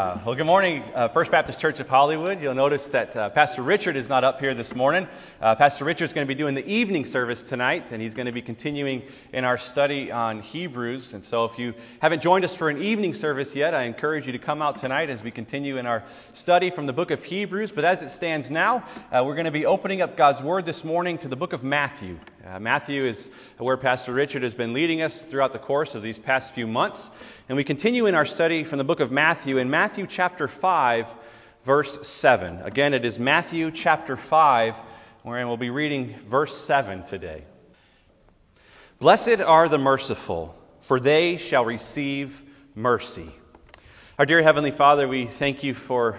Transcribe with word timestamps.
Uh, 0.00 0.18
well, 0.24 0.34
good 0.34 0.46
morning, 0.46 0.82
uh, 0.94 1.08
First 1.08 1.30
Baptist 1.30 1.60
Church 1.60 1.78
of 1.78 1.86
Hollywood. 1.86 2.40
You'll 2.40 2.54
notice 2.54 2.88
that 2.92 3.14
uh, 3.14 3.28
Pastor 3.28 3.60
Richard 3.60 3.96
is 3.96 4.08
not 4.08 4.24
up 4.24 4.40
here 4.40 4.54
this 4.54 4.74
morning. 4.74 5.06
Uh, 5.42 5.54
Pastor 5.56 5.84
Richard 5.84 6.06
is 6.06 6.14
going 6.14 6.26
to 6.26 6.34
be 6.34 6.34
doing 6.34 6.54
the 6.54 6.66
evening 6.66 7.04
service 7.04 7.42
tonight, 7.42 7.92
and 7.92 8.00
he's 8.00 8.14
going 8.14 8.24
to 8.24 8.32
be 8.32 8.40
continuing 8.40 9.02
in 9.34 9.44
our 9.44 9.58
study 9.58 10.10
on 10.10 10.40
Hebrews. 10.40 11.12
And 11.12 11.22
so, 11.22 11.44
if 11.44 11.58
you 11.58 11.74
haven't 11.98 12.22
joined 12.22 12.46
us 12.46 12.56
for 12.56 12.70
an 12.70 12.80
evening 12.80 13.12
service 13.12 13.54
yet, 13.54 13.74
I 13.74 13.82
encourage 13.82 14.24
you 14.24 14.32
to 14.32 14.38
come 14.38 14.62
out 14.62 14.78
tonight 14.78 15.10
as 15.10 15.22
we 15.22 15.30
continue 15.30 15.76
in 15.76 15.84
our 15.84 16.02
study 16.32 16.70
from 16.70 16.86
the 16.86 16.94
book 16.94 17.10
of 17.10 17.22
Hebrews. 17.22 17.70
But 17.70 17.84
as 17.84 18.00
it 18.00 18.08
stands 18.08 18.50
now, 18.50 18.86
uh, 19.12 19.22
we're 19.26 19.34
going 19.34 19.44
to 19.44 19.50
be 19.50 19.66
opening 19.66 20.00
up 20.00 20.16
God's 20.16 20.40
Word 20.40 20.64
this 20.64 20.82
morning 20.82 21.18
to 21.18 21.28
the 21.28 21.36
book 21.36 21.52
of 21.52 21.62
Matthew. 21.62 22.18
Uh, 22.46 22.58
Matthew 22.58 23.04
is 23.04 23.30
where 23.58 23.76
Pastor 23.76 24.14
Richard 24.14 24.44
has 24.44 24.54
been 24.54 24.72
leading 24.72 25.02
us 25.02 25.22
throughout 25.22 25.52
the 25.52 25.58
course 25.58 25.94
of 25.94 26.00
these 26.00 26.18
past 26.18 26.54
few 26.54 26.66
months. 26.66 27.10
And 27.50 27.56
we 27.56 27.64
continue 27.64 28.06
in 28.06 28.14
our 28.14 28.24
study 28.24 28.64
from 28.64 28.78
the 28.78 28.84
book 28.84 29.00
of 29.00 29.12
Matthew 29.12 29.58
in 29.58 29.68
Matthew 29.68 30.06
chapter 30.06 30.48
5, 30.48 31.14
verse 31.64 32.08
7. 32.08 32.62
Again, 32.62 32.94
it 32.94 33.04
is 33.04 33.18
Matthew 33.18 33.70
chapter 33.70 34.16
5, 34.16 34.74
wherein 35.22 35.48
we'll 35.48 35.58
be 35.58 35.68
reading 35.68 36.14
verse 36.30 36.56
7 36.56 37.02
today. 37.02 37.44
Blessed 39.00 39.42
are 39.42 39.68
the 39.68 39.76
merciful, 39.76 40.56
for 40.80 40.98
they 40.98 41.36
shall 41.36 41.66
receive 41.66 42.42
mercy. 42.74 43.28
Our 44.18 44.24
dear 44.24 44.40
Heavenly 44.40 44.70
Father, 44.70 45.06
we 45.06 45.26
thank 45.26 45.62
you 45.62 45.74
for 45.74 46.18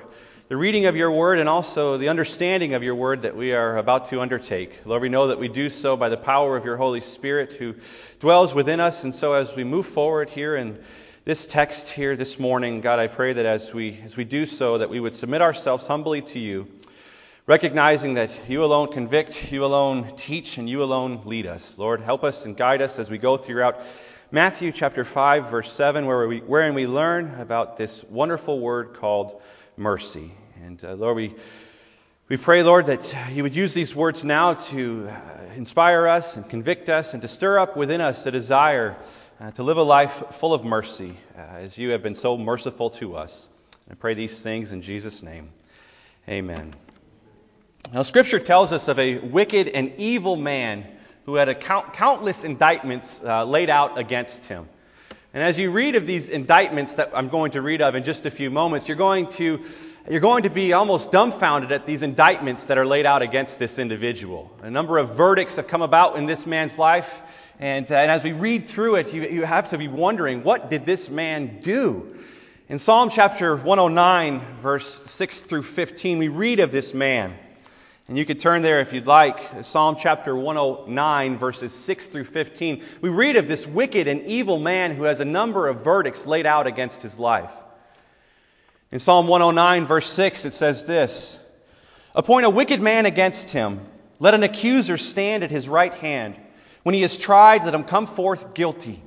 the 0.52 0.58
reading 0.58 0.86
of 0.86 0.98
your 0.98 1.10
word 1.10 1.40
and 1.40 1.48
also 1.48 1.96
the 1.96 2.10
understanding 2.10 2.74
of 2.74 2.84
your 2.84 2.94
word 2.94 3.22
that 3.22 3.38
we 3.38 3.54
are 3.54 3.78
about 3.78 4.04
to 4.04 4.20
undertake. 4.20 4.82
Lord, 4.86 5.02
we 5.02 5.08
know 5.08 5.28
that 5.28 5.40
we 5.40 5.48
do 5.48 5.70
so 5.70 5.96
by 5.96 6.10
the 6.10 6.18
power 6.18 6.58
of 6.58 6.66
your 6.66 6.76
Holy 6.76 7.00
Spirit 7.00 7.54
who 7.54 7.74
dwells 8.20 8.54
within 8.54 8.82
us. 8.82 9.06
And 9.06 9.16
so 9.16 9.32
as 9.32 9.56
we 9.56 9.64
move 9.64 9.86
forward 9.86 10.28
here 10.30 10.58
in 10.58 10.78
this 11.24 11.48
text 11.48 11.88
here 11.88 12.18
this 12.18 12.38
morning, 12.38 12.82
God, 12.82 13.00
I 13.00 13.08
pray 13.08 13.32
that 13.32 13.46
as 13.46 13.74
we, 13.74 13.98
as 14.04 14.18
we 14.18 14.26
do 14.26 14.46
so, 14.46 14.80
that 14.80 14.90
we 14.90 15.00
would 15.00 15.16
submit 15.16 15.42
ourselves 15.42 15.88
humbly 15.88 16.20
to 16.24 16.40
you, 16.40 16.68
recognizing 17.48 18.16
that 18.16 18.38
you 18.50 18.66
alone 18.66 18.92
convict, 18.92 19.54
you 19.54 19.64
alone 19.64 20.18
teach, 20.18 20.58
and 20.58 20.70
you 20.70 20.84
alone 20.84 21.22
lead 21.24 21.48
us. 21.48 21.78
Lord, 21.78 22.02
help 22.02 22.26
us 22.26 22.46
and 22.46 22.58
guide 22.58 22.82
us 22.82 23.00
as 23.00 23.10
we 23.10 23.18
go 23.18 23.38
throughout 23.38 23.84
Matthew 24.32 24.74
chapter 24.74 25.06
5, 25.06 25.50
verse 25.50 25.72
7, 25.72 26.06
where 26.06 26.28
we, 26.28 26.40
wherein 26.40 26.74
we 26.74 26.88
learn 26.88 27.40
about 27.40 27.78
this 27.78 28.04
wonderful 28.04 28.60
word 28.60 28.96
called 28.96 29.42
mercy. 29.78 30.32
And 30.64 30.84
uh, 30.86 30.94
Lord, 30.94 31.16
we, 31.16 31.34
we 32.30 32.38
pray, 32.38 32.62
Lord, 32.62 32.86
that 32.86 33.16
you 33.32 33.42
would 33.42 33.56
use 33.56 33.74
these 33.74 33.96
words 33.96 34.24
now 34.24 34.54
to 34.54 35.10
uh, 35.10 35.54
inspire 35.56 36.08
us 36.08 36.38
and 36.38 36.48
convict 36.48 36.88
us 36.88 37.14
and 37.14 37.22
to 37.24 37.28
stir 37.28 37.58
up 37.58 37.76
within 37.76 38.00
us 38.00 38.28
a 38.28 38.32
desire 38.32 38.96
uh, 39.40 39.50
to 39.52 39.64
live 39.64 39.78
a 39.78 39.84
life 39.84 40.24
full 40.34 40.54
of 40.54 40.64
mercy 40.64 41.16
uh, 41.36 41.42
as 41.42 41.80
you 41.80 41.90
have 41.92 42.04
been 42.04 42.14
so 42.14 42.38
merciful 42.38 42.92
to 42.92 43.16
us. 43.16 43.50
I 43.90 43.96
pray 43.96 44.14
these 44.14 44.40
things 44.40 44.72
in 44.72 44.84
Jesus' 44.84 45.24
name. 45.24 45.50
Amen. 46.30 46.76
Now, 47.92 48.04
Scripture 48.04 48.40
tells 48.40 48.72
us 48.72 48.88
of 48.88 49.00
a 49.00 49.18
wicked 49.18 49.68
and 49.68 49.96
evil 49.98 50.36
man 50.36 50.86
who 51.26 51.36
had 51.36 51.60
count, 51.60 51.94
countless 51.94 52.44
indictments 52.44 53.20
uh, 53.24 53.46
laid 53.46 53.72
out 53.72 53.98
against 53.98 54.46
him. 54.46 54.70
And 55.34 55.42
as 55.42 55.58
you 55.58 55.72
read 55.72 55.96
of 55.96 56.06
these 56.06 56.30
indictments 56.30 56.96
that 56.96 57.12
I'm 57.16 57.30
going 57.30 57.54
to 57.54 57.62
read 57.62 57.82
of 57.82 57.96
in 57.96 58.04
just 58.04 58.28
a 58.28 58.32
few 58.32 58.52
moments, 58.52 58.88
you're 58.88 58.98
going 58.98 59.28
to 59.30 59.64
you're 60.10 60.20
going 60.20 60.44
to 60.44 60.50
be 60.50 60.74
almost 60.74 61.12
dumbfounded 61.12 61.72
at 61.72 61.86
these 61.86 62.02
indictments 62.02 62.66
that 62.68 62.78
are 62.80 62.86
laid 62.86 63.06
out 63.06 63.22
against 63.22 63.60
this 63.60 63.78
individual. 63.78 64.52
A 64.64 64.72
number 64.72 64.98
of 64.98 65.16
verdicts 65.16 65.58
have 65.58 65.68
come 65.68 65.84
about 65.84 66.16
in 66.16 66.26
this 66.26 66.48
man's 66.48 66.80
life, 66.80 67.22
and, 67.60 67.90
uh, 67.92 67.96
and 67.96 68.10
as 68.10 68.24
we 68.24 68.32
read 68.32 68.66
through 68.66 68.96
it, 68.96 69.14
you, 69.14 69.22
you 69.24 69.44
have 69.44 69.70
to 69.70 69.78
be 69.78 69.88
wondering, 69.88 70.44
what 70.44 70.72
did 70.72 70.88
this 70.88 71.10
man 71.10 71.60
do? 71.62 72.16
In 72.68 72.80
Psalm 72.80 73.12
chapter 73.12 73.56
109, 73.56 74.42
verse 74.62 75.04
6 75.12 75.42
through 75.42 75.64
15, 75.64 76.18
we 76.18 76.30
read 76.30 76.62
of 76.62 76.72
this 76.72 76.96
man. 76.96 77.36
And 78.08 78.18
you 78.18 78.26
could 78.26 78.40
turn 78.40 78.64
there 78.64 78.80
if 78.80 78.94
you'd 78.94 79.06
like. 79.06 79.40
Psalm 79.62 79.96
chapter 80.00 80.36
109, 80.36 81.38
verses 81.38 81.74
6 81.74 82.08
through 82.08 82.26
15. 82.26 82.84
We 83.02 83.10
read 83.10 83.36
of 83.36 83.48
this 83.48 83.68
wicked 83.68 84.08
and 84.08 84.24
evil 84.24 84.58
man 84.58 84.96
who 84.96 85.04
has 85.04 85.20
a 85.20 85.26
number 85.26 85.68
of 85.68 85.84
verdicts 85.84 86.26
laid 86.26 86.48
out 86.48 86.66
against 86.66 87.04
his 87.04 87.20
life. 87.20 87.54
In 88.92 89.00
Psalm 89.00 89.28
109, 89.28 89.86
verse 89.86 90.10
6, 90.10 90.44
it 90.44 90.54
says 90.54 90.84
this 90.84 91.40
Appoint 92.14 92.46
a 92.46 92.50
wicked 92.50 92.82
man 92.82 93.06
against 93.06 93.52
him. 93.52 93.80
Let 94.20 94.34
an 94.34 94.44
accuser 94.44 94.98
stand 94.98 95.44
at 95.44 95.52
his 95.52 95.70
right 95.70 95.94
hand. 95.94 96.36
When 96.84 96.94
he 96.94 97.02
is 97.02 97.18
tried, 97.18 97.64
let 97.64 97.74
him 97.74 97.86
come 97.86 98.06
forth 98.06 98.54
guilty. 98.54 99.02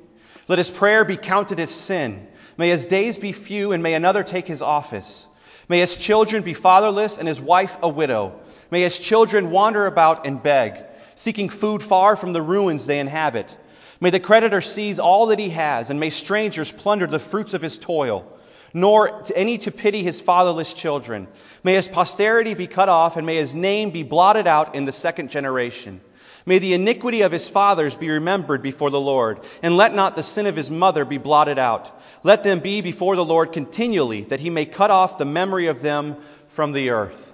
Let 0.48 0.58
his 0.58 0.70
prayer 0.70 1.04
be 1.04 1.18
counted 1.18 1.60
as 1.60 1.70
sin. 1.70 2.26
May 2.56 2.70
his 2.70 2.86
days 2.86 3.18
be 3.18 3.32
few, 3.32 3.72
and 3.72 3.82
may 3.82 3.92
another 3.92 4.22
take 4.22 4.46
his 4.46 4.62
office. 4.62 5.26
May 5.68 5.80
his 5.80 5.98
children 5.98 6.42
be 6.42 6.54
fatherless, 6.54 7.18
and 7.18 7.28
his 7.28 7.40
wife 7.40 7.76
a 7.82 7.88
widow. 7.88 8.40
May 8.70 8.82
his 8.82 8.98
children 8.98 9.50
wander 9.50 9.86
about 9.86 10.26
and 10.26 10.42
beg, 10.42 10.82
seeking 11.14 11.50
food 11.50 11.82
far 11.82 12.16
from 12.16 12.32
the 12.32 12.42
ruins 12.42 12.86
they 12.86 13.00
inhabit. 13.00 13.54
May 14.00 14.10
the 14.10 14.20
creditor 14.20 14.62
seize 14.62 14.98
all 14.98 15.26
that 15.26 15.38
he 15.38 15.50
has, 15.50 15.90
and 15.90 16.00
may 16.00 16.10
strangers 16.10 16.72
plunder 16.72 17.06
the 17.06 17.18
fruits 17.18 17.52
of 17.52 17.60
his 17.60 17.76
toil 17.76 18.33
nor 18.74 19.22
to 19.22 19.36
any 19.36 19.56
to 19.58 19.70
pity 19.70 20.02
his 20.02 20.20
fatherless 20.20 20.74
children. 20.74 21.28
May 21.62 21.74
his 21.74 21.88
posterity 21.88 22.54
be 22.54 22.66
cut 22.66 22.88
off, 22.88 23.16
and 23.16 23.24
may 23.24 23.36
his 23.36 23.54
name 23.54 23.90
be 23.90 24.02
blotted 24.02 24.48
out 24.48 24.74
in 24.74 24.84
the 24.84 24.92
second 24.92 25.30
generation. 25.30 26.00
May 26.44 26.58
the 26.58 26.74
iniquity 26.74 27.22
of 27.22 27.32
his 27.32 27.48
fathers 27.48 27.94
be 27.94 28.10
remembered 28.10 28.62
before 28.62 28.90
the 28.90 29.00
Lord, 29.00 29.40
and 29.62 29.76
let 29.76 29.94
not 29.94 30.16
the 30.16 30.22
sin 30.22 30.46
of 30.46 30.56
his 30.56 30.70
mother 30.70 31.04
be 31.04 31.16
blotted 31.16 31.58
out. 31.58 31.90
Let 32.22 32.42
them 32.42 32.60
be 32.60 32.82
before 32.82 33.16
the 33.16 33.24
Lord 33.24 33.52
continually, 33.52 34.24
that 34.24 34.40
he 34.40 34.50
may 34.50 34.66
cut 34.66 34.90
off 34.90 35.16
the 35.16 35.24
memory 35.24 35.68
of 35.68 35.80
them 35.80 36.16
from 36.48 36.72
the 36.72 36.90
earth. 36.90 37.32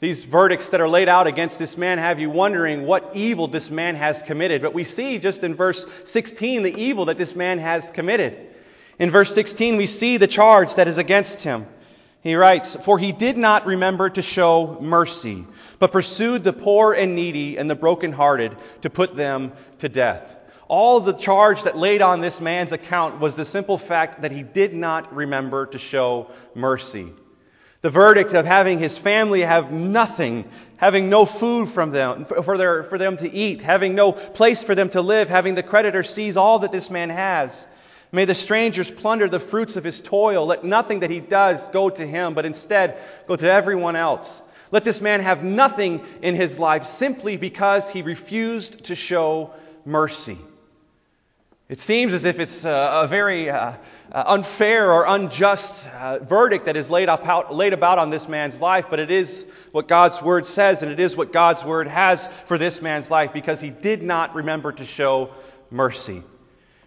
These 0.00 0.24
verdicts 0.24 0.70
that 0.70 0.82
are 0.82 0.88
laid 0.88 1.08
out 1.08 1.26
against 1.26 1.58
this 1.58 1.78
man 1.78 1.98
have 1.98 2.20
you 2.20 2.28
wondering 2.28 2.84
what 2.84 3.12
evil 3.14 3.46
this 3.46 3.70
man 3.70 3.94
has 3.94 4.20
committed. 4.20 4.60
But 4.60 4.74
we 4.74 4.84
see 4.84 5.18
just 5.18 5.44
in 5.44 5.54
verse 5.54 5.86
16 6.04 6.62
the 6.64 6.74
evil 6.74 7.06
that 7.06 7.16
this 7.16 7.34
man 7.34 7.58
has 7.58 7.90
committed. 7.90 8.53
In 8.98 9.10
verse 9.10 9.34
16, 9.34 9.76
we 9.76 9.86
see 9.86 10.16
the 10.16 10.26
charge 10.26 10.76
that 10.76 10.88
is 10.88 10.98
against 10.98 11.42
him. 11.42 11.66
He 12.22 12.36
writes, 12.36 12.76
For 12.76 12.98
he 12.98 13.12
did 13.12 13.36
not 13.36 13.66
remember 13.66 14.08
to 14.10 14.22
show 14.22 14.78
mercy, 14.80 15.44
but 15.78 15.92
pursued 15.92 16.44
the 16.44 16.52
poor 16.52 16.92
and 16.92 17.14
needy 17.14 17.58
and 17.58 17.68
the 17.68 17.74
brokenhearted 17.74 18.56
to 18.82 18.90
put 18.90 19.14
them 19.14 19.52
to 19.80 19.88
death. 19.88 20.36
All 20.68 21.00
the 21.00 21.12
charge 21.12 21.64
that 21.64 21.76
laid 21.76 22.00
on 22.00 22.20
this 22.20 22.40
man's 22.40 22.72
account 22.72 23.20
was 23.20 23.36
the 23.36 23.44
simple 23.44 23.76
fact 23.76 24.22
that 24.22 24.32
he 24.32 24.42
did 24.42 24.72
not 24.72 25.14
remember 25.14 25.66
to 25.66 25.78
show 25.78 26.30
mercy. 26.54 27.12
The 27.82 27.90
verdict 27.90 28.32
of 28.32 28.46
having 28.46 28.78
his 28.78 28.96
family 28.96 29.42
have 29.42 29.70
nothing, 29.70 30.48
having 30.78 31.10
no 31.10 31.26
food 31.26 31.68
from 31.68 31.90
them, 31.90 32.24
for, 32.24 32.56
their, 32.56 32.84
for 32.84 32.96
them 32.96 33.18
to 33.18 33.30
eat, 33.30 33.60
having 33.60 33.94
no 33.94 34.12
place 34.12 34.62
for 34.62 34.74
them 34.74 34.88
to 34.90 35.02
live, 35.02 35.28
having 35.28 35.54
the 35.54 35.62
creditor 35.62 36.02
seize 36.02 36.38
all 36.38 36.60
that 36.60 36.72
this 36.72 36.88
man 36.88 37.10
has. 37.10 37.66
May 38.14 38.26
the 38.26 38.34
strangers 38.34 38.92
plunder 38.92 39.28
the 39.28 39.40
fruits 39.40 39.74
of 39.74 39.82
his 39.82 40.00
toil. 40.00 40.46
Let 40.46 40.62
nothing 40.62 41.00
that 41.00 41.10
he 41.10 41.18
does 41.18 41.66
go 41.68 41.90
to 41.90 42.06
him, 42.06 42.34
but 42.34 42.46
instead 42.46 42.96
go 43.26 43.34
to 43.34 43.50
everyone 43.50 43.96
else. 43.96 44.40
Let 44.70 44.84
this 44.84 45.00
man 45.00 45.20
have 45.20 45.42
nothing 45.42 46.00
in 46.22 46.36
his 46.36 46.56
life 46.56 46.84
simply 46.84 47.36
because 47.36 47.90
he 47.90 48.02
refused 48.02 48.84
to 48.84 48.94
show 48.94 49.52
mercy. 49.84 50.38
It 51.68 51.80
seems 51.80 52.14
as 52.14 52.24
if 52.24 52.38
it's 52.38 52.64
a, 52.64 53.00
a 53.02 53.08
very 53.08 53.50
uh, 53.50 53.72
uh, 54.12 54.24
unfair 54.26 54.92
or 54.92 55.06
unjust 55.06 55.84
uh, 55.88 56.18
verdict 56.20 56.66
that 56.66 56.76
is 56.76 56.88
laid, 56.88 57.08
out, 57.08 57.52
laid 57.52 57.72
about 57.72 57.98
on 57.98 58.10
this 58.10 58.28
man's 58.28 58.60
life, 58.60 58.86
but 58.90 59.00
it 59.00 59.10
is 59.10 59.48
what 59.72 59.88
God's 59.88 60.22
word 60.22 60.46
says, 60.46 60.84
and 60.84 60.92
it 60.92 61.00
is 61.00 61.16
what 61.16 61.32
God's 61.32 61.64
word 61.64 61.88
has 61.88 62.28
for 62.46 62.58
this 62.58 62.80
man's 62.80 63.10
life 63.10 63.32
because 63.32 63.60
he 63.60 63.70
did 63.70 64.04
not 64.04 64.36
remember 64.36 64.70
to 64.70 64.84
show 64.84 65.30
mercy. 65.68 66.22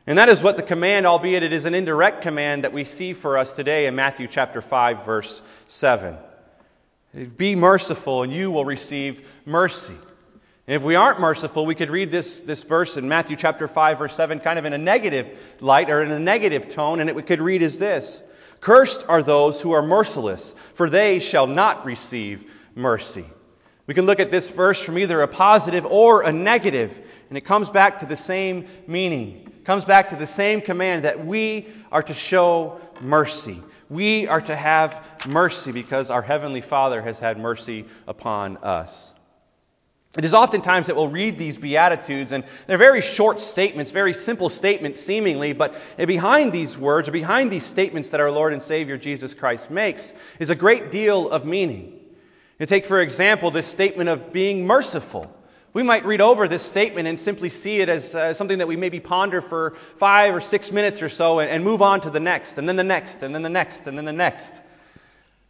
And 0.08 0.18
that 0.18 0.30
is 0.30 0.42
what 0.42 0.56
the 0.56 0.64
command, 0.64 1.06
albeit 1.06 1.44
it 1.44 1.52
is 1.52 1.66
an 1.66 1.76
indirect 1.76 2.22
command, 2.22 2.64
that 2.64 2.72
we 2.72 2.86
see 2.86 3.12
for 3.12 3.38
us 3.38 3.56
today 3.56 3.88
in 3.88 3.96
Matthew 3.96 4.28
chapter 4.28 4.62
5, 4.62 5.06
verse 5.06 5.42
7. 5.68 6.16
Be 7.36 7.58
merciful, 7.58 8.24
and 8.24 8.32
you 8.32 8.50
will 8.50 8.64
receive 8.64 9.28
mercy. 9.46 9.94
And 10.66 10.76
if 10.76 10.84
we 10.84 10.96
aren't 10.96 11.20
merciful, 11.20 11.66
we 11.66 11.76
could 11.76 11.90
read 11.90 12.10
this, 12.10 12.40
this 12.40 12.64
verse 12.64 12.96
in 12.96 13.10
Matthew 13.10 13.36
chapter 13.36 13.68
5, 13.68 13.98
verse 13.98 14.16
7, 14.16 14.40
kind 14.40 14.58
of 14.58 14.64
in 14.64 14.72
a 14.72 14.78
negative 14.78 15.38
light 15.60 15.90
or 15.90 16.02
in 16.02 16.12
a 16.12 16.20
negative 16.20 16.70
tone, 16.70 17.02
and 17.02 17.10
it 17.10 17.28
could 17.28 17.42
read 17.42 17.62
as 17.62 17.78
this 17.78 18.24
Cursed 18.62 19.06
are 19.10 19.22
those 19.22 19.60
who 19.60 19.74
are 19.74 19.82
merciless, 19.82 20.56
for 20.74 20.90
they 20.90 21.20
shall 21.20 21.48
not 21.48 21.86
receive 21.86 22.50
mercy. 22.76 23.26
We 23.88 23.94
can 23.94 24.06
look 24.06 24.20
at 24.20 24.32
this 24.32 24.50
verse 24.50 24.82
from 24.82 24.98
either 25.00 25.22
a 25.22 25.28
positive 25.28 25.86
or 25.86 26.22
a 26.22 26.32
negative, 26.32 27.00
and 27.30 27.38
it 27.38 27.42
comes 27.42 27.70
back 27.70 28.00
to 28.00 28.06
the 28.06 28.18
same 28.18 28.68
meaning 28.86 29.48
comes 29.68 29.84
back 29.84 30.12
to 30.12 30.16
the 30.16 30.26
same 30.26 30.62
command 30.62 31.04
that 31.04 31.26
we 31.26 31.68
are 31.92 32.02
to 32.02 32.14
show 32.14 32.80
mercy. 33.02 33.62
We 33.90 34.26
are 34.26 34.40
to 34.40 34.56
have 34.56 35.06
mercy 35.28 35.74
because 35.74 36.10
our 36.10 36.22
Heavenly 36.22 36.62
Father 36.62 37.02
has 37.02 37.20
had 37.20 37.38
mercy 37.38 37.84
upon 38.08 38.56
us. 38.58 39.14
It 40.18 40.24
is 40.24 40.34
oftentimes 40.34 40.88
that 40.88 40.96
we'll 40.96 41.10
read 41.10 41.38
these 41.38 41.58
Beatitudes, 41.58 42.32
and 42.32 42.46
they're 42.66 42.78
very 42.78 43.02
short 43.02 43.42
statements, 43.42 43.92
very 43.92 44.14
simple 44.14 44.48
statements 44.48 45.02
seemingly, 45.02 45.52
but 45.52 45.76
behind 45.98 46.54
these 46.54 46.78
words, 46.78 47.10
or 47.10 47.12
behind 47.12 47.52
these 47.52 47.66
statements 47.66 48.12
that 48.12 48.22
our 48.22 48.32
Lord 48.32 48.54
and 48.54 48.64
Savior 48.64 48.96
Jesus 48.96 49.34
Christ 49.34 49.70
makes, 49.70 50.14
is 50.40 50.50
a 50.50 50.56
great 50.56 50.92
deal 50.92 51.30
of 51.30 51.44
meaning. 51.44 51.97
Take, 52.66 52.88
for 52.88 53.02
example, 53.02 53.52
this 53.52 53.68
statement 53.68 54.10
of 54.10 54.34
being 54.34 54.66
merciful. 54.66 55.32
We 55.74 55.84
might 55.84 56.06
read 56.06 56.22
over 56.22 56.48
this 56.48 56.64
statement 56.64 57.08
and 57.08 57.20
simply 57.20 57.50
see 57.50 57.82
it 57.82 57.90
as 57.90 58.16
uh, 58.16 58.34
something 58.34 58.58
that 58.58 58.68
we 58.68 58.76
maybe 58.76 59.00
ponder 59.00 59.42
for 59.42 59.76
five 59.98 60.34
or 60.34 60.42
six 60.42 60.72
minutes 60.72 61.04
or 61.04 61.10
so 61.10 61.40
and, 61.40 61.52
and 61.52 61.64
move 61.64 61.84
on 61.84 62.02
to 62.02 62.10
the 62.10 62.20
next, 62.20 62.58
and 62.58 62.68
then 62.68 62.78
the 62.78 62.84
next, 62.84 63.22
and 63.22 63.36
then 63.36 63.44
the 63.44 63.50
next, 63.50 63.86
and 63.86 63.96
then 63.96 64.06
the 64.06 64.12
next. 64.12 64.56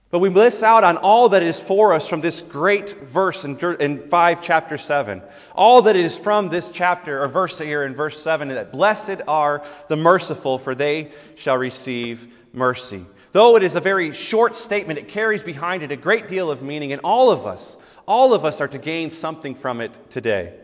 But 0.09 0.19
we 0.19 0.29
miss 0.29 0.63
out 0.63 0.83
on 0.83 0.97
all 0.97 1.29
that 1.29 1.43
is 1.43 1.59
for 1.59 1.93
us 1.93 2.07
from 2.07 2.21
this 2.21 2.41
great 2.41 2.91
verse 3.03 3.45
in, 3.45 3.57
in 3.79 4.09
5 4.09 4.41
chapter 4.41 4.77
7. 4.77 5.21
All 5.53 5.83
that 5.83 5.95
is 5.95 6.17
from 6.17 6.49
this 6.49 6.69
chapter, 6.69 7.23
or 7.23 7.27
verse 7.27 7.57
here 7.59 7.83
in 7.83 7.93
verse 7.93 8.21
7, 8.21 8.49
that 8.49 8.71
blessed 8.71 9.21
are 9.27 9.63
the 9.87 9.97
merciful, 9.97 10.59
for 10.59 10.75
they 10.75 11.11
shall 11.35 11.57
receive 11.57 12.33
mercy. 12.53 13.05
Though 13.37 13.55
it 13.55 13.61
is 13.61 13.75
a 13.75 13.79
very 13.79 14.13
short 14.13 14.55
statement, 14.55 14.97
it 14.97 15.09
carries 15.09 15.43
behind 15.43 15.83
it 15.83 15.91
a 15.91 15.95
great 15.95 16.27
deal 16.27 16.49
of 16.49 16.63
meaning, 16.63 16.91
and 16.91 17.01
all 17.03 17.29
of 17.29 17.45
us, 17.45 17.77
all 18.07 18.33
of 18.33 18.45
us 18.45 18.61
are 18.61 18.67
to 18.67 18.79
gain 18.79 19.11
something 19.11 19.53
from 19.53 19.79
it 19.79 19.95
today. 20.09 20.55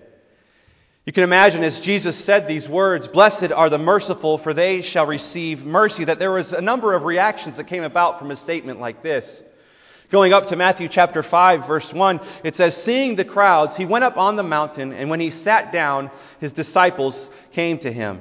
You 1.06 1.14
can 1.14 1.24
imagine 1.24 1.64
as 1.64 1.80
Jesus 1.80 2.18
said 2.18 2.48
these 2.48 2.68
words, 2.68 3.08
Blessed 3.08 3.52
are 3.52 3.70
the 3.70 3.78
merciful, 3.78 4.40
for 4.40 4.56
they 4.56 4.81
shall 4.81 5.06
receive 5.06 5.68
mercy, 5.68 6.06
that 6.06 6.18
there 6.18 6.31
was 6.31 6.52
a 6.52 6.62
number 6.62 6.96
of 6.96 7.04
reactions 7.04 7.58
that 7.58 7.66
came 7.66 7.84
about 7.84 8.18
from 8.18 8.31
a 8.31 8.36
statement 8.36 8.80
like 8.80 9.04
this. 9.04 9.44
Going 10.10 10.34
up 10.34 10.48
to 10.48 10.56
Matthew 10.56 10.88
chapter 10.88 11.22
5, 11.22 11.68
verse 11.68 11.94
1, 11.94 12.22
it 12.44 12.56
says, 12.56 12.75
Seeing 12.75 13.16
the 13.16 13.24
crowds, 13.24 13.78
he 13.78 13.86
went 13.86 14.04
up 14.04 14.18
on 14.18 14.36
the 14.36 14.42
mountain, 14.42 14.94
and 14.94 15.12
when 15.12 15.20
he 15.20 15.30
sat 15.30 15.72
down, 15.72 16.10
his 16.40 16.54
disciples 16.54 17.30
came 17.52 17.78
to 17.78 17.92
him. 17.92 18.20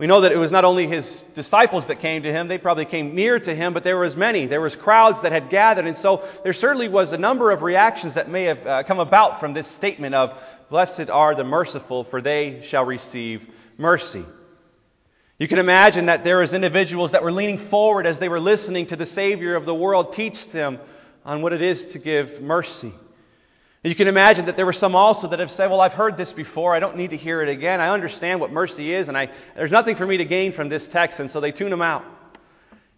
We 0.00 0.06
know 0.06 0.22
that 0.22 0.32
it 0.32 0.38
was 0.38 0.50
not 0.50 0.64
only 0.64 0.86
his 0.86 1.24
disciples 1.34 1.88
that 1.88 1.96
came 1.96 2.22
to 2.22 2.32
him, 2.32 2.48
they 2.48 2.56
probably 2.56 2.86
came 2.86 3.14
near 3.14 3.38
to 3.38 3.54
him, 3.54 3.74
but 3.74 3.84
there 3.84 3.98
was 3.98 4.16
many. 4.16 4.46
There 4.46 4.62
was 4.62 4.74
crowds 4.74 5.20
that 5.20 5.30
had 5.30 5.50
gathered, 5.50 5.86
and 5.86 5.94
so 5.94 6.26
there 6.42 6.54
certainly 6.54 6.88
was 6.88 7.12
a 7.12 7.18
number 7.18 7.50
of 7.50 7.60
reactions 7.60 8.14
that 8.14 8.26
may 8.26 8.44
have 8.44 8.66
uh, 8.66 8.82
come 8.84 8.98
about 8.98 9.40
from 9.40 9.52
this 9.52 9.66
statement 9.66 10.14
of, 10.14 10.42
Blessed 10.70 11.10
are 11.10 11.34
the 11.34 11.44
merciful, 11.44 12.02
for 12.02 12.22
they 12.22 12.62
shall 12.62 12.86
receive 12.86 13.46
mercy. 13.76 14.24
You 15.38 15.46
can 15.46 15.58
imagine 15.58 16.06
that 16.06 16.24
there 16.24 16.38
was 16.38 16.54
individuals 16.54 17.10
that 17.10 17.22
were 17.22 17.30
leaning 17.30 17.58
forward 17.58 18.06
as 18.06 18.18
they 18.18 18.30
were 18.30 18.40
listening 18.40 18.86
to 18.86 18.96
the 18.96 19.04
Savior 19.04 19.54
of 19.54 19.66
the 19.66 19.74
world 19.74 20.14
teach 20.14 20.50
them 20.50 20.78
on 21.26 21.42
what 21.42 21.52
it 21.52 21.60
is 21.60 21.84
to 21.88 21.98
give 21.98 22.40
mercy. 22.40 22.94
You 23.82 23.94
can 23.94 24.08
imagine 24.08 24.44
that 24.44 24.56
there 24.56 24.66
were 24.66 24.74
some 24.74 24.94
also 24.94 25.28
that 25.28 25.38
have 25.38 25.50
said, 25.50 25.70
Well, 25.70 25.80
I've 25.80 25.94
heard 25.94 26.18
this 26.18 26.34
before. 26.34 26.74
I 26.74 26.80
don't 26.80 26.96
need 26.96 27.10
to 27.10 27.16
hear 27.16 27.40
it 27.40 27.48
again. 27.48 27.80
I 27.80 27.88
understand 27.88 28.38
what 28.38 28.52
mercy 28.52 28.92
is, 28.92 29.08
and 29.08 29.16
I, 29.16 29.30
there's 29.56 29.70
nothing 29.70 29.96
for 29.96 30.06
me 30.06 30.18
to 30.18 30.26
gain 30.26 30.52
from 30.52 30.68
this 30.68 30.86
text, 30.86 31.18
and 31.18 31.30
so 31.30 31.40
they 31.40 31.50
tune 31.50 31.70
them 31.70 31.80
out. 31.80 32.04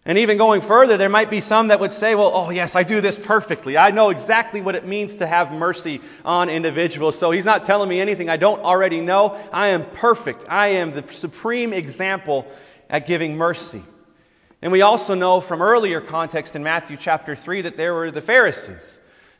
And 0.05 0.17
even 0.17 0.37
going 0.37 0.59
further, 0.59 0.97
there 0.97 1.07
might 1.07 1.29
be 1.29 1.39
some 1.39 1.69
that 1.69 1.79
would 1.79 1.93
say, 1.93 2.13
well, 2.15 2.31
oh, 2.33 2.49
yes, 2.49 2.75
I 2.75 2.83
do 2.83 2.99
this 2.99 3.17
perfectly. 3.17 3.77
I 3.77 3.91
know 3.91 4.09
exactly 4.09 4.59
what 4.59 4.75
it 4.75 4.85
means 4.85 5.15
to 5.17 5.27
have 5.27 5.53
mercy 5.53 6.01
on 6.25 6.49
individuals. 6.49 7.17
So 7.17 7.31
he's 7.31 7.45
not 7.45 7.65
telling 7.65 7.87
me 7.87 8.01
anything 8.01 8.29
I 8.29 8.35
don't 8.35 8.59
already 8.59 8.99
know. 8.99 9.39
I 9.53 9.69
am 9.69 9.85
perfect. 9.85 10.49
I 10.49 10.67
am 10.67 10.91
the 10.91 11.07
supreme 11.07 11.71
example 11.71 12.45
at 12.89 13.07
giving 13.07 13.37
mercy. 13.37 13.81
And 14.61 14.73
we 14.73 14.81
also 14.81 15.15
know 15.15 15.39
from 15.39 15.61
earlier 15.61 16.01
context 16.01 16.57
in 16.57 16.63
Matthew 16.63 16.97
chapter 16.97 17.33
3 17.33 17.61
that 17.61 17.77
there 17.77 17.93
were 17.93 18.11
the 18.11 18.21
Pharisees. 18.21 18.92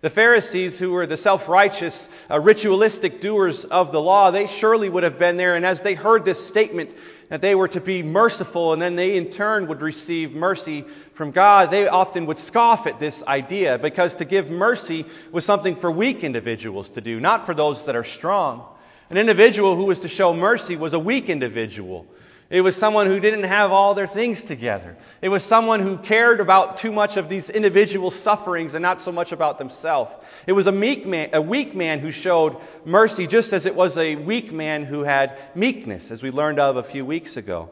The 0.04 0.10
Pharisees, 0.10 0.78
who 0.78 0.92
were 0.92 1.06
the 1.06 1.16
self 1.16 1.48
righteous, 1.48 2.10
uh, 2.30 2.38
ritualistic 2.38 3.22
doers 3.22 3.64
of 3.64 3.94
the 3.94 4.02
law, 4.02 4.32
they 4.32 4.48
surely 4.48 4.90
would 4.90 5.04
have 5.04 5.18
been 5.18 5.38
there. 5.38 5.56
And 5.56 5.66
as 5.66 5.82
they 5.82 5.94
heard 5.94 6.26
this 6.26 6.46
statement, 6.46 6.94
that 7.30 7.40
they 7.40 7.56
were 7.56 7.70
to 7.70 7.80
be 7.80 8.04
merciful 8.04 8.74
and 8.74 8.82
then 8.82 8.98
they 8.98 9.16
in 9.16 9.30
turn 9.30 9.68
would 9.68 9.82
receive 9.82 10.34
mercy 10.34 10.84
from 11.14 11.32
God, 11.32 11.72
they 11.72 11.88
often 11.88 12.26
would 12.26 12.38
scoff 12.38 12.86
at 12.86 13.00
this 13.00 13.24
idea 13.24 13.78
because 13.78 14.18
to 14.18 14.26
give 14.26 14.52
mercy 14.52 15.06
was 15.32 15.46
something 15.46 15.74
for 15.74 15.90
weak 15.90 16.26
individuals 16.26 16.90
to 16.92 17.02
do, 17.02 17.22
not 17.22 17.46
for 17.46 17.54
those 17.54 17.86
that 17.86 17.96
are 17.96 18.04
strong. 18.04 18.66
An 19.10 19.18
individual 19.18 19.78
who 19.78 19.86
was 19.86 20.02
to 20.02 20.10
show 20.10 20.34
mercy 20.34 20.76
was 20.76 20.92
a 20.92 21.00
weak 21.00 21.30
individual. 21.30 22.08
It 22.54 22.62
was 22.62 22.76
someone 22.76 23.08
who 23.08 23.20
didn't 23.20 23.46
have 23.46 23.72
all 23.72 23.96
their 23.96 24.06
things 24.06 24.44
together. 24.44 24.96
It 25.24 25.30
was 25.30 25.42
someone 25.42 25.80
who 25.80 25.98
cared 25.98 26.40
about 26.40 26.78
too 26.78 26.92
much 26.92 27.18
of 27.18 27.28
these 27.28 27.50
individual 27.50 28.12
sufferings 28.12 28.76
and 28.76 28.84
not 28.84 29.02
so 29.02 29.12
much 29.12 29.32
about 29.32 29.58
themselves. 29.58 30.12
It 30.46 30.52
was 30.52 30.68
a 30.68 30.72
meek 30.72 31.08
man, 31.08 31.32
a 31.34 31.42
weak 31.42 31.74
man 31.74 31.98
who 31.98 32.12
showed 32.12 32.58
mercy, 32.86 33.26
just 33.26 33.54
as 33.54 33.66
it 33.66 33.74
was 33.74 33.98
a 33.98 34.18
weak 34.18 34.52
man 34.52 34.86
who 34.86 35.02
had 35.02 35.36
meekness, 35.56 36.12
as 36.12 36.22
we 36.22 36.30
learned 36.30 36.60
of 36.60 36.78
a 36.78 36.84
few 36.84 37.04
weeks 37.04 37.38
ago. 37.38 37.72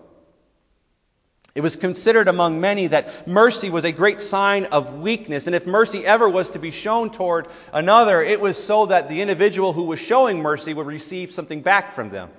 It 1.54 1.62
was 1.62 1.76
considered 1.76 2.28
among 2.28 2.60
many 2.60 2.88
that 2.88 3.28
mercy 3.28 3.70
was 3.70 3.84
a 3.84 3.92
great 3.92 4.20
sign 4.20 4.66
of 4.66 4.96
weakness, 4.96 5.46
and 5.46 5.56
if 5.56 5.68
mercy 5.68 6.04
ever 6.08 6.28
was 6.28 6.50
to 6.52 6.60
be 6.60 6.72
shown 6.72 7.12
toward 7.12 7.48
another, 7.72 8.24
it 8.24 8.42
was 8.42 8.58
so 8.58 8.88
that 8.88 9.10
the 9.10 9.22
individual 9.22 9.74
who 9.74 9.84
was 9.84 10.00
showing 10.00 10.42
mercy 10.42 10.74
would 10.74 10.88
receive 10.88 11.34
something 11.34 11.62
back 11.62 11.92
from 11.92 12.10
them. 12.10 12.32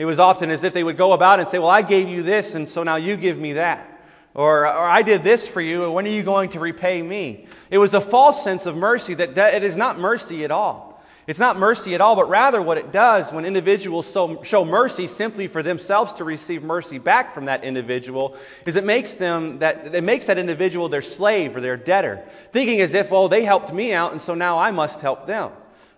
It 0.00 0.06
was 0.06 0.18
often 0.18 0.50
as 0.50 0.64
if 0.64 0.72
they 0.72 0.82
would 0.82 0.96
go 0.96 1.12
about 1.12 1.40
and 1.40 1.48
say, 1.50 1.58
Well, 1.58 1.68
I 1.68 1.82
gave 1.82 2.08
you 2.08 2.22
this, 2.22 2.54
and 2.54 2.66
so 2.66 2.82
now 2.82 2.96
you 2.96 3.18
give 3.18 3.38
me 3.38 3.52
that. 3.52 3.86
Or, 4.32 4.60
or 4.66 4.88
I 4.88 5.02
did 5.02 5.22
this 5.22 5.46
for 5.46 5.60
you, 5.60 5.84
and 5.84 5.92
when 5.92 6.06
are 6.06 6.10
you 6.10 6.22
going 6.22 6.48
to 6.52 6.58
repay 6.58 7.02
me? 7.02 7.46
It 7.70 7.76
was 7.76 7.92
a 7.92 8.00
false 8.00 8.42
sense 8.42 8.64
of 8.64 8.74
mercy 8.74 9.12
that, 9.12 9.34
that 9.34 9.52
it 9.52 9.62
is 9.62 9.76
not 9.76 9.98
mercy 9.98 10.42
at 10.42 10.50
all. 10.50 11.04
It's 11.26 11.38
not 11.38 11.58
mercy 11.58 11.94
at 11.94 12.00
all, 12.00 12.16
but 12.16 12.30
rather 12.30 12.62
what 12.62 12.78
it 12.78 12.92
does 12.92 13.30
when 13.30 13.44
individuals 13.44 14.10
so, 14.10 14.42
show 14.42 14.64
mercy 14.64 15.06
simply 15.06 15.48
for 15.48 15.62
themselves 15.62 16.14
to 16.14 16.24
receive 16.24 16.62
mercy 16.62 16.96
back 16.96 17.34
from 17.34 17.44
that 17.44 17.62
individual 17.62 18.38
is 18.64 18.76
it 18.76 18.84
makes 18.84 19.16
them 19.16 19.58
that 19.58 19.94
it 19.94 20.02
makes 20.02 20.24
that 20.24 20.38
individual 20.38 20.88
their 20.88 21.02
slave 21.02 21.54
or 21.54 21.60
their 21.60 21.76
debtor, 21.76 22.24
thinking 22.52 22.80
as 22.80 22.94
if, 22.94 23.12
oh, 23.12 23.28
they 23.28 23.44
helped 23.44 23.70
me 23.70 23.92
out, 23.92 24.12
and 24.12 24.22
so 24.22 24.34
now 24.34 24.56
I 24.56 24.70
must 24.70 25.02
help 25.02 25.26
them. 25.26 25.50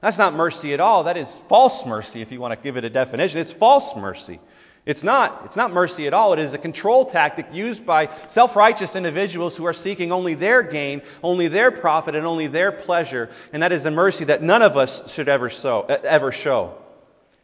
That's 0.03 0.19
not 0.19 0.35
mercy 0.35 0.75
at 0.75 0.81
all. 0.81 1.05
That 1.05 1.17
is 1.17 1.39
false 1.49 1.87
mercy, 1.87 2.23
if 2.23 2.33
you 2.33 2.41
want 2.41 2.53
to 2.59 2.63
give 2.63 2.77
it 2.77 2.85
a 2.85 2.91
definition. 2.91 3.41
It's 3.41 3.53
false 3.53 3.95
mercy. 3.95 4.41
It's 4.85 5.05
not. 5.05 5.43
It's 5.45 5.55
not 5.55 5.73
mercy 5.73 6.09
at 6.09 6.13
all. 6.13 6.33
It 6.33 6.41
is 6.41 6.55
a 6.55 6.59
control 6.59 7.05
tactic 7.05 7.47
used 7.53 7.87
by 7.87 8.09
self 8.27 8.57
righteous 8.57 8.97
individuals 8.97 9.57
who 9.57 9.65
are 9.65 9.73
seeking 9.73 10.11
only 10.11 10.35
their 10.35 10.65
gain, 10.65 11.03
only 11.23 11.47
their 11.47 11.71
profit, 11.71 12.17
and 12.17 12.27
only 12.27 12.49
their 12.49 12.73
pleasure. 12.73 13.31
And 13.53 13.63
that 13.63 13.71
is 13.71 13.87
a 13.87 13.93
mercy 13.93 14.25
that 14.25 14.43
none 14.43 14.63
of 14.63 14.77
us 14.77 15.13
should 15.13 15.29
ever, 15.29 15.49
show, 15.49 15.83
ever 15.83 16.33
show. 16.33 16.77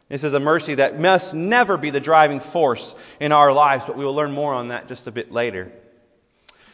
This 0.09 0.25
is 0.25 0.33
a 0.33 0.39
mercy 0.39 0.75
that 0.75 0.99
must 0.99 1.33
never 1.33 1.77
be 1.77 1.91
the 1.91 2.01
driving 2.01 2.41
force 2.41 2.93
in 3.21 3.31
our 3.31 3.53
lives, 3.53 3.85
but 3.85 3.95
we 3.95 4.03
will 4.03 4.15
learn 4.15 4.33
more 4.33 4.53
on 4.53 4.67
that 4.67 4.89
just 4.89 5.07
a 5.07 5.11
bit 5.11 5.31
later. 5.31 5.71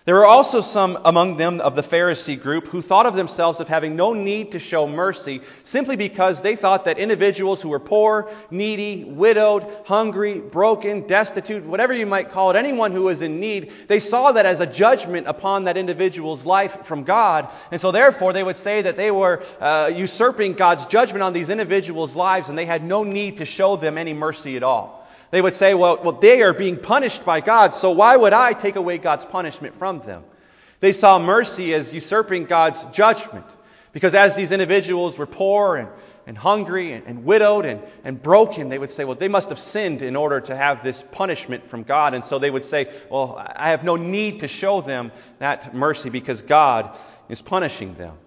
There 0.06 0.14
were 0.14 0.28
also 0.28 0.62
some 0.62 1.00
among 1.04 1.38
them 1.38 1.60
of 1.60 1.74
the 1.74 1.82
Pharisee 1.82 2.40
group 2.40 2.68
who 2.68 2.84
thought 2.84 3.08
of 3.08 3.16
themselves 3.16 3.60
of 3.60 3.68
having 3.68 3.96
no 3.96 4.14
need 4.14 4.52
to 4.52 4.60
show 4.60 4.88
mercy 4.88 5.42
simply 5.64 5.96
because 5.96 6.44
they 6.44 6.56
thought 6.56 6.86
that 6.86 7.00
individuals 7.00 7.60
who 7.60 7.70
were 7.70 7.80
poor, 7.80 8.30
needy, 8.52 9.04
widowed, 9.04 9.66
hungry, 9.86 10.40
broken, 10.42 11.08
destitute, 11.08 11.66
whatever 11.66 11.92
you 11.92 12.06
might 12.06 12.30
call 12.30 12.52
it, 12.52 12.56
anyone 12.56 12.92
who 12.92 13.06
was 13.06 13.24
in 13.24 13.40
need, 13.40 13.72
they 13.88 14.00
saw 14.00 14.32
that 14.32 14.46
as 14.46 14.60
a 14.60 14.68
judgment 14.68 15.26
upon 15.26 15.64
that 15.64 15.76
individual's 15.76 16.46
life 16.46 16.86
from 16.86 17.04
God. 17.04 17.52
And 17.72 17.82
so 17.82 17.92
therefore 17.92 18.32
they 18.32 18.44
would 18.44 18.58
say 18.58 18.84
that 18.84 18.98
they 18.98 19.10
were 19.10 19.42
uh, 19.60 19.92
usurping 19.92 20.54
God's 20.54 20.86
judgment 20.86 21.24
on 21.24 21.34
these 21.34 21.50
individuals' 21.50 22.16
lives 22.16 22.50
and 22.50 22.56
they 22.56 22.68
had 22.68 22.84
no 22.84 23.04
need 23.04 23.38
to 23.38 23.46
show 23.46 23.76
them 23.76 23.98
any 23.98 24.14
mercy 24.14 24.56
at 24.56 24.62
all. 24.62 24.95
They 25.32 25.42
would 25.42 25.56
say, 25.56 25.74
well, 25.74 26.00
well, 26.02 26.14
they 26.14 26.42
are 26.42 26.54
being 26.54 26.78
punished 26.78 27.26
by 27.26 27.42
God, 27.42 27.74
so 27.74 27.92
why 27.92 28.16
would 28.16 28.34
I 28.34 28.54
take 28.54 28.76
away 28.76 28.98
God's 28.98 29.26
punishment 29.26 29.76
from 29.76 30.00
them? 30.00 30.24
They 30.80 30.94
saw 30.94 31.20
mercy 31.20 31.74
as 31.74 31.94
usurping 31.94 32.46
God's 32.46 32.86
judgment. 32.86 33.46
Because 33.92 34.14
as 34.14 34.36
these 34.36 34.52
individuals 34.52 35.18
were 35.18 35.26
poor 35.26 35.78
and, 35.78 35.88
and 36.28 36.38
hungry 36.38 36.92
and, 36.92 37.08
and 37.08 37.24
widowed 37.24 37.66
and, 37.66 37.82
and 38.04 38.22
broken, 38.22 38.68
they 38.68 38.78
would 38.78 38.92
say, 38.92 39.06
well, 39.06 39.16
they 39.16 39.30
must 39.30 39.50
have 39.50 39.58
sinned 39.58 40.02
in 40.02 40.18
order 40.18 40.42
to 40.42 40.56
have 40.56 40.84
this 40.84 41.02
punishment 41.02 41.70
from 41.70 41.84
God. 41.84 42.14
And 42.14 42.22
so 42.22 42.38
they 42.38 42.52
would 42.52 42.66
say, 42.66 42.90
well, 43.10 43.42
I 43.56 43.70
have 43.70 43.86
no 43.86 43.96
need 43.96 44.42
to 44.42 44.50
show 44.50 44.82
them 44.82 45.14
that 45.40 45.74
mercy 45.74 46.10
because 46.10 46.42
God 46.42 46.98
is 47.30 47.42
punishing 47.42 47.94
them. 47.96 48.18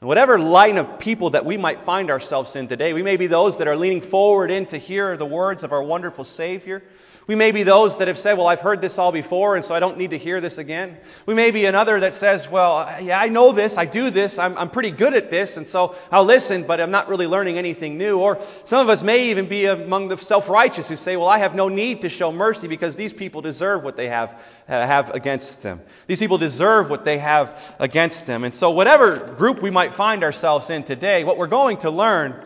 And 0.00 0.06
whatever 0.06 0.38
line 0.38 0.78
of 0.78 1.00
people 1.00 1.30
that 1.30 1.44
we 1.44 1.56
might 1.56 1.82
find 1.82 2.10
ourselves 2.10 2.54
in 2.54 2.68
today, 2.68 2.92
we 2.92 3.02
may 3.02 3.16
be 3.16 3.26
those 3.26 3.58
that 3.58 3.66
are 3.66 3.76
leaning 3.76 4.00
forward 4.00 4.50
in 4.50 4.66
to 4.66 4.78
hear 4.78 5.16
the 5.16 5.26
words 5.26 5.64
of 5.64 5.72
our 5.72 5.82
wonderful 5.82 6.22
Savior. 6.22 6.84
We 7.28 7.34
may 7.34 7.52
be 7.52 7.62
those 7.62 7.98
that 7.98 8.08
have 8.08 8.16
said, 8.16 8.38
Well, 8.38 8.46
I've 8.46 8.62
heard 8.62 8.80
this 8.80 8.96
all 8.96 9.12
before, 9.12 9.54
and 9.54 9.62
so 9.62 9.74
I 9.74 9.80
don't 9.80 9.98
need 9.98 10.10
to 10.12 10.18
hear 10.18 10.40
this 10.40 10.56
again. 10.56 10.96
We 11.26 11.34
may 11.34 11.50
be 11.50 11.66
another 11.66 12.00
that 12.00 12.14
says, 12.14 12.48
Well, 12.50 12.90
yeah, 13.02 13.20
I 13.20 13.28
know 13.28 13.52
this, 13.52 13.76
I 13.76 13.84
do 13.84 14.08
this, 14.08 14.38
I'm, 14.38 14.56
I'm 14.56 14.70
pretty 14.70 14.90
good 14.90 15.12
at 15.12 15.28
this, 15.28 15.58
and 15.58 15.68
so 15.68 15.94
I'll 16.10 16.24
listen, 16.24 16.62
but 16.62 16.80
I'm 16.80 16.90
not 16.90 17.10
really 17.10 17.26
learning 17.26 17.58
anything 17.58 17.98
new. 17.98 18.18
Or 18.18 18.40
some 18.64 18.80
of 18.80 18.88
us 18.88 19.02
may 19.02 19.28
even 19.28 19.46
be 19.46 19.66
among 19.66 20.08
the 20.08 20.16
self 20.16 20.48
righteous 20.48 20.88
who 20.88 20.96
say, 20.96 21.18
Well, 21.18 21.28
I 21.28 21.36
have 21.36 21.54
no 21.54 21.68
need 21.68 22.00
to 22.00 22.08
show 22.08 22.32
mercy 22.32 22.66
because 22.66 22.96
these 22.96 23.12
people 23.12 23.42
deserve 23.42 23.84
what 23.84 23.96
they 23.96 24.08
have, 24.08 24.30
uh, 24.66 24.86
have 24.86 25.10
against 25.10 25.62
them. 25.62 25.82
These 26.06 26.20
people 26.20 26.38
deserve 26.38 26.88
what 26.88 27.04
they 27.04 27.18
have 27.18 27.76
against 27.78 28.24
them. 28.24 28.42
And 28.42 28.54
so, 28.54 28.70
whatever 28.70 29.16
group 29.36 29.60
we 29.60 29.70
might 29.70 29.92
find 29.92 30.24
ourselves 30.24 30.70
in 30.70 30.82
today, 30.82 31.24
what 31.24 31.36
we're 31.36 31.46
going 31.46 31.76
to 31.78 31.90
learn 31.90 32.42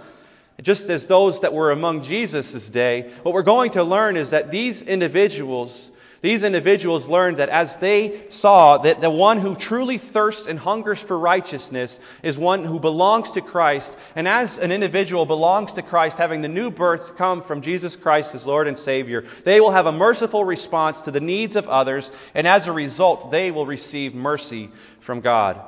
just 0.63 0.89
as 0.89 1.07
those 1.07 1.41
that 1.41 1.53
were 1.53 1.71
among 1.71 2.03
Jesus' 2.03 2.71
day, 2.71 3.11
what 3.23 3.35
we're 3.35 3.43
going 3.43 3.73
to 3.73 3.85
learn 3.85 4.17
is 4.17 4.31
that 4.31 4.51
these 4.51 4.83
individuals 4.83 5.91
these 6.23 6.45
individuals 6.45 7.09
learned 7.09 7.39
that 7.39 7.49
as 7.49 7.79
they 7.79 8.21
saw 8.29 8.79
that 8.79 9.01
the 9.01 9.11
one 9.11 9.39
who 9.39 9.57
truly 9.57 9.99
thirsts 9.99 10.47
and 10.47 10.57
hungers 10.57 11.03
for 11.03 11.19
righteousness 11.19 11.99
is 12.23 12.39
one 12.39 12.65
who 12.65 12.79
belongs 12.79 13.33
to 13.33 13.41
Christ, 13.41 13.97
and 14.15 14.29
as 14.29 14.57
an 14.57 14.71
individual 14.71 15.27
belongs 15.27 15.75
to 15.75 15.83
Christ, 15.83 16.19
having 16.19 16.41
the 16.41 16.49
new 16.49 16.71
birth 16.71 17.17
come 17.17 17.43
from 17.43 17.61
Jesus 17.61 17.97
Christ 17.97 18.37
as 18.37 18.47
Lord 18.47 18.69
and 18.69 18.79
Savior, 18.79 19.25
they 19.43 19.61
will 19.61 19.73
have 19.73 19.87
a 19.87 19.93
merciful 19.93 20.45
response 20.45 21.01
to 21.03 21.11
the 21.11 21.21
needs 21.21 21.57
of 21.57 21.69
others, 21.69 22.09
and 22.37 22.47
as 22.47 22.69
a 22.69 22.73
result, 22.73 23.33
they 23.33 23.51
will 23.51 23.67
receive 23.67 24.15
mercy 24.15 24.71
from 25.01 25.23
God. 25.23 25.61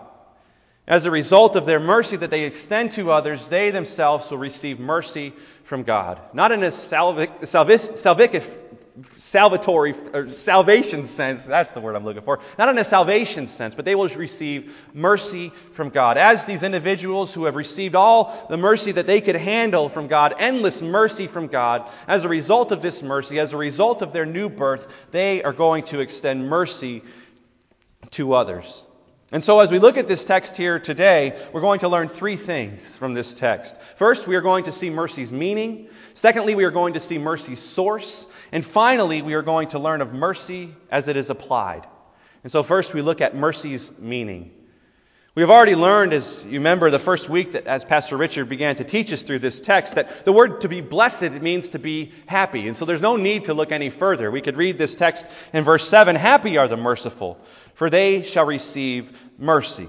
As 0.87 1.07
a 1.07 1.11
result 1.11 1.57
of 1.57 1.65
their 1.65 1.81
mercy 1.81 2.17
that 2.19 2.31
they 2.31 2.45
extend 2.45 2.93
to 2.93 3.11
others, 3.11 3.49
they 3.49 3.71
themselves 3.71 4.31
will 4.31 4.39
receive 4.39 4.79
mercy 4.79 5.33
from 5.65 5.83
God. 5.83 6.21
Not 6.35 6.53
in 6.53 6.63
a 6.63 6.71
salvic, 6.71 7.31
salvic, 7.41 8.43
salvatory 9.17 10.15
or 10.15 10.29
salvation 10.29 11.07
sense. 11.07 11.45
That's 11.45 11.73
the 11.73 11.81
word 11.81 11.97
I'm 11.97 12.05
looking 12.05 12.23
for. 12.23 12.41
Not 12.59 12.69
in 12.69 12.79
a 12.79 12.85
salvation 12.85 13.49
sense, 13.49 13.75
but 13.75 13.85
they 13.85 13.95
will 13.95 14.09
receive 14.09 14.77
mercy 14.93 15.51
from 15.73 15.89
God. 15.89 16.17
As 16.17 16.45
these 16.45 16.63
individuals 16.63 17.35
who 17.35 17.47
have 17.47 17.57
received 17.57 17.95
all 17.95 18.47
the 18.49 18.57
mercy 18.57 18.93
that 18.93 19.07
they 19.07 19.21
could 19.21 19.37
handle 19.37 19.89
from 19.89 20.07
God, 20.07 20.35
endless 20.39 20.81
mercy 20.81 21.27
from 21.27 21.49
God, 21.49 21.89
as 22.07 22.25
a 22.25 22.29
result 22.29 22.73
of 22.73 22.83
this 22.83 23.03
mercy, 23.03 23.41
as 23.41 23.53
a 23.53 23.57
result 23.57 24.03
of 24.03 24.13
their 24.13 24.27
new 24.27 24.49
birth, 24.49 24.87
they 25.11 25.43
are 25.43 25.53
going 25.53 25.85
to 25.85 26.01
extend 26.01 26.49
mercy 26.49 27.03
to 28.13 28.35
others. 28.35 28.85
And 29.33 29.43
so, 29.43 29.61
as 29.61 29.71
we 29.71 29.79
look 29.79 29.97
at 29.97 30.07
this 30.07 30.25
text 30.25 30.57
here 30.57 30.79
today, 30.79 31.37
we're 31.53 31.63
going 31.63 31.81
to 31.81 31.89
learn 31.89 32.09
three 32.09 32.37
things 32.37 32.97
from 32.97 33.15
this 33.15 33.35
text. 33.35 33.81
First, 33.97 34.29
we 34.29 34.37
are 34.37 34.43
going 34.43 34.65
to 34.65 34.73
see 34.73 34.91
mercy's 34.91 35.33
meaning. 35.33 35.89
Secondly, 36.13 36.55
we 36.55 36.65
are 36.65 36.71
going 36.71 36.95
to 36.95 37.01
see 37.01 37.19
mercy's 37.19 37.59
source. 37.59 38.27
And 38.53 38.65
finally, 38.65 39.23
we 39.23 39.35
are 39.35 39.43
going 39.43 39.69
to 39.69 39.79
learn 39.79 40.03
of 40.03 40.13
mercy 40.13 40.75
as 40.91 41.09
it 41.09 41.17
is 41.17 41.31
applied. 41.31 41.87
And 42.43 42.53
so, 42.53 42.63
first, 42.63 42.93
we 42.93 43.01
look 43.01 43.23
at 43.23 43.35
mercy's 43.35 43.99
meaning. 43.99 44.53
We 45.35 45.43
have 45.43 45.51
already 45.51 45.75
learned, 45.75 46.13
as 46.13 46.45
you 46.45 46.61
remember, 46.61 46.91
the 46.93 47.01
first 47.01 47.29
week 47.29 47.53
that 47.53 47.67
as 47.67 47.85
Pastor 47.85 48.17
Richard 48.17 48.49
began 48.49 48.77
to 48.77 48.85
teach 48.85 49.13
us 49.13 49.25
through 49.25 49.41
this 49.41 49.59
text, 49.59 49.97
that 49.97 50.25
the 50.25 50.33
word 50.33 50.61
to 50.61 50.69
be 50.69 50.81
blessed 50.81 51.33
means 51.43 51.71
to 51.71 51.81
be 51.81 52.13
happy. 52.27 52.69
And 52.69 52.77
so 52.77 52.85
there's 52.85 53.01
no 53.01 53.17
need 53.17 53.47
to 53.47 53.55
look 53.55 53.73
any 53.73 53.91
further. 53.91 54.31
We 54.31 54.41
could 54.41 54.57
read 54.57 54.79
this 54.79 54.95
text 54.95 55.29
in 55.53 55.65
verse 55.65 55.89
7 55.89 56.15
Happy 56.15 56.57
are 56.57 56.69
the 56.69 56.77
merciful, 56.77 57.37
for 57.75 57.91
they 57.91 58.23
shall 58.23 58.47
receive 58.47 59.11
mercy. 59.37 59.89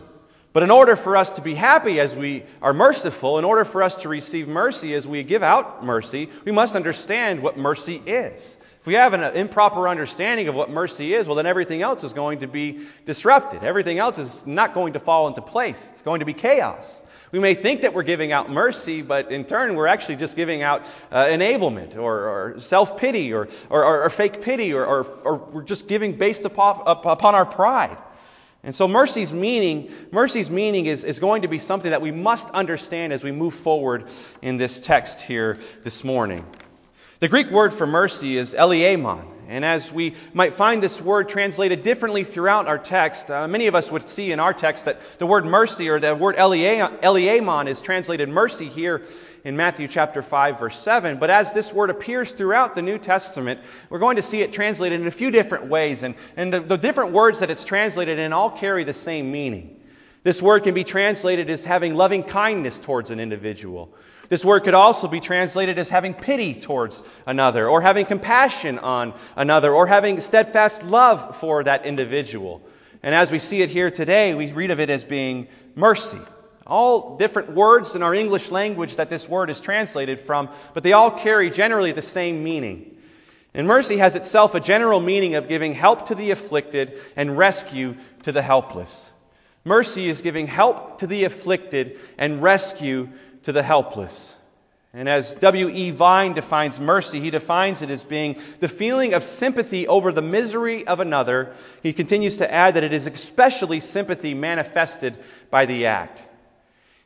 But 0.51 0.63
in 0.63 0.71
order 0.71 0.95
for 0.95 1.15
us 1.15 1.35
to 1.35 1.41
be 1.41 1.53
happy 1.53 1.99
as 1.99 2.15
we 2.15 2.41
are 2.59 2.73
merciful, 2.73 3.37
in 3.37 3.45
order 3.45 3.65
for 3.65 3.83
us 3.83 3.93
to 4.01 4.09
receive 4.09 4.47
mercy 4.47 4.95
as 4.95 5.05
we 5.05 5.21
give 5.21 5.43
out 5.43 5.85
mercy, 5.85 6.27
we 6.43 6.53
must 6.53 6.75
understand 6.75 7.43
what 7.43 7.55
mercy 7.55 8.01
is. 8.07 8.54
If 8.85 8.87
we 8.89 8.93
have 8.93 9.15
an 9.15 9.35
improper 9.35 9.89
understanding 9.89 10.47
of 10.47 10.53
what 10.53 10.69
mercy 10.69 11.15
is, 11.15 11.25
well, 11.25 11.37
then 11.37 11.47
everything 11.47 11.81
else 11.81 12.03
is 12.03 12.13
going 12.13 12.41
to 12.41 12.47
be 12.47 12.81
disrupted. 13.07 13.63
Everything 13.63 13.97
else 13.97 14.19
is 14.19 14.45
not 14.45 14.75
going 14.75 14.93
to 14.93 14.99
fall 14.99 15.27
into 15.27 15.41
place. 15.41 15.89
It's 15.91 16.03
going 16.03 16.19
to 16.19 16.25
be 16.27 16.33
chaos. 16.33 17.03
We 17.31 17.39
may 17.39 17.55
think 17.55 17.81
that 17.81 17.95
we're 17.95 18.03
giving 18.03 18.31
out 18.31 18.51
mercy, 18.51 19.01
but 19.01 19.31
in 19.31 19.45
turn, 19.45 19.73
we're 19.73 19.87
actually 19.87 20.17
just 20.17 20.35
giving 20.35 20.61
out 20.61 20.83
uh, 21.11 21.23
enablement 21.23 21.97
or, 21.97 22.29
or 22.29 22.59
self 22.59 22.99
pity 22.99 23.33
or, 23.33 23.47
or, 23.71 24.03
or, 24.03 24.09
fake 24.11 24.43
pity 24.43 24.71
or, 24.71 24.85
or, 24.85 25.37
we're 25.51 25.63
just 25.63 25.87
giving 25.87 26.15
based 26.19 26.45
upon, 26.45 26.83
upon 26.85 27.33
our 27.33 27.47
pride. 27.47 27.97
And 28.63 28.75
so 28.75 28.87
mercy's 28.87 29.33
meaning, 29.33 29.91
mercy's 30.11 30.51
meaning 30.51 30.85
is, 30.85 31.05
is 31.05 31.17
going 31.17 31.41
to 31.41 31.47
be 31.47 31.57
something 31.57 31.89
that 31.89 32.03
we 32.03 32.11
must 32.11 32.51
understand 32.51 33.13
as 33.13 33.23
we 33.23 33.31
move 33.31 33.55
forward 33.55 34.09
in 34.43 34.57
this 34.57 34.79
text 34.79 35.21
here 35.21 35.57
this 35.81 36.03
morning. 36.03 36.45
The 37.25 37.29
Greek 37.29 37.49
word 37.49 37.73
for 37.73 37.87
mercy 37.87 38.37
is 38.37 38.53
eleemon. 38.53 39.25
And 39.47 39.65
as 39.65 39.91
we 39.91 40.13
might 40.35 40.53
find 40.53 40.83
this 40.83 41.01
word 41.01 41.27
translated 41.27 41.81
differently 41.81 42.23
throughout 42.23 42.67
our 42.67 42.77
text, 42.77 43.31
uh, 43.31 43.47
many 43.47 43.65
of 43.65 43.73
us 43.73 43.91
would 43.91 44.07
see 44.07 44.31
in 44.31 44.39
our 44.39 44.53
text 44.53 44.85
that 44.85 45.01
the 45.17 45.25
word 45.25 45.43
mercy 45.43 45.89
or 45.89 45.99
the 45.99 46.15
word 46.15 46.35
eleemon 46.35 47.65
is 47.65 47.81
translated 47.81 48.29
mercy 48.29 48.69
here 48.69 49.01
in 49.43 49.57
Matthew 49.57 49.87
chapter 49.87 50.21
5 50.21 50.59
verse 50.59 50.77
7. 50.77 51.17
But 51.17 51.31
as 51.31 51.51
this 51.51 51.73
word 51.73 51.89
appears 51.89 52.31
throughout 52.31 52.75
the 52.75 52.83
New 52.83 52.99
Testament, 52.99 53.59
we're 53.89 53.97
going 53.97 54.17
to 54.17 54.21
see 54.21 54.43
it 54.43 54.53
translated 54.53 55.01
in 55.01 55.07
a 55.07 55.11
few 55.11 55.31
different 55.31 55.65
ways. 55.65 56.03
And, 56.03 56.13
and 56.37 56.53
the, 56.53 56.59
the 56.59 56.77
different 56.77 57.11
words 57.11 57.39
that 57.39 57.49
it's 57.49 57.65
translated 57.65 58.19
in 58.19 58.33
all 58.33 58.51
carry 58.51 58.83
the 58.83 58.93
same 58.93 59.31
meaning. 59.31 59.81
This 60.21 60.43
word 60.43 60.63
can 60.63 60.75
be 60.75 60.83
translated 60.83 61.49
as 61.49 61.65
having 61.65 61.95
loving 61.95 62.21
kindness 62.21 62.77
towards 62.77 63.09
an 63.09 63.19
individual. 63.19 63.95
This 64.29 64.43
word 64.43 64.63
could 64.63 64.73
also 64.73 65.07
be 65.07 65.19
translated 65.19 65.77
as 65.77 65.89
having 65.89 66.13
pity 66.13 66.53
towards 66.53 67.03
another, 67.25 67.69
or 67.69 67.81
having 67.81 68.05
compassion 68.05 68.79
on 68.79 69.13
another, 69.35 69.73
or 69.73 69.87
having 69.87 70.19
steadfast 70.19 70.83
love 70.83 71.37
for 71.37 71.63
that 71.63 71.85
individual. 71.85 72.61
And 73.03 73.13
as 73.13 73.31
we 73.31 73.39
see 73.39 73.61
it 73.61 73.69
here 73.69 73.91
today, 73.91 74.33
we 74.33 74.51
read 74.51 74.71
of 74.71 74.79
it 74.79 74.89
as 74.89 75.03
being 75.03 75.47
mercy. 75.75 76.19
All 76.65 77.17
different 77.17 77.51
words 77.51 77.95
in 77.95 78.01
our 78.01 78.15
English 78.15 78.49
language 78.49 78.95
that 78.95 79.09
this 79.09 79.29
word 79.29 79.51
is 79.51 79.61
translated 79.61 80.19
from, 80.19 80.49
but 80.73 80.81
they 80.81 80.93
all 80.93 81.11
carry 81.11 81.51
generally 81.51 81.91
the 81.91 82.01
same 82.01 82.43
meaning. 82.43 82.97
And 83.53 83.67
mercy 83.67 83.97
has 83.97 84.15
itself 84.15 84.55
a 84.55 84.59
general 84.59 84.99
meaning 84.99 85.35
of 85.35 85.47
giving 85.47 85.73
help 85.73 86.07
to 86.07 86.15
the 86.15 86.31
afflicted 86.31 86.99
and 87.15 87.37
rescue 87.37 87.95
to 88.23 88.31
the 88.31 88.41
helpless. 88.41 89.09
Mercy 89.63 90.09
is 90.09 90.21
giving 90.21 90.45
help 90.45 90.99
to 90.99 91.07
the 91.07 91.23
afflicted 91.23 91.99
and 92.17 92.41
rescue 92.41 93.09
to 93.45 93.51
the 93.51 93.63
helpless. 93.63 94.35
And 94.93 95.09
as 95.09 95.35
W.E. 95.35 95.91
Vine 95.91 96.33
defines 96.33 96.79
mercy, 96.79 97.19
he 97.19 97.29
defines 97.29 97.81
it 97.81 97.89
as 97.89 98.03
being 98.03 98.39
the 98.61 98.69
feeling 98.69 99.13
of 99.13 99.23
sympathy 99.25 99.87
over 99.87 100.11
the 100.11 100.21
misery 100.21 100.87
of 100.87 101.01
another. 101.01 101.53
He 101.83 101.91
continues 101.91 102.37
to 102.37 102.51
add 102.51 102.75
that 102.75 102.85
it 102.85 102.93
is 102.93 103.05
especially 103.05 103.81
sympathy 103.81 104.33
manifested 104.33 105.17
by 105.49 105.65
the 105.65 105.87
act. 105.87 106.21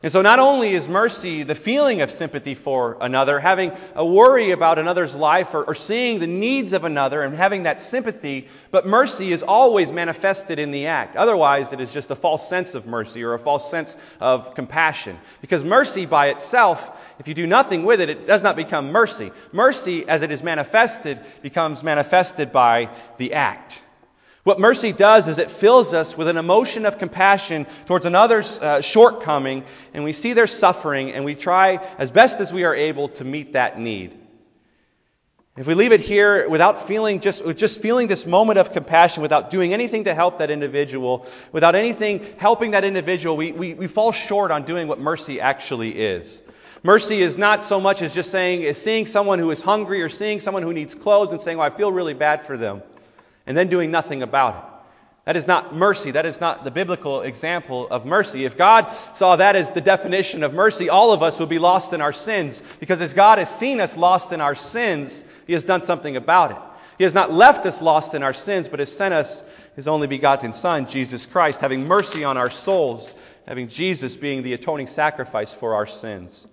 And 0.01 0.09
so, 0.13 0.21
not 0.21 0.39
only 0.39 0.71
is 0.71 0.87
mercy 0.87 1.43
the 1.43 1.55
feeling 1.55 2.01
of 2.01 2.09
sympathy 2.09 2.55
for 2.55 2.95
another, 3.01 3.37
having 3.37 3.73
a 3.95 4.05
worry 4.05 4.51
about 4.51 4.79
another's 4.79 5.13
life 5.13 5.53
or, 5.53 5.65
or, 5.65 5.75
seeing 5.75 6.19
the 6.19 6.27
needs 6.27 6.71
of 6.71 6.85
another 6.85 7.21
and 7.21 7.35
having 7.35 7.63
that 7.63 7.81
sympathy, 7.81 8.47
but 8.71 8.87
mercy 8.87 9.33
is 9.33 9.43
always 9.43 9.91
manifested 9.91 10.57
in 10.57 10.71
the 10.71 10.85
act. 10.85 11.17
Otherwise, 11.17 11.73
it 11.73 11.81
is 11.81 11.91
just 11.91 12.11
a 12.11 12.15
false 12.15 12.47
sense 12.47 12.75
of 12.75 12.87
mercy 12.87 13.23
or 13.23 13.33
a 13.33 13.39
false 13.39 13.69
sense 13.69 13.97
of 14.21 14.55
compassion. 14.55 15.17
Because 15.41 15.65
mercy 15.65 16.05
by 16.05 16.27
itself, 16.27 16.97
if 17.19 17.27
you 17.27 17.33
do 17.33 17.45
nothing 17.45 17.83
with 17.83 17.99
it, 17.99 18.07
it 18.07 18.25
does 18.25 18.41
not 18.41 18.55
become 18.55 18.93
mercy. 18.93 19.33
Mercy, 19.51 20.07
as 20.07 20.21
it 20.21 20.31
is 20.31 20.41
manifested, 20.41 21.19
becomes 21.41 21.83
manifested 21.83 22.53
by 22.53 22.87
the 23.17 23.33
act. 23.33 23.81
What 24.49 24.59
mercy 24.59 24.93
does 24.93 25.27
is 25.27 25.37
it 25.37 25.51
fills 25.51 25.93
us 25.93 26.17
with 26.17 26.27
an 26.27 26.35
emotion 26.35 26.87
of 26.87 26.97
compassion 26.97 27.67
towards 27.85 28.07
another's 28.07 28.57
uh, 28.57 28.81
shortcoming, 28.81 29.63
and 29.93 30.03
we 30.03 30.11
see 30.11 30.33
their 30.33 30.47
suffering, 30.47 31.11
and 31.11 31.23
we 31.23 31.35
try 31.35 31.75
as 31.99 32.09
best 32.09 32.39
as 32.39 32.51
we 32.51 32.63
are 32.63 32.73
able 32.73 33.09
to 33.09 33.23
meet 33.23 33.53
that 33.53 33.79
need. 33.79 34.11
If 35.55 35.67
we 35.67 35.75
leave 35.75 35.91
it 35.91 35.99
here 35.99 36.49
without 36.49 36.87
feeling 36.87 37.19
just, 37.19 37.45
just 37.57 37.79
feeling 37.79 38.07
this 38.07 38.25
moment 38.25 38.57
of 38.57 38.71
compassion, 38.71 39.21
without 39.21 39.51
doing 39.51 39.71
anything 39.71 40.05
to 40.05 40.15
help 40.15 40.39
that 40.39 40.49
individual, 40.49 41.27
without 41.51 41.75
anything 41.75 42.25
helping 42.39 42.71
that 42.71 42.83
individual, 42.83 43.37
we, 43.37 43.51
we, 43.51 43.75
we 43.75 43.85
fall 43.85 44.11
short 44.11 44.49
on 44.49 44.63
doing 44.63 44.87
what 44.87 44.99
mercy 44.99 45.39
actually 45.39 45.91
is. 45.91 46.41
Mercy 46.81 47.21
is 47.21 47.37
not 47.37 47.63
so 47.63 47.79
much 47.79 48.01
as 48.01 48.15
just 48.15 48.31
saying, 48.31 48.73
seeing 48.73 49.05
someone 49.05 49.37
who 49.37 49.51
is 49.51 49.61
hungry 49.61 50.01
or 50.01 50.09
seeing 50.09 50.39
someone 50.39 50.63
who 50.63 50.73
needs 50.73 50.95
clothes 50.95 51.33
and 51.33 51.39
saying, 51.39 51.59
oh, 51.59 51.61
I 51.61 51.69
feel 51.69 51.91
really 51.91 52.15
bad 52.15 52.47
for 52.47 52.57
them 52.57 52.81
and 53.45 53.57
then 53.57 53.67
doing 53.67 53.91
nothing 53.91 54.23
about 54.23 54.55
it. 54.55 54.69
That 55.25 55.37
is 55.37 55.45
not 55.45 55.75
mercy. 55.75 56.09
That 56.09 56.25
is 56.25 56.41
not 56.41 56.63
the 56.63 56.71
biblical 56.71 57.21
example 57.21 57.87
of 57.89 58.03
mercy. 58.03 58.45
If 58.45 58.57
God 58.57 58.91
saw 59.13 59.35
that 59.35 59.55
as 59.55 59.71
the 59.71 59.81
definition 59.81 60.41
of 60.41 60.55
mercy, 60.55 60.89
all 60.89 61.11
of 61.11 61.21
us 61.21 61.39
would 61.39 61.49
be 61.49 61.59
lost 61.59 61.93
in 61.93 62.01
our 62.01 62.13
sins. 62.13 62.63
Because 62.79 62.99
as 62.99 63.13
God 63.13 63.37
has 63.37 63.47
seen 63.47 63.79
us 63.79 63.95
lost 63.95 64.31
in 64.31 64.41
our 64.41 64.55
sins, 64.55 65.23
He 65.45 65.53
has 65.53 65.65
done 65.65 65.83
something 65.83 66.15
about 66.15 66.51
it. 66.51 66.57
He 66.97 67.03
has 67.03 67.13
not 67.13 67.31
left 67.31 67.65
us 67.67 67.79
lost 67.79 68.15
in 68.15 68.23
our 68.23 68.33
sins, 68.33 68.67
but 68.67 68.79
has 68.79 68.91
sent 68.91 69.13
us 69.13 69.43
His 69.75 69.87
only 69.87 70.07
begotten 70.07 70.51
Son, 70.51 70.89
Jesus 70.89 71.27
Christ, 71.27 71.61
having 71.61 71.87
mercy 71.87 72.23
on 72.23 72.35
our 72.35 72.49
souls, 72.49 73.13
having 73.45 73.67
Jesus 73.67 74.17
being 74.17 74.41
the 74.41 74.53
atoning 74.53 74.87
sacrifice 74.87 75.53
for 75.53 75.75
our 75.75 75.85
sins. 75.85 76.47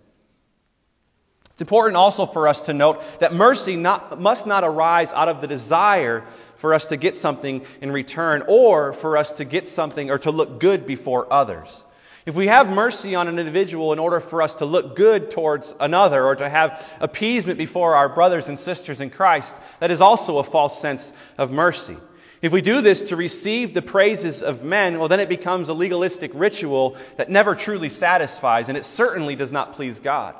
It's 1.57 1.63
important 1.63 1.97
also 1.97 2.27
for 2.27 2.49
us 2.49 2.61
to 2.67 2.75
note 2.75 3.03
that 3.21 3.33
mercy 3.33 3.77
not, 3.77 4.21
must 4.21 4.47
not 4.47 4.63
arise 4.63 5.11
out 5.15 5.31
of 5.31 5.41
the 5.41 5.47
desire 5.47 6.27
for 6.59 6.75
us 6.75 6.87
to 6.87 6.97
get 6.97 7.17
something 7.17 7.65
in 7.81 7.91
return 7.93 8.45
or 8.49 8.93
for 8.93 9.17
us 9.17 9.33
to 9.35 9.45
get 9.45 9.69
something 9.69 10.11
or 10.11 10.19
to 10.19 10.31
look 10.31 10.61
good 10.61 10.87
before 10.87 11.33
others. 11.33 11.85
If 12.27 12.35
we 12.35 12.49
have 12.49 12.69
mercy 12.69 13.15
on 13.15 13.29
an 13.29 13.39
individual 13.39 13.93
in 13.93 14.01
order 14.01 14.19
for 14.19 14.43
us 14.43 14.57
to 14.57 14.65
look 14.65 14.97
good 14.97 15.31
towards 15.31 15.73
another 15.79 16.25
or 16.25 16.35
to 16.35 16.49
have 16.49 16.85
appeasement 16.99 17.57
before 17.57 17.95
our 17.95 18.09
brothers 18.09 18.49
and 18.49 18.59
sisters 18.59 19.01
in 19.01 19.11
Christ, 19.11 19.55
that 19.79 19.93
is 19.93 20.01
also 20.01 20.39
a 20.39 20.43
false 20.43 20.81
sense 20.81 21.13
of 21.39 21.53
mercy. 21.53 21.97
If 22.43 22.53
we 22.53 22.63
do 22.63 22.81
this 22.81 23.11
to 23.11 23.17
receive 23.17 23.75
the 23.75 23.83
praises 23.83 24.43
of 24.43 24.65
men, 24.65 24.99
well, 24.99 25.09
then 25.09 25.21
it 25.21 25.29
becomes 25.29 25.69
a 25.69 25.73
legalistic 25.73 26.33
ritual 26.35 26.97
that 27.17 27.31
never 27.31 27.55
truly 27.55 27.91
satisfies, 27.91 28.69
and 28.69 28.77
it 28.77 28.85
certainly 28.85 29.37
does 29.37 29.53
not 29.53 29.75
please 29.75 30.01
God. 30.01 30.35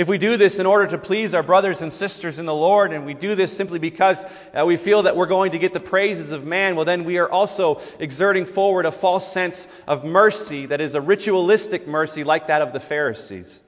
If 0.00 0.08
we 0.08 0.16
do 0.16 0.38
this 0.38 0.58
in 0.58 0.64
order 0.64 0.86
to 0.86 0.96
please 0.96 1.34
our 1.34 1.42
brothers 1.42 1.82
and 1.82 1.92
sisters 1.92 2.38
in 2.38 2.46
the 2.46 2.54
Lord, 2.54 2.94
and 2.94 3.04
we 3.04 3.12
do 3.12 3.34
this 3.34 3.54
simply 3.54 3.78
because 3.78 4.24
uh, 4.54 4.64
we 4.64 4.78
feel 4.78 5.02
that 5.02 5.14
we're 5.14 5.26
going 5.26 5.52
to 5.52 5.58
get 5.58 5.74
the 5.74 5.78
praises 5.78 6.30
of 6.30 6.42
man, 6.42 6.74
well, 6.74 6.86
then 6.86 7.04
we 7.04 7.18
are 7.18 7.28
also 7.28 7.82
exerting 7.98 8.46
forward 8.46 8.86
a 8.86 8.92
false 8.92 9.30
sense 9.30 9.68
of 9.86 10.02
mercy 10.02 10.64
that 10.64 10.80
is 10.80 10.94
a 10.94 11.02
ritualistic 11.02 11.86
mercy 11.86 12.24
like 12.24 12.46
that 12.46 12.62
of 12.62 12.72
the 12.72 12.80
Pharisees. 12.80 13.60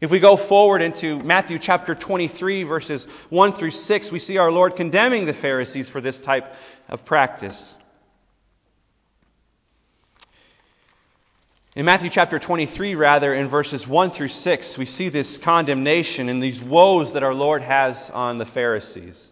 If 0.00 0.12
we 0.12 0.20
go 0.20 0.36
forward 0.36 0.80
into 0.80 1.18
Matthew 1.18 1.58
chapter 1.58 1.96
23, 1.96 2.62
verses 2.62 3.06
1 3.30 3.52
through 3.52 3.72
6, 3.72 4.12
we 4.12 4.20
see 4.20 4.38
our 4.38 4.52
Lord 4.52 4.76
condemning 4.76 5.26
the 5.26 5.34
Pharisees 5.34 5.90
for 5.90 6.00
this 6.00 6.20
type 6.20 6.54
of 6.88 7.04
practice. 7.04 7.74
In 11.78 11.84
Matthew 11.84 12.10
chapter 12.10 12.40
23, 12.40 12.96
rather, 12.96 13.32
in 13.32 13.46
verses 13.46 13.86
1 13.86 14.10
through 14.10 14.26
6, 14.26 14.78
we 14.78 14.84
see 14.84 15.10
this 15.10 15.38
condemnation 15.38 16.28
and 16.28 16.42
these 16.42 16.60
woes 16.60 17.12
that 17.12 17.22
our 17.22 17.32
Lord 17.32 17.62
has 17.62 18.10
on 18.10 18.36
the 18.36 18.44
Pharisees. 18.44 19.28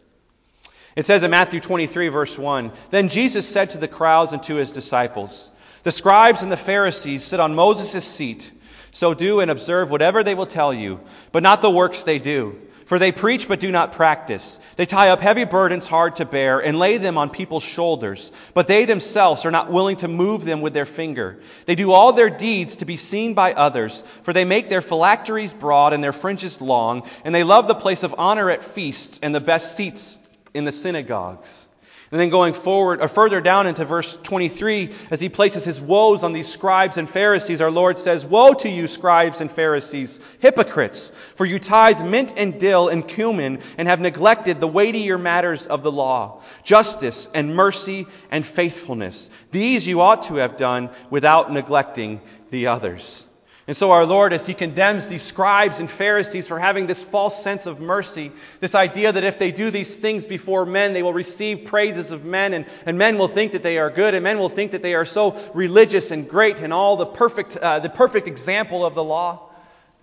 It 0.94 1.06
says 1.06 1.24
in 1.24 1.32
Matthew 1.32 1.58
23, 1.58 2.06
verse 2.06 2.38
1 2.38 2.70
Then 2.90 3.08
Jesus 3.08 3.48
said 3.48 3.70
to 3.70 3.78
the 3.78 3.88
crowds 3.88 4.32
and 4.32 4.40
to 4.44 4.54
his 4.54 4.70
disciples, 4.70 5.50
The 5.82 5.90
scribes 5.90 6.42
and 6.42 6.52
the 6.52 6.56
Pharisees 6.56 7.24
sit 7.24 7.40
on 7.40 7.56
Moses' 7.56 8.04
seat. 8.04 8.48
So 8.92 9.12
do 9.12 9.40
and 9.40 9.50
observe 9.50 9.90
whatever 9.90 10.22
they 10.22 10.36
will 10.36 10.46
tell 10.46 10.72
you, 10.72 11.00
but 11.32 11.42
not 11.42 11.62
the 11.62 11.70
works 11.70 12.04
they 12.04 12.20
do. 12.20 12.60
For 12.86 13.00
they 13.00 13.10
preach 13.10 13.48
but 13.48 13.58
do 13.58 13.72
not 13.72 13.92
practice. 13.92 14.60
They 14.76 14.86
tie 14.86 15.08
up 15.08 15.20
heavy 15.20 15.44
burdens 15.44 15.88
hard 15.88 16.16
to 16.16 16.24
bear 16.24 16.60
and 16.60 16.78
lay 16.78 16.98
them 16.98 17.18
on 17.18 17.30
people's 17.30 17.64
shoulders, 17.64 18.30
but 18.54 18.68
they 18.68 18.84
themselves 18.84 19.44
are 19.44 19.50
not 19.50 19.72
willing 19.72 19.96
to 19.98 20.08
move 20.08 20.44
them 20.44 20.60
with 20.60 20.72
their 20.72 20.86
finger. 20.86 21.40
They 21.64 21.74
do 21.74 21.90
all 21.90 22.12
their 22.12 22.30
deeds 22.30 22.76
to 22.76 22.84
be 22.84 22.96
seen 22.96 23.34
by 23.34 23.54
others, 23.54 24.04
for 24.22 24.32
they 24.32 24.44
make 24.44 24.68
their 24.68 24.82
phylacteries 24.82 25.52
broad 25.52 25.94
and 25.94 26.02
their 26.02 26.12
fringes 26.12 26.60
long, 26.60 27.02
and 27.24 27.34
they 27.34 27.42
love 27.42 27.66
the 27.66 27.74
place 27.74 28.04
of 28.04 28.14
honor 28.18 28.50
at 28.50 28.62
feasts 28.62 29.18
and 29.20 29.34
the 29.34 29.40
best 29.40 29.76
seats 29.76 30.16
in 30.54 30.62
the 30.62 30.72
synagogues. 30.72 31.66
And 32.12 32.20
then 32.20 32.30
going 32.30 32.54
forward, 32.54 33.02
or 33.02 33.08
further 33.08 33.40
down 33.40 33.66
into 33.66 33.84
verse 33.84 34.16
23, 34.22 34.94
as 35.10 35.18
he 35.18 35.28
places 35.28 35.64
his 35.64 35.80
woes 35.80 36.22
on 36.22 36.32
these 36.32 36.46
scribes 36.46 36.98
and 36.98 37.10
Pharisees, 37.10 37.60
our 37.60 37.70
Lord 37.70 37.98
says, 37.98 38.24
Woe 38.24 38.54
to 38.54 38.68
you, 38.68 38.86
scribes 38.86 39.40
and 39.40 39.50
Pharisees, 39.50 40.20
hypocrites! 40.38 41.10
For 41.36 41.44
you 41.44 41.58
tithe 41.58 42.02
mint 42.02 42.32
and 42.36 42.58
dill 42.58 42.88
and 42.88 43.06
cumin, 43.06 43.60
and 43.76 43.86
have 43.86 44.00
neglected 44.00 44.58
the 44.58 44.66
weightier 44.66 45.18
matters 45.18 45.66
of 45.66 45.82
the 45.82 45.92
law 45.92 46.40
justice 46.64 47.28
and 47.34 47.54
mercy 47.54 48.06
and 48.30 48.44
faithfulness. 48.44 49.30
These 49.50 49.86
you 49.86 50.00
ought 50.00 50.22
to 50.22 50.36
have 50.36 50.56
done 50.56 50.90
without 51.10 51.52
neglecting 51.52 52.20
the 52.50 52.68
others. 52.68 53.26
And 53.68 53.76
so, 53.76 53.90
our 53.90 54.06
Lord, 54.06 54.32
as 54.32 54.46
He 54.46 54.54
condemns 54.54 55.08
these 55.08 55.22
scribes 55.22 55.80
and 55.80 55.90
Pharisees 55.90 56.46
for 56.46 56.58
having 56.58 56.86
this 56.86 57.02
false 57.02 57.42
sense 57.42 57.66
of 57.66 57.80
mercy, 57.80 58.30
this 58.60 58.76
idea 58.76 59.10
that 59.10 59.24
if 59.24 59.38
they 59.38 59.50
do 59.50 59.70
these 59.70 59.96
things 59.96 60.24
before 60.24 60.64
men, 60.64 60.92
they 60.92 61.02
will 61.02 61.12
receive 61.12 61.64
praises 61.64 62.12
of 62.12 62.24
men, 62.24 62.54
and, 62.54 62.64
and 62.86 62.96
men 62.96 63.18
will 63.18 63.28
think 63.28 63.52
that 63.52 63.64
they 63.64 63.78
are 63.78 63.90
good, 63.90 64.14
and 64.14 64.22
men 64.22 64.38
will 64.38 64.48
think 64.48 64.70
that 64.70 64.82
they 64.82 64.94
are 64.94 65.04
so 65.04 65.36
religious 65.52 66.12
and 66.12 66.28
great 66.28 66.58
and 66.58 66.72
all 66.72 66.96
the 66.96 67.06
perfect, 67.06 67.56
uh, 67.56 67.80
the 67.80 67.90
perfect 67.90 68.28
example 68.28 68.86
of 68.86 68.94
the 68.94 69.04
law. 69.04 69.46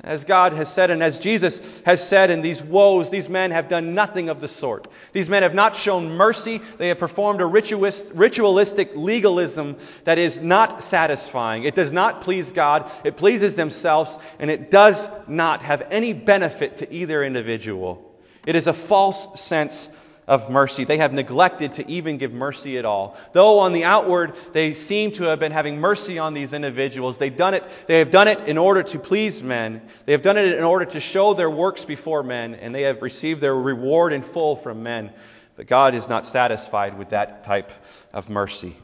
As 0.05 0.25
God 0.25 0.51
has 0.51 0.67
said, 0.67 0.91
and 0.91 1.01
as 1.01 1.17
Jesus 1.17 1.81
has 1.85 2.05
said 2.05 2.29
in 2.29 2.41
these 2.41 2.61
woes, 2.61 3.09
these 3.09 3.29
men 3.29 3.51
have 3.51 3.69
done 3.69 3.95
nothing 3.95 4.27
of 4.27 4.41
the 4.41 4.49
sort. 4.49 4.87
These 5.13 5.29
men 5.29 5.43
have 5.43 5.53
not 5.53 5.77
shown 5.77 6.09
mercy. 6.09 6.59
They 6.77 6.89
have 6.89 6.99
performed 6.99 7.39
a 7.39 7.45
ritualistic 7.45 8.95
legalism 8.95 9.77
that 10.03 10.17
is 10.17 10.41
not 10.41 10.83
satisfying. 10.83 11.63
It 11.63 11.73
does 11.73 11.93
not 11.93 12.19
please 12.19 12.51
God. 12.51 12.91
It 13.05 13.15
pleases 13.15 13.55
themselves, 13.55 14.19
and 14.39 14.51
it 14.51 14.69
does 14.69 15.09
not 15.29 15.61
have 15.61 15.87
any 15.89 16.11
benefit 16.11 16.77
to 16.77 16.93
either 16.93 17.23
individual. 17.23 18.11
It 18.45 18.57
is 18.57 18.67
a 18.67 18.73
false 18.73 19.39
sense 19.39 19.87
of 20.27 20.49
mercy. 20.49 20.83
They 20.83 20.97
have 20.97 21.13
neglected 21.13 21.75
to 21.75 21.89
even 21.89 22.17
give 22.17 22.33
mercy 22.33 22.77
at 22.77 22.85
all. 22.85 23.17
Though 23.33 23.59
on 23.59 23.73
the 23.73 23.83
outward 23.83 24.33
they 24.53 24.73
seem 24.73 25.11
to 25.13 25.25
have 25.25 25.39
been 25.39 25.51
having 25.51 25.79
mercy 25.79 26.19
on 26.19 26.33
these 26.33 26.53
individuals, 26.53 27.17
they've 27.17 27.35
done 27.35 27.53
it, 27.53 27.67
they 27.87 27.99
have 27.99 28.11
done 28.11 28.27
it 28.27 28.41
in 28.41 28.57
order 28.57 28.83
to 28.83 28.99
please 28.99 29.43
men. 29.43 29.81
They 30.05 30.13
have 30.13 30.21
done 30.21 30.37
it 30.37 30.57
in 30.57 30.63
order 30.63 30.85
to 30.85 30.99
show 30.99 31.33
their 31.33 31.49
works 31.49 31.85
before 31.85 32.23
men, 32.23 32.55
and 32.55 32.73
they 32.73 32.83
have 32.83 33.01
received 33.01 33.41
their 33.41 33.55
reward 33.55 34.13
in 34.13 34.21
full 34.21 34.55
from 34.55 34.83
men. 34.83 35.11
But 35.55 35.67
God 35.67 35.93
is 35.93 36.09
not 36.09 36.25
satisfied 36.25 36.97
with 36.97 37.09
that 37.09 37.43
type 37.43 37.71
of 38.13 38.29
mercy. 38.29 38.75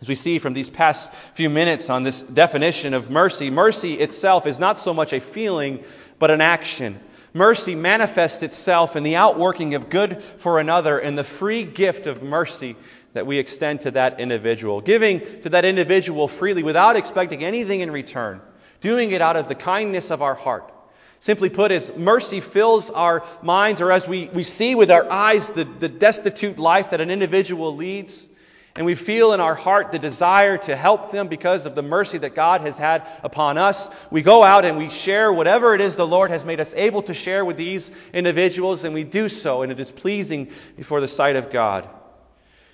As 0.00 0.08
we 0.08 0.14
see 0.14 0.38
from 0.38 0.52
these 0.52 0.68
past 0.68 1.12
few 1.34 1.48
minutes 1.48 1.88
on 1.88 2.02
this 2.02 2.20
definition 2.20 2.94
of 2.94 3.10
mercy, 3.10 3.50
mercy 3.50 3.94
itself 3.94 4.46
is 4.46 4.60
not 4.60 4.78
so 4.78 4.92
much 4.92 5.12
a 5.12 5.20
feeling, 5.20 5.82
but 6.18 6.30
an 6.30 6.40
action. 6.40 7.00
Mercy 7.36 7.74
manifests 7.74 8.44
itself 8.44 8.94
in 8.94 9.02
the 9.02 9.16
outworking 9.16 9.74
of 9.74 9.90
good 9.90 10.22
for 10.38 10.60
another 10.60 11.00
and 11.00 11.18
the 11.18 11.24
free 11.24 11.64
gift 11.64 12.06
of 12.06 12.22
mercy 12.22 12.76
that 13.12 13.26
we 13.26 13.38
extend 13.38 13.80
to 13.80 13.90
that 13.90 14.20
individual. 14.20 14.80
Giving 14.80 15.20
to 15.42 15.48
that 15.48 15.64
individual 15.64 16.28
freely 16.28 16.62
without 16.62 16.94
expecting 16.94 17.42
anything 17.42 17.80
in 17.80 17.90
return. 17.90 18.40
Doing 18.80 19.10
it 19.10 19.20
out 19.20 19.34
of 19.34 19.48
the 19.48 19.56
kindness 19.56 20.12
of 20.12 20.22
our 20.22 20.34
heart. 20.34 20.72
Simply 21.18 21.48
put, 21.48 21.72
as 21.72 21.96
mercy 21.96 22.38
fills 22.38 22.88
our 22.90 23.24
minds, 23.42 23.80
or 23.80 23.90
as 23.90 24.06
we, 24.06 24.28
we 24.28 24.44
see 24.44 24.76
with 24.76 24.92
our 24.92 25.10
eyes 25.10 25.50
the, 25.50 25.64
the 25.64 25.88
destitute 25.88 26.58
life 26.58 26.90
that 26.90 27.00
an 27.00 27.10
individual 27.10 27.74
leads, 27.74 28.28
and 28.76 28.84
we 28.84 28.96
feel 28.96 29.32
in 29.32 29.40
our 29.40 29.54
heart 29.54 29.92
the 29.92 29.98
desire 30.00 30.58
to 30.58 30.74
help 30.74 31.12
them 31.12 31.28
because 31.28 31.64
of 31.64 31.76
the 31.76 31.82
mercy 31.82 32.18
that 32.18 32.34
God 32.34 32.62
has 32.62 32.76
had 32.76 33.06
upon 33.22 33.56
us. 33.56 33.88
We 34.10 34.22
go 34.22 34.42
out 34.42 34.64
and 34.64 34.76
we 34.76 34.90
share 34.90 35.32
whatever 35.32 35.74
it 35.74 35.80
is 35.80 35.94
the 35.94 36.06
Lord 36.06 36.30
has 36.30 36.44
made 36.44 36.58
us 36.58 36.74
able 36.74 37.02
to 37.02 37.14
share 37.14 37.44
with 37.44 37.56
these 37.56 37.92
individuals, 38.12 38.82
and 38.82 38.92
we 38.92 39.04
do 39.04 39.28
so, 39.28 39.62
and 39.62 39.70
it 39.70 39.78
is 39.78 39.92
pleasing 39.92 40.50
before 40.76 41.00
the 41.00 41.08
sight 41.08 41.36
of 41.36 41.52
God. 41.52 41.88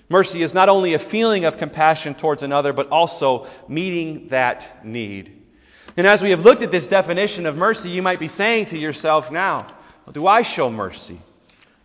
Mercy 0.09 0.43
is 0.43 0.55
not 0.55 0.69
only 0.71 0.95
a 0.95 0.99
feeling 0.99 1.45
of 1.45 1.59
compassion 1.59 2.15
towards 2.15 2.43
another, 2.43 2.73
but 2.73 2.89
also 2.89 3.47
meeting 3.69 4.29
that 4.29 4.85
need. 4.85 5.37
And 5.97 6.07
as 6.07 6.23
we 6.23 6.31
have 6.31 6.45
looked 6.45 6.63
at 6.63 6.73
this 6.73 6.89
definition 6.89 7.45
of 7.45 7.57
mercy, 7.57 7.91
you 7.91 8.01
might 8.01 8.19
be 8.19 8.29
saying 8.29 8.67
to 8.67 8.79
yourself 8.79 9.31
now, 9.31 9.67
well, 10.07 10.13
do 10.13 10.27
I 10.27 10.43
show 10.43 10.71
mercy? 10.71 11.21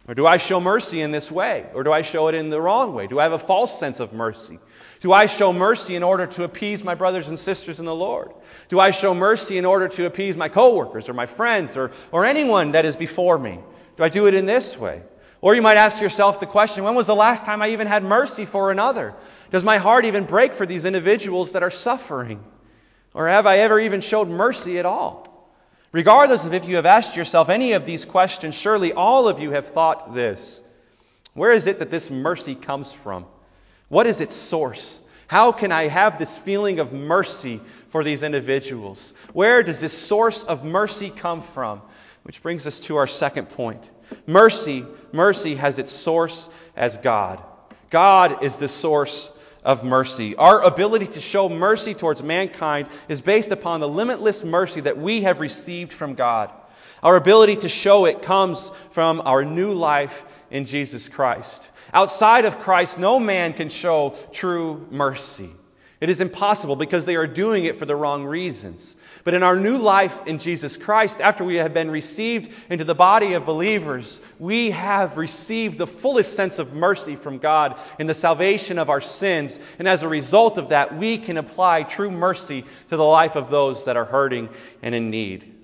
Or 0.08 0.14
do 0.14 0.28
I 0.28 0.38
show 0.38 0.60
mercy 0.60 1.02
in 1.02 1.12
this 1.12 1.32
way? 1.32 1.66
Or 1.74 1.84
do 1.84 1.92
I 1.92 2.04
show 2.04 2.28
it 2.28 2.36
in 2.36 2.50
the 2.50 2.62
wrong 2.62 2.94
way? 2.94 3.08
Do 3.08 3.20
I 3.20 3.24
have 3.24 3.32
a 3.32 3.40
false 3.40 3.80
sense 3.80 4.00
of 4.00 4.14
mercy? 4.14 4.60
Do 5.00 5.12
I 5.12 5.26
show 5.26 5.52
mercy 5.52 5.96
in 5.96 6.04
order 6.04 6.28
to 6.28 6.44
appease 6.44 6.84
my 6.84 6.94
brothers 6.94 7.28
and 7.28 7.40
sisters 7.40 7.80
in 7.80 7.86
the 7.86 7.96
Lord? 7.96 8.32
Do 8.70 8.80
I 8.80 8.92
show 8.92 9.16
mercy 9.16 9.58
in 9.58 9.66
order 9.66 9.88
to 9.88 10.06
appease 10.06 10.38
my 10.38 10.48
coworkers 10.48 11.10
or 11.10 11.14
my 11.14 11.26
friends 11.26 11.76
or, 11.76 11.92
or 12.12 12.24
anyone 12.24 12.74
that 12.74 12.86
is 12.86 12.96
before 12.96 13.38
me? 13.38 13.60
Do 13.98 14.04
I 14.04 14.10
do 14.10 14.28
it 14.28 14.36
in 14.36 14.46
this 14.46 14.78
way? 14.78 15.02
Or 15.42 15.56
you 15.56 15.62
might 15.64 15.78
ask 15.78 16.00
yourself 16.00 16.40
the 16.40 16.46
question 16.46 16.84
when 16.84 16.96
was 16.96 17.08
the 17.08 17.16
last 17.16 17.46
time 17.46 17.62
I 17.64 17.70
even 17.70 17.88
had 17.88 18.04
mercy 18.04 18.46
for 18.46 18.72
another? 18.72 19.16
Does 19.52 19.64
my 19.64 19.78
heart 19.78 20.06
even 20.06 20.26
break 20.26 20.54
for 20.54 20.68
these 20.68 20.86
individuals 20.86 21.54
that 21.54 21.64
are 21.64 21.72
suffering? 21.72 22.44
Or 23.14 23.28
have 23.28 23.48
I 23.48 23.60
ever 23.60 23.80
even 23.80 24.02
showed 24.02 24.28
mercy 24.28 24.78
at 24.78 24.86
all? 24.86 25.25
Regardless 25.96 26.44
of 26.44 26.54
if 26.54 26.66
you 26.66 26.76
have 26.76 26.86
asked 26.86 27.16
yourself 27.16 27.48
any 27.48 27.72
of 27.72 27.86
these 27.86 28.04
questions, 28.04 28.54
surely 28.54 28.92
all 28.92 29.30
of 29.30 29.40
you 29.40 29.52
have 29.52 29.68
thought 29.68 30.14
this 30.14 30.62
Where 31.34 31.54
is 31.54 31.68
it 31.68 31.80
that 31.80 31.90
this 31.90 32.12
mercy 32.12 32.54
comes 32.54 32.92
from? 32.92 33.26
What 33.88 34.06
is 34.06 34.20
its 34.20 34.36
source? 34.36 35.00
How 35.28 35.54
can 35.54 35.72
I 35.72 35.88
have 35.88 36.18
this 36.18 36.38
feeling 36.38 36.82
of 36.82 36.92
mercy 36.92 37.62
for 37.92 38.04
these 38.04 38.24
individuals? 38.24 39.14
Where 39.32 39.64
does 39.64 39.80
this 39.80 39.98
source 39.98 40.44
of 40.44 40.66
mercy 40.66 41.10
come 41.12 41.42
from? 41.42 41.82
Which 42.24 42.44
brings 42.44 42.68
us 42.68 42.82
to 42.82 42.98
our 42.98 43.08
second 43.08 43.52
point. 43.52 43.82
Mercy, 44.28 44.86
mercy 45.14 45.56
has 45.56 45.80
its 45.80 45.94
source 45.94 46.50
as 46.76 46.98
God. 46.98 47.42
God 47.90 48.44
is 48.44 48.58
the 48.58 48.68
source 48.68 49.32
of 49.66 49.84
mercy. 49.84 50.36
Our 50.36 50.62
ability 50.62 51.08
to 51.08 51.20
show 51.20 51.50
mercy 51.50 51.96
towards 51.96 52.24
mankind 52.24 52.88
is 53.10 53.20
based 53.20 53.52
upon 53.52 53.82
the 53.82 53.90
limitless 53.90 54.46
mercy 54.46 54.82
that 54.82 54.98
we 54.98 55.24
have 55.24 55.42
received 55.42 55.92
from 55.92 56.14
God. 56.14 56.52
Our 57.04 57.18
ability 57.18 57.58
to 57.58 57.70
show 57.70 58.06
it 58.06 58.22
comes 58.22 58.72
from 58.92 59.22
our 59.26 59.44
new 59.44 59.74
life 59.74 60.24
in 60.52 60.66
Jesus 60.66 61.10
Christ. 61.10 61.68
Outside 61.94 62.46
of 62.46 62.60
Christ, 62.60 63.00
no 63.00 63.20
man 63.20 63.54
can 63.54 63.70
show 63.70 64.16
true 64.32 64.88
mercy. 64.92 65.50
It 66.00 66.10
is 66.10 66.22
impossible 66.22 66.76
because 66.76 67.06
they 67.06 67.16
are 67.16 67.28
doing 67.28 67.66
it 67.66 67.78
for 67.78 67.86
the 67.86 67.96
wrong 67.96 68.26
reasons. 68.26 68.96
But 69.26 69.34
in 69.34 69.42
our 69.42 69.56
new 69.56 69.80
life 69.80 70.28
in 70.28 70.38
Jesus 70.38 70.78
Christ, 70.78 71.20
after 71.20 71.44
we 71.44 71.56
have 71.56 71.74
been 71.74 71.90
received 71.90 72.52
into 72.70 72.84
the 72.84 72.94
body 72.94 73.34
of 73.34 73.44
believers, 73.44 74.22
we 74.38 74.70
have 74.70 75.18
received 75.18 75.80
the 75.80 75.88
fullest 75.88 76.36
sense 76.36 76.60
of 76.60 76.76
mercy 76.76 77.16
from 77.16 77.40
God 77.40 77.80
in 77.98 78.06
the 78.06 78.14
salvation 78.14 78.78
of 78.78 78.92
our 78.92 79.02
sins. 79.02 79.58
And 79.80 79.88
as 79.88 80.04
a 80.04 80.08
result 80.08 80.60
of 80.60 80.70
that, 80.70 80.96
we 80.96 81.18
can 81.18 81.38
apply 81.38 81.84
true 81.84 82.12
mercy 82.12 82.66
to 82.90 82.98
the 82.98 83.04
life 83.04 83.36
of 83.36 83.50
those 83.50 83.86
that 83.86 83.98
are 83.98 84.06
hurting 84.06 84.48
and 84.84 84.94
in 84.94 85.10
need. 85.10 85.55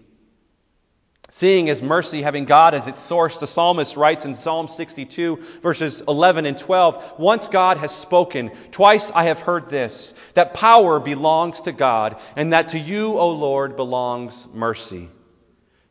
Seeing 1.34 1.70
as 1.70 1.82
mercy, 1.82 2.22
having 2.22 2.44
God 2.44 2.74
as 2.74 2.88
its 2.88 3.00
source, 3.00 3.38
the 3.38 3.48
psalmist 3.48 3.96
writes 3.96 4.26
in 4.26 4.36
Psalm 4.36 4.68
62, 4.68 5.38
verses 5.62 6.02
11 6.06 6.46
and 6.46 6.58
12 6.58 7.14
Once 7.18 7.48
God 7.48 7.78
has 7.78 7.96
spoken, 7.96 8.52
twice 8.72 9.12
I 9.12 9.24
have 9.24 9.40
heard 9.40 9.70
this, 9.70 10.14
that 10.34 10.54
power 10.54 11.00
belongs 11.00 11.62
to 11.62 11.72
God, 11.72 12.20
and 12.36 12.52
that 12.52 12.70
to 12.70 12.80
you, 12.80 13.18
O 13.18 13.32
Lord, 13.32 13.78
belongs 13.78 14.46
mercy. 14.54 15.08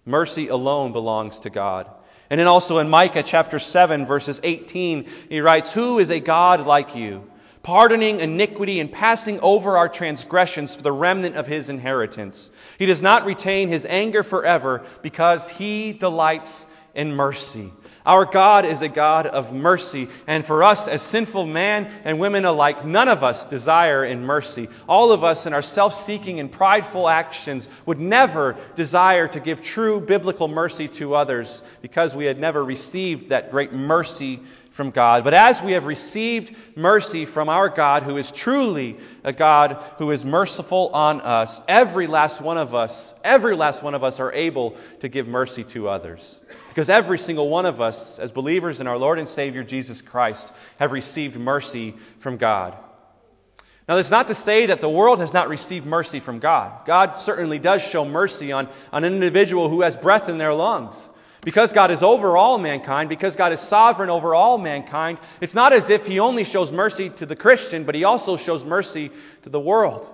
Mercy 0.04 0.48
alone 0.48 0.92
belongs 0.92 1.40
to 1.40 1.50
God. 1.50 1.88
And 2.28 2.38
then 2.38 2.46
also 2.46 2.76
in 2.76 2.90
Micah 2.90 3.22
chapter 3.22 3.58
7, 3.58 4.04
verses 4.04 4.42
18, 4.44 5.08
he 5.30 5.40
writes, 5.40 5.72
Who 5.72 6.00
is 6.00 6.10
a 6.10 6.20
God 6.20 6.66
like 6.66 6.94
you, 6.94 7.30
pardoning 7.70 8.18
iniquity 8.18 8.80
and 8.80 8.90
passing 8.90 9.38
over 9.42 9.76
our 9.76 9.88
transgressions 9.88 10.74
for 10.74 10.82
the 10.82 10.90
remnant 10.90 11.36
of 11.36 11.46
his 11.46 11.68
inheritance? 11.68 12.50
He 12.80 12.86
does 12.86 13.00
not 13.00 13.26
retain 13.26 13.68
his 13.68 13.86
anger 13.86 14.24
forever 14.24 14.82
because 15.02 15.48
he 15.48 15.92
delights 15.92 16.66
in 16.96 17.14
mercy. 17.14 17.70
Our 18.04 18.24
God 18.24 18.64
is 18.64 18.82
a 18.82 18.88
God 18.88 19.28
of 19.28 19.52
mercy, 19.52 20.08
and 20.26 20.44
for 20.44 20.64
us 20.64 20.88
as 20.88 21.00
sinful 21.00 21.46
man 21.46 21.88
and 22.02 22.18
women 22.18 22.44
alike, 22.44 22.84
none 22.84 23.06
of 23.06 23.22
us 23.22 23.46
desire 23.46 24.04
in 24.04 24.24
mercy. 24.24 24.68
All 24.88 25.12
of 25.12 25.22
us 25.22 25.46
in 25.46 25.52
our 25.52 25.62
self 25.62 25.94
seeking 25.94 26.40
and 26.40 26.50
prideful 26.50 27.08
actions 27.08 27.68
would 27.86 28.00
never 28.00 28.56
desire 28.74 29.28
to 29.28 29.38
give 29.38 29.62
true 29.62 30.00
biblical 30.00 30.48
mercy 30.48 30.88
to 30.88 31.14
others 31.14 31.62
because 31.82 32.16
we 32.16 32.24
had 32.24 32.40
never 32.40 32.64
received 32.64 33.28
that 33.28 33.52
great 33.52 33.72
mercy 33.72 34.40
from 34.80 34.92
God. 34.92 35.24
But 35.24 35.34
as 35.34 35.62
we 35.62 35.72
have 35.72 35.84
received 35.84 36.56
mercy 36.74 37.26
from 37.26 37.50
our 37.50 37.68
God, 37.68 38.02
who 38.02 38.16
is 38.16 38.30
truly 38.30 38.96
a 39.22 39.30
God 39.30 39.72
who 39.98 40.10
is 40.10 40.24
merciful 40.24 40.88
on 40.94 41.20
us, 41.20 41.60
every 41.68 42.06
last 42.06 42.40
one 42.40 42.56
of 42.56 42.74
us, 42.74 43.12
every 43.22 43.56
last 43.56 43.82
one 43.82 43.94
of 43.94 44.02
us 44.02 44.20
are 44.20 44.32
able 44.32 44.74
to 45.00 45.10
give 45.10 45.28
mercy 45.28 45.64
to 45.64 45.90
others. 45.90 46.40
Because 46.70 46.88
every 46.88 47.18
single 47.18 47.50
one 47.50 47.66
of 47.66 47.82
us, 47.82 48.18
as 48.18 48.32
believers 48.32 48.80
in 48.80 48.86
our 48.86 48.96
Lord 48.96 49.18
and 49.18 49.28
Savior 49.28 49.62
Jesus 49.62 50.00
Christ, 50.00 50.50
have 50.78 50.92
received 50.92 51.38
mercy 51.38 51.94
from 52.20 52.38
God. 52.38 52.74
Now, 53.86 53.96
that's 53.96 54.10
not 54.10 54.28
to 54.28 54.34
say 54.34 54.64
that 54.64 54.80
the 54.80 54.88
world 54.88 55.18
has 55.18 55.34
not 55.34 55.50
received 55.50 55.84
mercy 55.84 56.20
from 56.20 56.38
God. 56.38 56.86
God 56.86 57.16
certainly 57.16 57.58
does 57.58 57.86
show 57.86 58.06
mercy 58.06 58.50
on, 58.52 58.66
on 58.94 59.04
an 59.04 59.12
individual 59.12 59.68
who 59.68 59.82
has 59.82 59.94
breath 59.94 60.30
in 60.30 60.38
their 60.38 60.54
lungs. 60.54 61.10
Because 61.42 61.72
God 61.72 61.90
is 61.90 62.02
over 62.02 62.36
all 62.36 62.58
mankind, 62.58 63.08
because 63.08 63.34
God 63.34 63.52
is 63.52 63.60
sovereign 63.60 64.10
over 64.10 64.34
all 64.34 64.58
mankind, 64.58 65.18
it's 65.40 65.54
not 65.54 65.72
as 65.72 65.88
if 65.88 66.06
He 66.06 66.20
only 66.20 66.44
shows 66.44 66.70
mercy 66.70 67.08
to 67.10 67.26
the 67.26 67.36
Christian, 67.36 67.84
but 67.84 67.94
He 67.94 68.04
also 68.04 68.36
shows 68.36 68.64
mercy 68.64 69.10
to 69.42 69.48
the 69.48 69.60
world. 69.60 70.08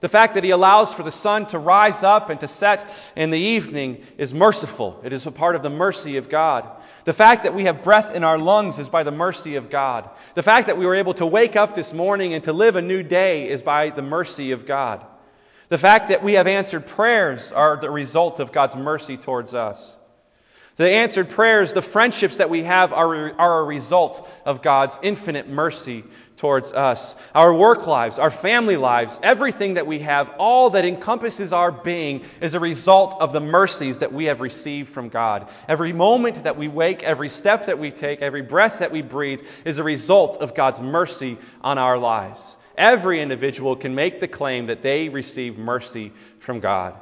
The 0.00 0.08
fact 0.08 0.34
that 0.34 0.44
He 0.44 0.50
allows 0.50 0.94
for 0.94 1.02
the 1.02 1.10
sun 1.10 1.46
to 1.46 1.58
rise 1.58 2.04
up 2.04 2.30
and 2.30 2.38
to 2.40 2.46
set 2.46 3.10
in 3.16 3.30
the 3.30 3.38
evening 3.38 4.04
is 4.16 4.32
merciful. 4.32 5.00
It 5.02 5.12
is 5.12 5.26
a 5.26 5.32
part 5.32 5.56
of 5.56 5.62
the 5.62 5.70
mercy 5.70 6.16
of 6.18 6.28
God. 6.28 6.70
The 7.04 7.12
fact 7.12 7.42
that 7.42 7.54
we 7.54 7.64
have 7.64 7.82
breath 7.82 8.14
in 8.14 8.22
our 8.22 8.38
lungs 8.38 8.78
is 8.78 8.88
by 8.88 9.02
the 9.02 9.10
mercy 9.10 9.56
of 9.56 9.70
God. 9.70 10.08
The 10.34 10.44
fact 10.44 10.68
that 10.68 10.78
we 10.78 10.86
were 10.86 10.94
able 10.94 11.14
to 11.14 11.26
wake 11.26 11.56
up 11.56 11.74
this 11.74 11.92
morning 11.92 12.34
and 12.34 12.44
to 12.44 12.52
live 12.52 12.76
a 12.76 12.82
new 12.82 13.02
day 13.02 13.48
is 13.48 13.62
by 13.62 13.90
the 13.90 14.02
mercy 14.02 14.52
of 14.52 14.66
God. 14.66 15.04
The 15.70 15.78
fact 15.78 16.10
that 16.10 16.22
we 16.22 16.34
have 16.34 16.46
answered 16.46 16.86
prayers 16.86 17.50
are 17.50 17.76
the 17.76 17.90
result 17.90 18.38
of 18.38 18.52
God's 18.52 18.76
mercy 18.76 19.16
towards 19.16 19.52
us. 19.52 19.98
The 20.78 20.88
answered 20.88 21.30
prayers, 21.30 21.72
the 21.72 21.82
friendships 21.82 22.36
that 22.36 22.50
we 22.50 22.62
have 22.62 22.92
are, 22.92 23.32
are 23.36 23.60
a 23.60 23.64
result 23.64 24.28
of 24.46 24.62
God's 24.62 24.96
infinite 25.02 25.48
mercy 25.48 26.04
towards 26.36 26.72
us. 26.72 27.16
Our 27.34 27.52
work 27.52 27.88
lives, 27.88 28.20
our 28.20 28.30
family 28.30 28.76
lives, 28.76 29.18
everything 29.20 29.74
that 29.74 29.88
we 29.88 29.98
have, 29.98 30.30
all 30.38 30.70
that 30.70 30.84
encompasses 30.84 31.52
our 31.52 31.72
being 31.72 32.24
is 32.40 32.54
a 32.54 32.60
result 32.60 33.20
of 33.20 33.32
the 33.32 33.40
mercies 33.40 33.98
that 33.98 34.12
we 34.12 34.26
have 34.26 34.40
received 34.40 34.90
from 34.90 35.08
God. 35.08 35.48
Every 35.66 35.92
moment 35.92 36.44
that 36.44 36.56
we 36.56 36.68
wake, 36.68 37.02
every 37.02 37.28
step 37.28 37.66
that 37.66 37.80
we 37.80 37.90
take, 37.90 38.22
every 38.22 38.42
breath 38.42 38.78
that 38.78 38.92
we 38.92 39.02
breathe 39.02 39.44
is 39.64 39.78
a 39.78 39.84
result 39.84 40.36
of 40.36 40.54
God's 40.54 40.80
mercy 40.80 41.38
on 41.60 41.78
our 41.78 41.98
lives. 41.98 42.56
Every 42.76 43.20
individual 43.20 43.74
can 43.74 43.96
make 43.96 44.20
the 44.20 44.28
claim 44.28 44.66
that 44.66 44.82
they 44.82 45.08
receive 45.08 45.58
mercy 45.58 46.12
from 46.38 46.60
God. 46.60 46.94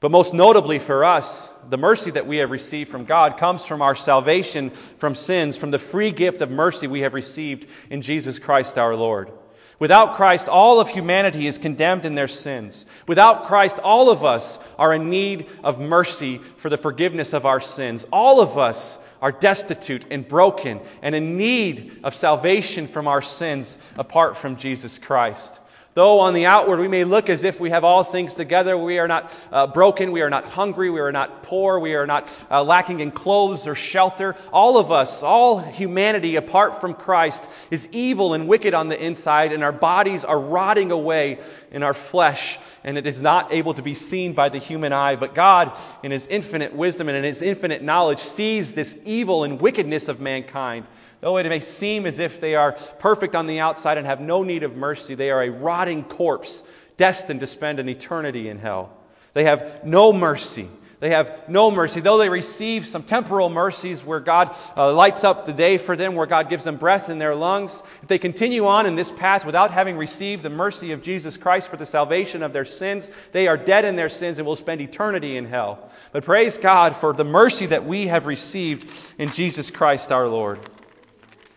But 0.00 0.10
most 0.10 0.34
notably 0.34 0.80
for 0.80 1.04
us, 1.04 1.48
the 1.70 1.78
mercy 1.78 2.10
that 2.12 2.26
we 2.26 2.38
have 2.38 2.50
received 2.50 2.90
from 2.90 3.04
God 3.04 3.38
comes 3.38 3.64
from 3.64 3.82
our 3.82 3.94
salvation 3.94 4.70
from 4.98 5.14
sins, 5.14 5.56
from 5.56 5.70
the 5.70 5.78
free 5.78 6.10
gift 6.10 6.40
of 6.40 6.50
mercy 6.50 6.86
we 6.86 7.00
have 7.00 7.14
received 7.14 7.66
in 7.90 8.02
Jesus 8.02 8.38
Christ 8.38 8.78
our 8.78 8.94
Lord. 8.94 9.30
Without 9.78 10.14
Christ, 10.14 10.48
all 10.48 10.80
of 10.80 10.88
humanity 10.88 11.46
is 11.46 11.58
condemned 11.58 12.04
in 12.04 12.14
their 12.14 12.28
sins. 12.28 12.86
Without 13.08 13.46
Christ, 13.46 13.78
all 13.78 14.08
of 14.08 14.24
us 14.24 14.58
are 14.78 14.94
in 14.94 15.10
need 15.10 15.46
of 15.64 15.80
mercy 15.80 16.38
for 16.58 16.68
the 16.68 16.78
forgiveness 16.78 17.32
of 17.32 17.44
our 17.44 17.60
sins. 17.60 18.06
All 18.12 18.40
of 18.40 18.56
us 18.56 18.96
are 19.20 19.32
destitute 19.32 20.04
and 20.10 20.26
broken 20.28 20.80
and 21.02 21.14
in 21.14 21.36
need 21.36 22.00
of 22.04 22.14
salvation 22.14 22.86
from 22.86 23.08
our 23.08 23.22
sins 23.22 23.76
apart 23.96 24.36
from 24.36 24.56
Jesus 24.56 24.98
Christ. 24.98 25.58
Though 25.94 26.18
on 26.18 26.34
the 26.34 26.46
outward 26.46 26.80
we 26.80 26.88
may 26.88 27.04
look 27.04 27.30
as 27.30 27.44
if 27.44 27.60
we 27.60 27.70
have 27.70 27.84
all 27.84 28.02
things 28.02 28.34
together, 28.34 28.76
we 28.76 28.98
are 28.98 29.06
not 29.06 29.32
uh, 29.52 29.68
broken, 29.68 30.10
we 30.10 30.22
are 30.22 30.30
not 30.30 30.44
hungry, 30.44 30.90
we 30.90 30.98
are 30.98 31.12
not 31.12 31.44
poor, 31.44 31.78
we 31.78 31.94
are 31.94 32.06
not 32.06 32.28
uh, 32.50 32.64
lacking 32.64 32.98
in 32.98 33.12
clothes 33.12 33.68
or 33.68 33.76
shelter. 33.76 34.34
All 34.52 34.76
of 34.76 34.90
us, 34.90 35.22
all 35.22 35.60
humanity 35.60 36.34
apart 36.34 36.80
from 36.80 36.94
Christ, 36.94 37.48
is 37.70 37.88
evil 37.92 38.34
and 38.34 38.48
wicked 38.48 38.74
on 38.74 38.88
the 38.88 39.00
inside, 39.00 39.52
and 39.52 39.62
our 39.62 39.70
bodies 39.70 40.24
are 40.24 40.40
rotting 40.40 40.90
away 40.90 41.38
in 41.70 41.84
our 41.84 41.94
flesh, 41.94 42.58
and 42.82 42.98
it 42.98 43.06
is 43.06 43.22
not 43.22 43.52
able 43.52 43.74
to 43.74 43.82
be 43.82 43.94
seen 43.94 44.32
by 44.32 44.48
the 44.48 44.58
human 44.58 44.92
eye. 44.92 45.14
But 45.14 45.32
God, 45.32 45.78
in 46.02 46.10
His 46.10 46.26
infinite 46.26 46.74
wisdom 46.74 47.08
and 47.08 47.16
in 47.16 47.22
His 47.22 47.40
infinite 47.40 47.84
knowledge, 47.84 48.18
sees 48.18 48.74
this 48.74 48.98
evil 49.04 49.44
and 49.44 49.60
wickedness 49.60 50.08
of 50.08 50.20
mankind 50.20 50.86
Though 51.24 51.38
it 51.38 51.48
may 51.48 51.60
seem 51.60 52.04
as 52.04 52.18
if 52.18 52.38
they 52.38 52.54
are 52.54 52.72
perfect 52.98 53.34
on 53.34 53.46
the 53.46 53.60
outside 53.60 53.96
and 53.96 54.06
have 54.06 54.20
no 54.20 54.42
need 54.42 54.62
of 54.62 54.76
mercy, 54.76 55.14
they 55.14 55.30
are 55.30 55.42
a 55.42 55.48
rotting 55.48 56.04
corpse 56.04 56.62
destined 56.98 57.40
to 57.40 57.46
spend 57.46 57.80
an 57.80 57.88
eternity 57.88 58.50
in 58.50 58.58
hell. 58.58 58.94
They 59.32 59.44
have 59.44 59.86
no 59.86 60.12
mercy. 60.12 60.68
They 61.00 61.08
have 61.08 61.48
no 61.48 61.70
mercy. 61.70 62.00
Though 62.00 62.18
they 62.18 62.28
receive 62.28 62.86
some 62.86 63.04
temporal 63.04 63.48
mercies 63.48 64.04
where 64.04 64.20
God 64.20 64.54
uh, 64.76 64.92
lights 64.92 65.24
up 65.24 65.46
the 65.46 65.54
day 65.54 65.78
for 65.78 65.96
them, 65.96 66.14
where 66.14 66.26
God 66.26 66.50
gives 66.50 66.64
them 66.64 66.76
breath 66.76 67.08
in 67.08 67.18
their 67.18 67.34
lungs, 67.34 67.82
if 68.02 68.08
they 68.08 68.18
continue 68.18 68.66
on 68.66 68.84
in 68.84 68.94
this 68.94 69.10
path 69.10 69.46
without 69.46 69.70
having 69.70 69.96
received 69.96 70.42
the 70.42 70.50
mercy 70.50 70.92
of 70.92 71.00
Jesus 71.00 71.38
Christ 71.38 71.70
for 71.70 71.78
the 71.78 71.86
salvation 71.86 72.42
of 72.42 72.52
their 72.52 72.66
sins, 72.66 73.10
they 73.32 73.48
are 73.48 73.56
dead 73.56 73.86
in 73.86 73.96
their 73.96 74.10
sins 74.10 74.36
and 74.36 74.46
will 74.46 74.56
spend 74.56 74.82
eternity 74.82 75.38
in 75.38 75.46
hell. 75.46 75.90
But 76.12 76.24
praise 76.24 76.58
God 76.58 76.94
for 76.94 77.14
the 77.14 77.24
mercy 77.24 77.64
that 77.64 77.86
we 77.86 78.08
have 78.08 78.26
received 78.26 78.90
in 79.16 79.30
Jesus 79.30 79.70
Christ 79.70 80.12
our 80.12 80.28
Lord. 80.28 80.60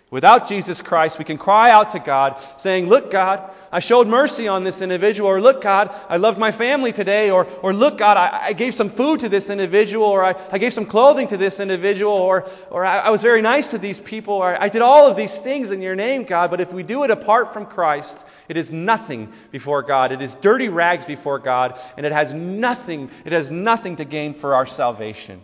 Without 0.10 0.48
Jesus 0.48 0.82
Christ, 0.82 1.20
we 1.20 1.26
can 1.26 1.38
cry 1.38 1.70
out 1.70 1.92
to 1.92 2.00
God 2.00 2.40
saying, 2.56 2.88
Look, 2.88 3.12
God, 3.12 3.52
I 3.74 3.82
showed 3.82 4.08
mercy 4.08 4.48
on 4.48 4.64
this 4.64 4.82
individual, 4.82 5.30
or 5.30 5.42
look, 5.42 5.62
God, 5.62 5.94
I 6.08 6.16
loved 6.16 6.40
my 6.40 6.54
family 6.54 6.94
today, 6.94 7.30
or, 7.30 7.46
or 7.62 7.74
look, 7.74 7.98
God, 7.98 8.16
I, 8.16 8.46
I 8.46 8.54
gave 8.54 8.74
some 8.74 8.90
food 8.90 9.20
to 9.20 9.30
this 9.30 9.50
individual, 9.50 10.06
or 10.06 10.24
I, 10.24 10.36
I 10.50 10.60
gave 10.60 10.72
some 10.72 10.86
clothing 10.86 11.28
to 11.28 11.38
this 11.38 11.60
individual, 11.60 12.14
or, 12.14 12.48
or 12.70 12.86
I, 12.86 13.00
I 13.00 13.10
was 13.10 13.22
very 13.22 13.42
nice 13.42 13.72
to 13.72 13.78
these 13.78 14.00
people, 14.00 14.36
or 14.36 14.62
I 14.62 14.70
did 14.70 14.82
all 14.82 15.08
of 15.08 15.18
these 15.18 15.42
things 15.42 15.72
in 15.72 15.82
your 15.82 15.96
name, 15.96 16.24
God. 16.24 16.52
But 16.52 16.62
if 16.62 16.72
we 16.72 16.84
do 16.84 17.04
it 17.04 17.12
apart 17.12 17.52
from 17.52 17.66
Christ, 17.66 18.18
it 18.48 18.56
is 18.56 18.72
nothing 18.72 19.34
before 19.52 19.82
God. 19.82 20.14
It 20.14 20.22
is 20.22 20.36
dirty 20.36 20.70
rags 20.70 21.04
before 21.04 21.40
God, 21.40 21.78
and 21.98 22.06
it 22.06 22.14
has 22.14 22.34
nothing, 22.34 23.12
it 23.26 23.34
has 23.34 23.52
nothing 23.52 23.98
to 23.98 24.06
gain 24.06 24.34
for 24.34 24.56
our 24.56 24.66
salvation 24.66 25.42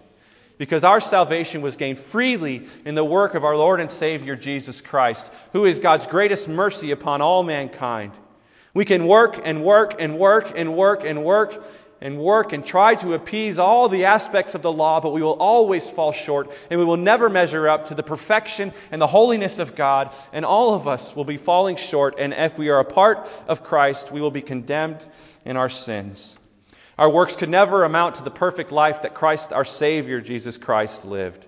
because 0.57 0.83
our 0.83 0.99
salvation 0.99 1.61
was 1.61 1.75
gained 1.75 1.99
freely 1.99 2.67
in 2.85 2.95
the 2.95 3.05
work 3.05 3.33
of 3.35 3.43
our 3.43 3.57
Lord 3.57 3.79
and 3.79 3.89
Savior 3.89 4.35
Jesus 4.35 4.81
Christ, 4.81 5.31
who 5.51 5.65
is 5.65 5.79
God's 5.79 6.07
greatest 6.07 6.47
mercy 6.47 6.91
upon 6.91 7.21
all 7.21 7.43
mankind. 7.43 8.11
We 8.73 8.85
can 8.85 9.07
work 9.07 9.39
and 9.43 9.63
work 9.63 9.95
and 9.99 10.17
work 10.17 10.53
and 10.55 10.75
work 10.75 11.03
and 11.05 11.23
work 11.23 11.63
and 12.01 12.19
work 12.19 12.51
and 12.51 12.65
try 12.65 12.95
to 12.95 13.13
appease 13.13 13.57
all 13.57 13.87
the 13.87 14.05
aspects 14.05 14.55
of 14.55 14.61
the 14.61 14.71
law, 14.71 14.99
but 14.99 15.13
we 15.13 15.21
will 15.21 15.39
always 15.39 15.89
fall 15.89 16.11
short 16.11 16.51
and 16.69 16.79
we 16.79 16.85
will 16.85 16.97
never 16.97 17.29
measure 17.29 17.69
up 17.69 17.87
to 17.87 17.95
the 17.95 18.03
perfection 18.03 18.73
and 18.91 19.01
the 19.01 19.07
holiness 19.07 19.57
of 19.57 19.75
God, 19.75 20.13
and 20.33 20.43
all 20.43 20.73
of 20.73 20.87
us 20.87 21.15
will 21.15 21.23
be 21.23 21.37
falling 21.37 21.77
short. 21.77 22.15
And 22.19 22.33
if 22.33 22.57
we 22.57 22.69
are 22.69 22.79
a 22.79 22.85
part 22.85 23.27
of 23.47 23.63
Christ, 23.63 24.11
we 24.11 24.21
will 24.21 24.31
be 24.31 24.41
condemned 24.41 25.03
in 25.45 25.55
our 25.55 25.69
sins. 25.69 26.35
Our 26.97 27.09
works 27.09 27.35
could 27.35 27.49
never 27.49 27.83
amount 27.83 28.15
to 28.15 28.23
the 28.23 28.31
perfect 28.31 28.71
life 28.71 29.01
that 29.01 29.15
Christ, 29.15 29.51
our 29.51 29.65
Savior, 29.65 30.21
Jesus 30.21 30.57
Christ, 30.57 31.05
lived. 31.05 31.45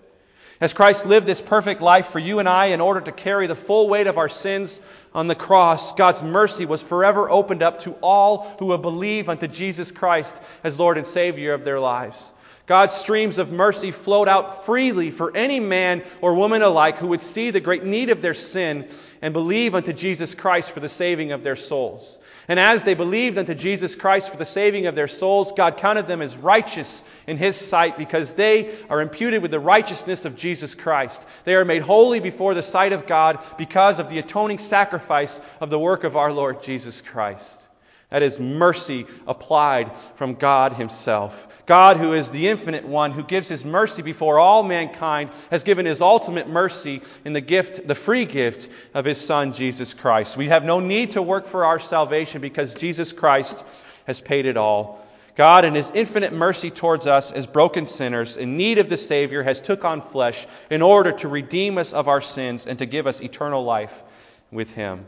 As 0.62 0.74
Christ 0.74 1.06
lived 1.06 1.26
this 1.26 1.42
perfect 1.42 1.82
life 1.82 2.08
for 2.08 2.20
you 2.20 2.40
and 2.40 2.48
I 2.48 2.68
in 2.68 2.80
order 2.80 3.02
to 3.02 3.12
carry 3.12 3.46
the 3.46 3.56
full 3.56 3.90
weight 3.90 4.08
of 4.08 4.18
our 4.18 4.30
sins 4.30 4.80
on 5.14 5.28
the 5.28 5.36
cross, 5.36 5.94
God's 5.96 6.24
mercy 6.24 6.66
was 6.66 6.82
forever 6.82 7.30
opened 7.30 7.62
up 7.62 7.82
to 7.82 7.92
all 8.02 8.56
who 8.60 8.68
will 8.68 8.78
believe 8.78 9.28
unto 9.28 9.48
Jesus 9.48 9.92
Christ 9.92 10.42
as 10.64 10.80
Lord 10.80 10.98
and 10.98 11.06
Savior 11.06 11.54
of 11.54 11.66
their 11.66 11.80
lives. 11.80 12.32
God's 12.68 12.96
streams 12.96 13.38
of 13.38 13.52
mercy 13.52 13.92
flowed 13.92 14.28
out 14.28 14.66
freely 14.66 15.12
for 15.12 15.36
any 15.36 15.60
man 15.60 16.04
or 16.22 16.34
woman 16.34 16.64
alike 16.64 16.98
who 16.98 17.08
would 17.08 17.22
see 17.22 17.52
the 17.52 17.60
great 17.60 17.84
need 17.84 18.10
of 18.10 18.22
their 18.22 18.34
sin 18.34 18.88
and 19.22 19.34
believe 19.34 19.76
unto 19.76 19.94
Jesus 19.94 20.34
Christ 20.34 20.72
for 20.72 20.80
the 20.80 20.90
saving 20.90 21.32
of 21.32 21.44
their 21.44 21.56
souls. 21.56 22.18
And 22.48 22.60
as 22.60 22.84
they 22.84 22.94
believed 22.94 23.38
unto 23.38 23.56
Jesus 23.56 23.96
Christ 23.96 24.30
for 24.30 24.38
the 24.38 24.46
saving 24.46 24.86
of 24.86 24.96
their 24.96 25.08
souls, 25.08 25.54
God 25.54 25.78
counted 25.78 26.06
them 26.06 26.22
as 26.22 26.38
righteous 26.38 27.04
in 27.26 27.38
His 27.38 27.56
sight 27.56 27.98
because 27.98 28.36
they 28.36 28.76
are 28.90 29.02
imputed 29.02 29.42
with 29.42 29.52
the 29.52 29.60
righteousness 29.60 30.26
of 30.26 30.36
Jesus 30.36 30.76
Christ. 30.76 31.26
They 31.44 31.56
are 31.56 31.66
made 31.66 31.82
holy 31.82 32.20
before 32.20 32.54
the 32.54 32.62
sight 32.64 32.94
of 32.94 33.08
God 33.08 33.40
because 33.58 33.98
of 34.00 34.10
the 34.10 34.20
atoning 34.20 34.60
sacrifice 34.60 35.42
of 35.60 35.70
the 35.70 35.80
work 35.80 36.04
of 36.04 36.16
our 36.16 36.32
Lord 36.32 36.62
Jesus 36.62 37.02
Christ. 37.02 37.60
That 38.10 38.24
is 38.24 38.40
mercy 38.40 39.08
applied 39.28 39.92
from 40.16 40.36
God 40.36 40.74
Himself. 40.74 41.48
God, 41.66 41.98
who 41.98 42.14
is 42.14 42.30
the 42.30 42.48
infinite 42.48 42.86
one, 42.86 43.12
who 43.12 43.24
gives 43.24 43.48
His 43.48 43.66
mercy 43.66 44.04
before 44.04 44.38
all 44.40 44.62
mankind, 44.62 45.32
has 45.50 45.64
given 45.64 45.86
His 45.86 46.02
ultimate 46.02 46.48
mercy 46.48 47.02
in 47.26 47.34
the 47.34 47.42
gift, 47.42 47.88
the 47.88 47.96
free 47.96 48.26
gift 48.26 48.70
of 48.94 49.06
His 49.06 49.20
Son, 49.20 49.54
Jesus 49.54 49.94
Christ. 49.94 50.38
We 50.38 50.48
have 50.48 50.64
no 50.64 50.80
need 50.80 51.12
to 51.12 51.22
work 51.22 51.48
for 51.48 51.66
our 51.66 51.80
salvation 51.80 52.42
because 52.42 52.76
Jesus 52.76 53.12
Christ 53.12 53.66
has 54.06 54.22
paid 54.22 54.46
it 54.46 54.58
all. 54.58 55.04
God, 55.36 55.66
in 55.66 55.74
His 55.74 55.92
infinite 55.94 56.32
mercy 56.32 56.70
towards 56.70 57.08
us 57.08 57.32
as 57.32 57.48
broken 57.48 57.86
sinners 57.88 58.38
in 58.38 58.56
need 58.56 58.78
of 58.78 58.88
the 58.88 58.98
Savior, 58.98 59.42
has 59.44 59.62
took 59.62 59.84
on 59.84 60.02
flesh 60.02 60.46
in 60.70 60.82
order 60.82 61.12
to 61.12 61.28
redeem 61.28 61.78
us 61.80 61.92
of 61.92 62.08
our 62.08 62.22
sins 62.22 62.68
and 62.68 62.80
to 62.80 62.86
give 62.86 63.08
us 63.08 63.22
eternal 63.22 63.64
life 63.64 64.04
with 64.52 64.72
Him. 64.74 65.06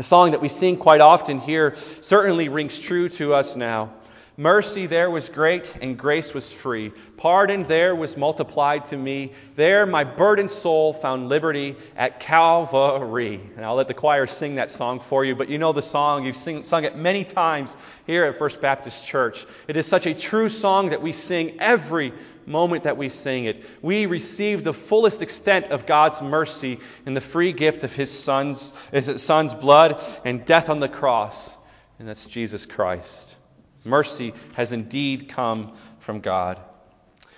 A 0.00 0.02
song 0.02 0.30
that 0.30 0.40
we 0.40 0.48
sing 0.48 0.78
quite 0.78 1.02
often 1.02 1.40
here 1.40 1.74
certainly 2.00 2.48
rings 2.48 2.80
true 2.80 3.10
to 3.10 3.34
us 3.34 3.54
now. 3.54 3.90
Mercy 4.38 4.86
there 4.86 5.10
was 5.10 5.28
great 5.28 5.76
and 5.82 5.98
grace 5.98 6.32
was 6.32 6.50
free. 6.50 6.90
Pardon 7.18 7.64
there 7.64 7.94
was 7.94 8.16
multiplied 8.16 8.86
to 8.86 8.96
me. 8.96 9.34
There 9.56 9.84
my 9.84 10.04
burdened 10.04 10.50
soul 10.50 10.94
found 10.94 11.28
liberty 11.28 11.76
at 11.98 12.18
Calvary. 12.18 13.42
And 13.56 13.62
I'll 13.62 13.74
let 13.74 13.88
the 13.88 13.92
choir 13.92 14.26
sing 14.26 14.54
that 14.54 14.70
song 14.70 15.00
for 15.00 15.22
you, 15.22 15.36
but 15.36 15.50
you 15.50 15.58
know 15.58 15.74
the 15.74 15.82
song. 15.82 16.24
You've 16.24 16.34
sing, 16.34 16.64
sung 16.64 16.84
it 16.84 16.96
many 16.96 17.22
times 17.22 17.76
here 18.06 18.24
at 18.24 18.38
First 18.38 18.62
Baptist 18.62 19.04
Church. 19.04 19.44
It 19.68 19.76
is 19.76 19.86
such 19.86 20.06
a 20.06 20.14
true 20.14 20.48
song 20.48 20.88
that 20.90 21.02
we 21.02 21.12
sing 21.12 21.60
every 21.60 22.14
moment 22.50 22.84
that 22.84 22.96
we 22.96 23.08
sing 23.08 23.46
it, 23.46 23.64
we 23.80 24.06
receive 24.06 24.62
the 24.62 24.74
fullest 24.74 25.22
extent 25.22 25.66
of 25.66 25.86
God's 25.86 26.20
mercy 26.20 26.80
in 27.06 27.14
the 27.14 27.20
free 27.20 27.52
gift 27.52 27.84
of 27.84 27.92
His 27.92 28.10
Son's, 28.10 28.74
His 28.92 29.22
Son's 29.22 29.54
blood 29.54 30.02
and 30.24 30.44
death 30.44 30.68
on 30.68 30.80
the 30.80 30.88
cross, 30.88 31.56
and 31.98 32.08
that's 32.08 32.26
Jesus 32.26 32.66
Christ. 32.66 33.36
Mercy 33.84 34.34
has 34.54 34.72
indeed 34.72 35.28
come 35.28 35.74
from 36.00 36.20
God. 36.20 36.60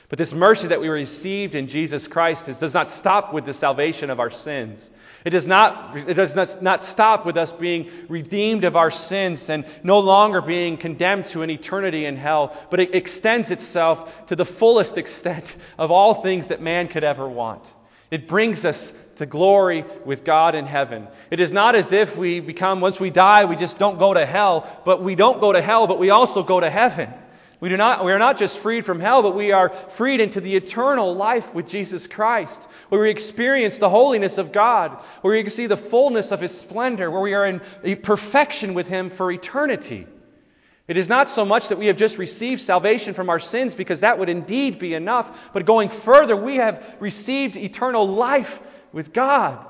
But 0.08 0.18
this 0.18 0.34
mercy 0.34 0.68
that 0.68 0.80
we 0.80 0.88
received 0.88 1.54
in 1.54 1.68
Jesus 1.68 2.06
Christ 2.06 2.48
is, 2.48 2.58
does 2.58 2.74
not 2.74 2.90
stop 2.90 3.32
with 3.32 3.46
the 3.46 3.54
salvation 3.54 4.10
of 4.10 4.20
our 4.20 4.30
sins. 4.30 4.90
It 5.24 5.30
does, 5.30 5.46
not, 5.46 5.96
it 5.96 6.14
does 6.14 6.34
not, 6.34 6.62
not 6.62 6.82
stop 6.82 7.24
with 7.24 7.36
us 7.36 7.52
being 7.52 7.90
redeemed 8.08 8.64
of 8.64 8.74
our 8.74 8.90
sins 8.90 9.48
and 9.50 9.64
no 9.84 10.00
longer 10.00 10.42
being 10.42 10.76
condemned 10.76 11.26
to 11.26 11.42
an 11.42 11.50
eternity 11.50 12.06
in 12.06 12.16
hell, 12.16 12.56
but 12.70 12.80
it 12.80 12.94
extends 12.94 13.52
itself 13.52 14.26
to 14.26 14.36
the 14.36 14.44
fullest 14.44 14.98
extent 14.98 15.54
of 15.78 15.92
all 15.92 16.14
things 16.14 16.48
that 16.48 16.60
man 16.60 16.88
could 16.88 17.04
ever 17.04 17.28
want. 17.28 17.62
It 18.10 18.26
brings 18.26 18.64
us 18.64 18.92
to 19.16 19.26
glory 19.26 19.84
with 20.04 20.24
God 20.24 20.54
in 20.54 20.66
heaven. 20.66 21.06
It 21.30 21.38
is 21.38 21.52
not 21.52 21.76
as 21.76 21.92
if 21.92 22.16
we 22.16 22.40
become, 22.40 22.80
once 22.80 22.98
we 22.98 23.10
die, 23.10 23.44
we 23.44 23.56
just 23.56 23.78
don't 23.78 23.98
go 23.98 24.12
to 24.12 24.26
hell, 24.26 24.68
but 24.84 25.02
we 25.02 25.14
don't 25.14 25.40
go 25.40 25.52
to 25.52 25.62
hell, 25.62 25.86
but 25.86 25.98
we 25.98 26.10
also 26.10 26.42
go 26.42 26.58
to 26.58 26.68
heaven. 26.68 27.10
We, 27.60 27.68
do 27.68 27.76
not, 27.76 28.04
we 28.04 28.10
are 28.10 28.18
not 28.18 28.38
just 28.38 28.58
freed 28.58 28.84
from 28.84 28.98
hell, 28.98 29.22
but 29.22 29.36
we 29.36 29.52
are 29.52 29.68
freed 29.68 30.20
into 30.20 30.40
the 30.40 30.56
eternal 30.56 31.14
life 31.14 31.54
with 31.54 31.68
Jesus 31.68 32.08
Christ, 32.08 32.60
where 32.92 33.00
we 33.00 33.08
experience 33.08 33.78
the 33.78 33.88
holiness 33.88 34.36
of 34.36 34.52
God, 34.52 34.90
where 35.22 35.32
we 35.32 35.40
can 35.42 35.50
see 35.50 35.66
the 35.66 35.78
fullness 35.78 36.30
of 36.30 36.42
His 36.42 36.54
splendor, 36.54 37.10
where 37.10 37.22
we 37.22 37.32
are 37.32 37.46
in 37.46 37.62
perfection 38.02 38.74
with 38.74 38.86
Him 38.86 39.08
for 39.08 39.32
eternity. 39.32 40.06
It 40.86 40.98
is 40.98 41.08
not 41.08 41.30
so 41.30 41.46
much 41.46 41.68
that 41.68 41.78
we 41.78 41.86
have 41.86 41.96
just 41.96 42.18
received 42.18 42.60
salvation 42.60 43.14
from 43.14 43.30
our 43.30 43.40
sins, 43.40 43.72
because 43.72 44.00
that 44.00 44.18
would 44.18 44.28
indeed 44.28 44.78
be 44.78 44.92
enough, 44.92 45.54
but 45.54 45.64
going 45.64 45.88
further, 45.88 46.36
we 46.36 46.56
have 46.56 46.98
received 47.00 47.56
eternal 47.56 48.06
life 48.06 48.60
with 48.92 49.14
God. 49.14 49.66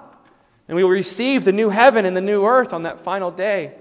And 0.67 0.75
we 0.75 0.83
will 0.83 0.91
receive 0.91 1.45
the 1.45 1.53
new 1.53 1.71
heaven 1.71 2.07
and 2.07 2.17
the 2.17 2.21
new 2.21 2.45
earth 2.45 2.73
on 2.73 2.83
that 2.83 2.99
final 2.99 3.31
day. 3.31 3.73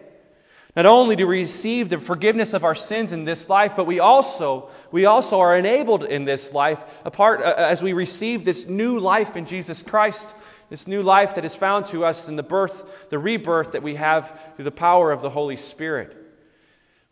Not 0.76 0.86
only 0.86 1.18
do 1.18 1.28
we 1.28 1.42
receive 1.42 1.90
the 1.90 2.00
forgiveness 2.00 2.54
of 2.54 2.64
our 2.64 2.76
sins 2.76 3.12
in 3.12 3.26
this 3.26 3.50
life, 3.50 3.74
but 3.76 3.86
we 3.86 4.00
also, 4.00 4.70
we 4.90 5.06
also 5.06 5.42
are 5.42 5.58
enabled 5.58 6.06
in 6.06 6.24
this 6.24 6.54
life, 6.54 6.80
apart, 7.04 7.42
uh, 7.42 7.56
as 7.58 7.84
we 7.84 7.92
receive 7.92 8.46
this 8.46 8.68
new 8.68 9.00
life 9.00 9.36
in 9.36 9.46
Jesus 9.46 9.84
Christ, 9.84 10.34
this 10.70 10.88
new 10.88 11.04
life 11.04 11.36
that 11.36 11.44
is 11.44 11.56
found 11.56 11.88
to 11.88 12.06
us 12.06 12.30
in 12.30 12.38
the 12.38 12.44
birth, 12.44 13.10
the 13.10 13.20
rebirth 13.20 13.74
that 13.74 13.84
we 13.84 13.96
have 13.96 14.40
through 14.56 14.64
the 14.64 14.72
power 14.72 15.12
of 15.12 15.22
the 15.22 15.30
Holy 15.30 15.58
Spirit. 15.58 16.16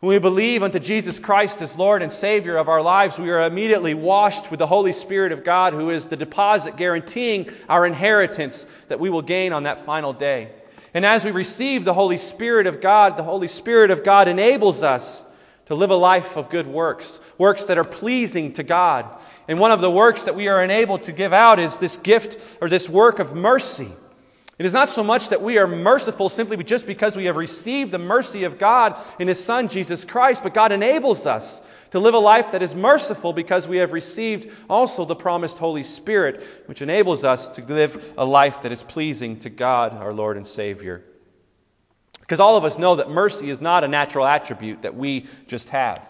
When 0.00 0.08
we 0.08 0.18
believe 0.18 0.62
unto 0.62 0.78
Jesus 0.78 1.18
Christ 1.18 1.60
as 1.60 1.76
Lord 1.76 2.00
and 2.00 2.10
Savior 2.10 2.56
of 2.56 2.70
our 2.70 2.80
lives, 2.80 3.18
we 3.18 3.28
are 3.28 3.46
immediately 3.46 3.92
washed 3.92 4.50
with 4.50 4.56
the 4.58 4.66
Holy 4.66 4.92
Spirit 4.92 5.32
of 5.32 5.44
God, 5.44 5.74
who 5.74 5.90
is 5.90 6.06
the 6.06 6.16
deposit 6.16 6.78
guaranteeing 6.78 7.50
our 7.68 7.84
inheritance 7.84 8.66
that 8.88 9.00
we 9.00 9.10
will 9.10 9.20
gain 9.20 9.52
on 9.52 9.64
that 9.64 9.84
final 9.84 10.14
day. 10.14 10.48
And 10.92 11.06
as 11.06 11.24
we 11.24 11.30
receive 11.30 11.84
the 11.84 11.94
Holy 11.94 12.16
Spirit 12.16 12.66
of 12.66 12.80
God, 12.80 13.16
the 13.16 13.22
Holy 13.22 13.48
Spirit 13.48 13.90
of 13.90 14.04
God 14.04 14.28
enables 14.28 14.82
us 14.82 15.22
to 15.66 15.74
live 15.74 15.90
a 15.90 15.96
life 15.96 16.36
of 16.36 16.50
good 16.50 16.66
works, 16.66 17.20
works 17.38 17.66
that 17.66 17.78
are 17.78 17.84
pleasing 17.84 18.54
to 18.54 18.64
God. 18.64 19.06
And 19.46 19.58
one 19.58 19.70
of 19.70 19.80
the 19.80 19.90
works 19.90 20.24
that 20.24 20.34
we 20.34 20.48
are 20.48 20.62
enabled 20.62 21.04
to 21.04 21.12
give 21.12 21.32
out 21.32 21.60
is 21.60 21.78
this 21.78 21.96
gift 21.96 22.58
or 22.60 22.68
this 22.68 22.88
work 22.88 23.20
of 23.20 23.36
mercy. 23.36 23.88
It 24.58 24.66
is 24.66 24.72
not 24.72 24.90
so 24.90 25.04
much 25.04 25.30
that 25.30 25.42
we 25.42 25.58
are 25.58 25.66
merciful 25.66 26.28
simply 26.28 26.62
just 26.64 26.86
because 26.86 27.16
we 27.16 27.26
have 27.26 27.36
received 27.36 27.92
the 27.92 27.98
mercy 27.98 28.44
of 28.44 28.58
God 28.58 28.98
in 29.18 29.28
His 29.28 29.42
Son, 29.42 29.68
Jesus 29.68 30.04
Christ, 30.04 30.42
but 30.42 30.54
God 30.54 30.72
enables 30.72 31.24
us 31.24 31.62
to 31.90 32.00
live 32.00 32.14
a 32.14 32.18
life 32.18 32.52
that 32.52 32.62
is 32.62 32.74
merciful 32.74 33.32
because 33.32 33.66
we 33.66 33.78
have 33.78 33.92
received 33.92 34.50
also 34.68 35.04
the 35.04 35.16
promised 35.16 35.58
Holy 35.58 35.82
Spirit, 35.82 36.42
which 36.66 36.82
enables 36.82 37.24
us 37.24 37.48
to 37.48 37.64
live 37.64 38.14
a 38.16 38.24
life 38.24 38.62
that 38.62 38.72
is 38.72 38.82
pleasing 38.82 39.40
to 39.40 39.50
God, 39.50 39.96
our 39.96 40.12
Lord 40.12 40.36
and 40.36 40.46
Savior. 40.46 41.04
Because 42.20 42.40
all 42.40 42.56
of 42.56 42.64
us 42.64 42.78
know 42.78 42.96
that 42.96 43.10
mercy 43.10 43.50
is 43.50 43.60
not 43.60 43.82
a 43.82 43.88
natural 43.88 44.24
attribute 44.24 44.82
that 44.82 44.94
we 44.94 45.26
just 45.48 45.68
have. 45.70 46.08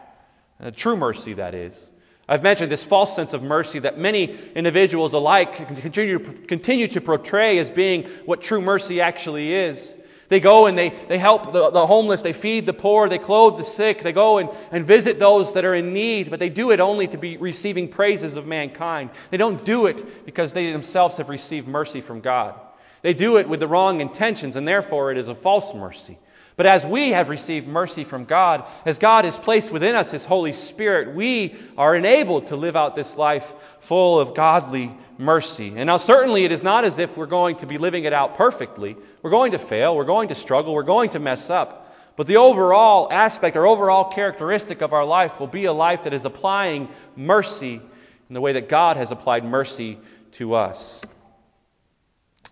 A 0.59 0.71
true 0.71 0.97
mercy, 0.97 1.33
that 1.35 1.55
is. 1.55 1.91
I've 2.29 2.43
mentioned 2.43 2.71
this 2.71 2.85
false 2.85 3.17
sense 3.17 3.33
of 3.33 3.43
mercy 3.43 3.81
that 3.81 3.99
many 3.99 4.39
individuals 4.55 5.15
alike 5.15 5.55
continue, 5.55 6.19
continue 6.19 6.87
to 6.89 7.01
portray 7.01 7.59
as 7.59 7.71
being 7.71 8.05
what 8.25 8.43
true 8.43 8.61
mercy 8.61 9.01
actually 9.01 9.53
is. 9.53 9.97
They 10.31 10.39
go 10.39 10.67
and 10.67 10.79
they, 10.79 10.91
they 10.91 11.19
help 11.19 11.53
the, 11.53 11.71
the 11.71 11.85
homeless, 11.85 12.23
they 12.23 12.33
feed 12.33 12.65
the 12.65 12.73
poor, 12.73 13.09
they 13.09 13.19
clothe 13.19 13.59
the 13.59 13.65
sick, 13.65 14.05
they 14.05 14.13
go 14.13 14.39
and, 14.39 14.49
and 14.71 14.87
visit 14.87 15.19
those 15.19 15.55
that 15.55 15.65
are 15.65 15.75
in 15.75 15.93
need, 15.93 16.31
but 16.31 16.39
they 16.39 16.49
do 16.49 16.71
it 16.71 16.79
only 16.79 17.09
to 17.09 17.19
be 17.19 17.37
receiving 17.37 17.89
praises 17.89 18.37
of 18.37 18.47
mankind. 18.47 19.11
They 19.31 19.39
don't 19.39 19.65
do 19.65 19.87
it 19.87 20.25
because 20.25 20.53
they 20.53 20.71
themselves 20.71 21.17
have 21.17 21.29
received 21.29 21.67
mercy 21.67 22.01
from 22.01 22.21
God. 22.21 22.55
They 23.03 23.13
do 23.13 23.39
it 23.39 23.49
with 23.49 23.59
the 23.59 23.67
wrong 23.67 24.01
intentions, 24.01 24.55
and 24.55 24.69
therefore 24.69 25.11
it 25.11 25.19
is 25.19 25.27
a 25.27 25.35
false 25.35 25.75
mercy. 25.75 26.17
But 26.61 26.67
as 26.67 26.85
we 26.85 27.13
have 27.13 27.31
received 27.31 27.67
mercy 27.67 28.05
from 28.05 28.27
God, 28.27 28.69
as 28.85 28.99
God 28.99 29.25
has 29.25 29.39
placed 29.39 29.73
within 29.73 29.95
us 29.95 30.11
His 30.11 30.27
Holy 30.27 30.53
Spirit, 30.53 31.15
we 31.15 31.55
are 31.79 31.97
enabled 31.97 32.49
to 32.49 32.57
live 32.57 32.77
out 32.77 32.95
this 32.95 33.17
life 33.17 33.55
full 33.81 34.21
of 34.21 34.35
godly 34.35 34.93
mercy. 35.17 35.73
And 35.75 35.87
now, 35.87 35.97
certainly, 35.97 36.45
it 36.45 36.53
is 36.53 36.63
not 36.63 36.85
as 36.85 36.99
if 36.99 37.17
we're 37.17 37.25
going 37.25 37.57
to 37.57 37.67
be 37.67 37.79
living 37.79 38.05
it 38.05 38.13
out 38.13 38.37
perfectly. 38.37 38.95
We're 39.23 39.31
going 39.31 39.53
to 39.53 39.59
fail, 39.59 39.97
we're 39.97 40.05
going 40.05 40.29
to 40.29 40.35
struggle, 40.35 40.75
we're 40.75 40.83
going 40.83 41.09
to 41.13 41.19
mess 41.19 41.49
up. 41.49 41.97
But 42.15 42.27
the 42.27 42.37
overall 42.37 43.11
aspect 43.11 43.57
or 43.57 43.67
overall 43.67 44.13
characteristic 44.13 44.83
of 44.83 44.93
our 44.93 45.07
life 45.07 45.41
will 45.41 45.47
be 45.47 45.65
a 45.65 45.73
life 45.73 46.03
that 46.05 46.13
is 46.13 46.27
applying 46.27 46.91
mercy 47.17 47.81
in 48.29 48.35
the 48.35 48.41
way 48.43 48.53
that 48.53 48.69
God 48.69 48.99
has 48.99 49.13
applied 49.13 49.47
mercy 49.47 49.99
to 50.33 50.57
us. 50.57 51.01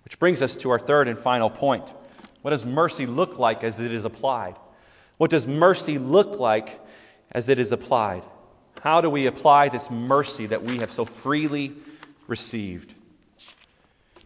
Which 0.05 0.19
brings 0.19 0.41
us 0.41 0.57
to 0.57 0.71
our 0.71 0.79
third 0.79 1.09
and 1.09 1.19
final 1.19 1.51
point. 1.51 1.85
What 2.43 2.51
does 2.53 2.65
mercy 2.65 3.07
look 3.07 3.39
like 3.39 3.65
as 3.65 3.81
it 3.81 3.93
is 3.93 4.05
applied? 4.05 4.57
What 5.17 5.31
does 5.31 5.47
mercy 5.47 5.99
look 5.99 6.39
like 6.39 6.81
as 7.33 7.49
it 7.49 7.59
is 7.59 7.73
applied? 7.73 8.23
How 8.81 9.01
do 9.01 9.11
we 9.11 9.27
apply 9.27 9.69
this 9.69 9.91
mercy 9.91 10.47
that 10.47 10.63
we 10.63 10.79
have 10.79 10.93
so 10.93 11.05
freely 11.05 11.75
received? 12.29 12.95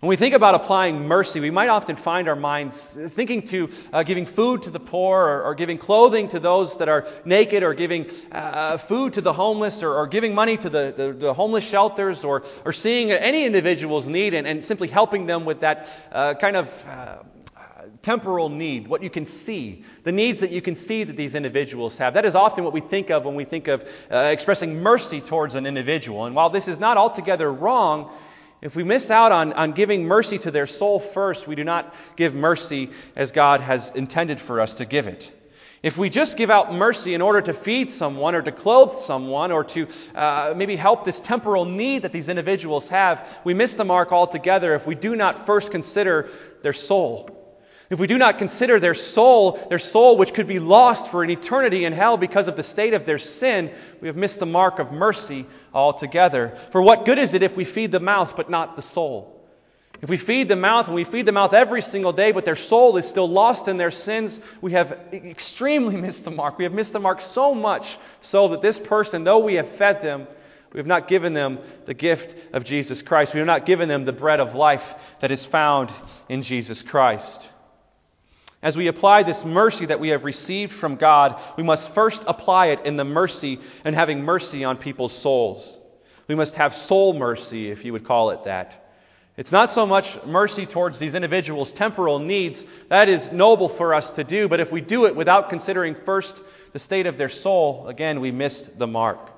When 0.01 0.09
we 0.09 0.17
think 0.17 0.35
about 0.35 0.57
applying 0.57 1.07
mercy, 1.07 1.39
we 1.39 1.53
might 1.53 1.69
often 1.69 1.95
find 1.95 2.29
our 2.29 2.35
minds 2.35 2.99
thinking 3.11 3.43
to 3.43 3.71
uh, 3.93 4.03
giving 4.03 4.27
food 4.27 4.65
to 4.65 4.71
the 4.71 4.81
poor, 4.81 5.21
or, 5.21 5.43
or, 5.45 5.55
giving 5.55 5.79
clothing 5.79 6.27
to 6.31 6.41
those 6.41 6.79
that 6.79 6.89
are 6.89 7.07
naked, 7.25 7.63
or 7.63 7.73
giving 7.73 8.11
uh, 8.33 8.79
food 8.79 9.13
to 9.13 9.21
the 9.21 9.33
homeless, 9.33 9.81
or, 9.85 9.95
or 9.95 10.09
giving 10.09 10.35
money 10.35 10.57
to 10.57 10.69
the, 10.69 10.93
the, 10.97 11.13
the, 11.13 11.33
homeless 11.33 11.65
shelters, 11.65 12.25
or, 12.25 12.43
or 12.65 12.73
seeing 12.73 13.13
any 13.13 13.45
individual's 13.45 14.09
need 14.09 14.35
and, 14.35 14.45
and 14.45 14.65
simply 14.65 14.89
helping 14.89 15.27
them 15.27 15.45
with 15.45 15.61
that 15.61 15.89
uh, 16.11 16.35
kind 16.35 16.57
of 16.57 16.85
uh, 16.89 17.19
temporal 18.03 18.49
need, 18.49 18.89
what 18.89 19.03
you 19.03 19.11
can 19.11 19.27
see, 19.27 19.85
the 20.03 20.13
needs 20.13 20.41
that 20.41 20.51
you 20.51 20.61
can 20.61 20.75
see 20.75 21.05
that 21.05 21.17
these 21.17 21.35
individuals 21.35 21.97
have. 21.99 22.15
That 22.15 22.25
is 22.25 22.35
often 22.35 22.65
what 22.65 22.73
we 22.73 22.81
think 22.81 23.11
of 23.11 23.25
when 23.25 23.37
we 23.37 23.45
think 23.45 23.69
of 23.69 23.89
uh, 24.11 24.17
expressing 24.17 24.83
mercy 24.83 25.21
towards 25.21 25.55
an 25.55 25.67
individual. 25.67 26.27
And 26.27 26.35
while 26.35 26.51
this 26.51 26.67
is 26.67 26.81
not 26.81 26.97
altogether 26.97 27.51
wrong, 27.53 28.11
if 28.61 28.77
we 28.77 28.85
miss 28.85 29.11
out 29.11 29.33
on, 29.33 29.53
on 29.53 29.73
giving 29.73 30.05
mercy 30.05 30.39
to 30.39 30.51
their 30.51 30.67
soul 30.67 31.01
first, 31.01 31.47
we 31.47 31.55
do 31.55 31.65
not 31.65 31.95
give 32.17 32.35
mercy 32.35 32.91
as 33.17 33.33
God 33.33 33.61
has 33.61 33.91
intended 33.91 34.41
for 34.41 34.61
us 34.61 34.77
to 34.77 34.85
give 34.85 35.07
it. 35.07 35.33
If 35.83 35.99
we 35.99 36.11
just 36.11 36.37
give 36.37 36.49
out 36.49 36.73
mercy 36.73 37.13
in 37.15 37.23
order 37.23 37.41
to 37.43 37.53
feed 37.53 37.91
someone 37.91 38.37
or 38.37 38.43
to 38.43 38.53
clothe 38.53 38.93
someone 38.93 39.51
or 39.51 39.65
to 39.65 39.89
uh, 40.15 40.55
maybe 40.57 40.77
help 40.77 41.05
this 41.05 41.19
temporal 41.19 41.65
need 41.65 42.03
that 42.03 42.13
these 42.13 42.29
individuals 42.29 42.89
have, 42.89 43.41
we 43.43 43.53
miss 43.53 43.75
the 43.75 43.85
mark 43.85 44.13
altogether 44.13 44.75
if 44.75 44.87
we 44.87 44.95
do 44.95 45.17
not 45.17 45.45
first 45.45 45.73
consider 45.73 46.29
their 46.63 46.73
soul. 46.73 47.42
If 47.93 48.01
we 48.01 48.07
do 48.07 48.17
not 48.17 48.39
consider 48.39 48.81
their 48.81 48.95
soul, 48.95 49.61
their 49.69 49.79
soul 49.79 50.17
which 50.17 50.33
could 50.33 50.47
be 50.47 50.59
lost 50.59 51.09
for 51.09 51.23
an 51.23 51.29
eternity 51.29 51.85
in 51.85 51.93
hell 51.93 52.17
because 52.17 52.49
of 52.49 52.57
the 52.57 52.63
state 52.63 52.95
of 52.95 53.05
their 53.05 53.19
sin, 53.19 53.71
we 54.01 54.09
have 54.09 54.17
missed 54.17 54.39
the 54.39 54.47
mark 54.47 54.79
of 54.79 54.93
mercy 54.93 55.45
altogether. 55.75 56.57
For 56.71 56.81
what 56.81 57.05
good 57.05 57.19
is 57.19 57.35
it 57.35 57.43
if 57.43 57.55
we 57.55 57.67
feed 57.67 57.93
the 57.93 58.01
mouth 58.01 58.35
but 58.35 58.49
not 58.49 58.77
the 58.77 58.83
soul? 58.83 59.39
If 60.01 60.09
we 60.09 60.17
feed 60.17 60.49
the 60.49 60.57
mouth 60.57 60.87
and 60.87 60.95
we 60.95 61.05
feed 61.05 61.27
the 61.27 61.33
mouth 61.33 61.53
every 61.53 61.83
single 61.83 62.15
day, 62.15 62.33
but 62.33 62.47
their 62.47 62.57
soul 62.57 62.97
is 62.97 63.07
still 63.07 63.29
lost 63.29 63.69
in 63.69 63.77
their 63.77 63.91
sins, 63.91 64.41
we 64.63 64.73
have 64.73 64.99
extremely 65.13 65.97
missed 66.01 66.25
the 66.25 66.31
mark. 66.31 66.57
We 66.57 66.65
have 66.65 66.73
missed 66.73 66.95
the 66.95 66.99
mark 66.99 67.21
so 67.21 67.55
much 67.55 67.99
so 68.23 68.49
that 68.49 68.63
this 68.63 68.79
person, 68.79 69.25
though 69.25 69.41
we 69.41 69.57
have 69.57 69.69
fed 69.69 70.01
them, 70.01 70.27
we 70.73 70.79
have 70.79 70.87
not 70.87 71.09
given 71.09 71.35
them 71.35 71.59
the 71.85 71.93
gift 71.93 72.35
of 72.55 72.65
Jesus 72.65 73.03
Christ. 73.03 73.35
We 73.35 73.41
have 73.41 73.47
not 73.47 73.67
given 73.67 73.91
them 73.91 74.07
the 74.07 74.15
bread 74.15 74.41
of 74.41 74.55
life 74.55 74.95
that 75.21 75.31
is 75.31 75.45
found 75.45 75.93
in 76.31 76.43
Jesus 76.43 76.81
Christ. 76.81 77.51
As 78.63 78.77
we 78.77 78.87
apply 78.87 79.25
this 79.25 79.45
mercy 79.45 79.87
that 79.87 79.99
we 79.99 80.11
have 80.11 80.25
received 80.25 80.73
from 80.73 80.95
God, 80.95 81.41
we 81.57 81.65
must 81.65 81.93
first 81.93 82.23
apply 82.29 82.67
it 82.67 82.87
in 82.87 82.97
the 82.97 83.05
mercy 83.05 83.59
and 83.85 83.95
having 83.95 84.23
mercy 84.23 84.63
on 84.63 84.77
people's 84.77 85.13
souls. 85.13 85.81
We 86.29 86.37
must 86.37 86.55
have 86.55 86.73
soul 86.73 87.13
mercy, 87.13 87.71
if 87.73 87.85
you 87.85 87.93
would 87.93 88.05
call 88.05 88.31
it 88.31 88.45
that. 88.45 88.79
It's 89.37 89.51
not 89.51 89.71
so 89.71 89.85
much 89.85 90.23
mercy 90.25 90.67
towards 90.67 90.99
these 90.99 91.17
individuals' 91.17 91.73
temporal 91.73 92.21
needs. 92.21 92.65
That 92.89 93.09
is 93.09 93.33
noble 93.33 93.69
for 93.69 93.95
us 93.95 94.13
to 94.13 94.25
do. 94.25 94.47
But 94.49 94.61
if 94.61 94.71
we 94.71 94.81
do 94.81 95.07
it 95.07 95.17
without 95.17 95.51
considering 95.51 95.95
first 95.97 96.41
the 96.73 96.79
state 96.79 97.07
of 97.07 97.19
their 97.19 97.31
soul, 97.31 97.89
again, 97.89 98.21
we 98.21 98.31
miss 98.31 98.63
the 98.63 98.87
mark. 98.87 99.31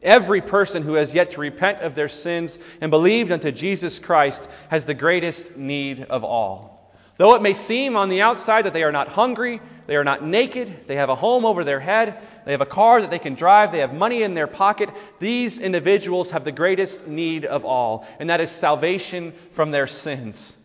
Every 0.00 0.40
person 0.40 0.82
who 0.82 0.94
has 0.94 1.14
yet 1.14 1.32
to 1.32 1.40
repent 1.40 1.80
of 1.80 1.94
their 1.94 2.08
sins 2.08 2.58
and 2.80 2.90
believed 2.90 3.32
unto 3.32 3.50
Jesus 3.50 3.98
Christ 3.98 4.48
has 4.68 4.86
the 4.86 4.94
greatest 4.94 5.56
need 5.56 6.02
of 6.04 6.24
all. 6.24 6.73
Though 7.16 7.34
it 7.34 7.42
may 7.42 7.52
seem 7.52 7.96
on 7.96 8.08
the 8.08 8.22
outside 8.22 8.64
that 8.64 8.72
they 8.72 8.82
are 8.82 8.92
not 8.92 9.08
hungry, 9.08 9.60
they 9.86 9.96
are 9.96 10.04
not 10.04 10.24
naked, 10.24 10.86
they 10.86 10.96
have 10.96 11.10
a 11.10 11.14
home 11.14 11.44
over 11.44 11.62
their 11.62 11.78
head, 11.78 12.18
they 12.44 12.52
have 12.52 12.60
a 12.60 12.66
car 12.66 13.00
that 13.00 13.10
they 13.10 13.18
can 13.18 13.34
drive, 13.34 13.70
they 13.70 13.78
have 13.78 13.94
money 13.94 14.22
in 14.22 14.34
their 14.34 14.46
pocket, 14.46 14.90
these 15.20 15.58
individuals 15.60 16.32
have 16.32 16.44
the 16.44 16.52
greatest 16.52 17.06
need 17.06 17.44
of 17.44 17.64
all, 17.64 18.06
and 18.18 18.30
that 18.30 18.40
is 18.40 18.50
salvation 18.50 19.32
from 19.52 19.70
their 19.70 19.86
sins. 19.86 20.56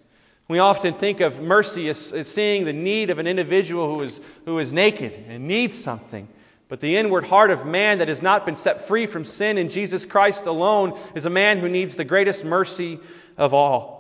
We 0.48 0.58
often 0.58 0.96
think 0.96 1.20
of 1.20 1.40
mercy 1.40 1.88
as, 1.90 2.12
as 2.12 2.28
seeing 2.28 2.66
the 2.66 2.74
need 2.74 3.12
of 3.12 3.20
an 3.20 3.28
individual 3.28 3.88
who 3.88 4.02
is, 4.02 4.20
who 4.46 4.58
is 4.58 4.74
naked 4.74 5.14
and 5.28 5.48
needs 5.48 5.78
something. 5.78 6.28
But 6.70 6.80
the 6.80 6.98
inward 6.98 7.26
heart 7.26 7.52
of 7.52 7.68
man 7.68 8.00
that 8.00 8.08
has 8.08 8.24
not 8.24 8.48
been 8.48 8.56
set 8.56 8.88
free 8.88 9.06
from 9.06 9.26
sin 9.26 9.60
in 9.60 9.70
Jesus 9.70 10.06
Christ 10.06 10.48
alone 10.48 10.98
is 11.14 11.26
a 11.26 11.30
man 11.30 11.60
who 11.60 11.70
needs 11.70 11.96
the 11.96 12.04
greatest 12.04 12.44
mercy 12.44 13.00
of 13.38 13.54
all. 13.54 13.99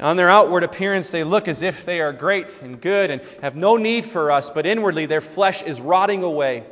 On 0.00 0.16
their 0.16 0.28
outward 0.28 0.64
appearance, 0.64 1.10
they 1.10 1.22
look 1.22 1.46
as 1.46 1.62
if 1.62 1.84
they 1.84 2.00
are 2.00 2.12
great 2.12 2.48
and 2.62 2.80
good 2.80 3.10
and 3.10 3.22
have 3.42 3.54
no 3.54 3.76
need 3.76 4.04
for 4.04 4.32
us, 4.32 4.50
but 4.50 4.66
inwardly 4.66 5.06
their 5.06 5.20
flesh 5.20 5.62
is 5.62 5.80
rotting 5.80 6.22
away 6.24 6.64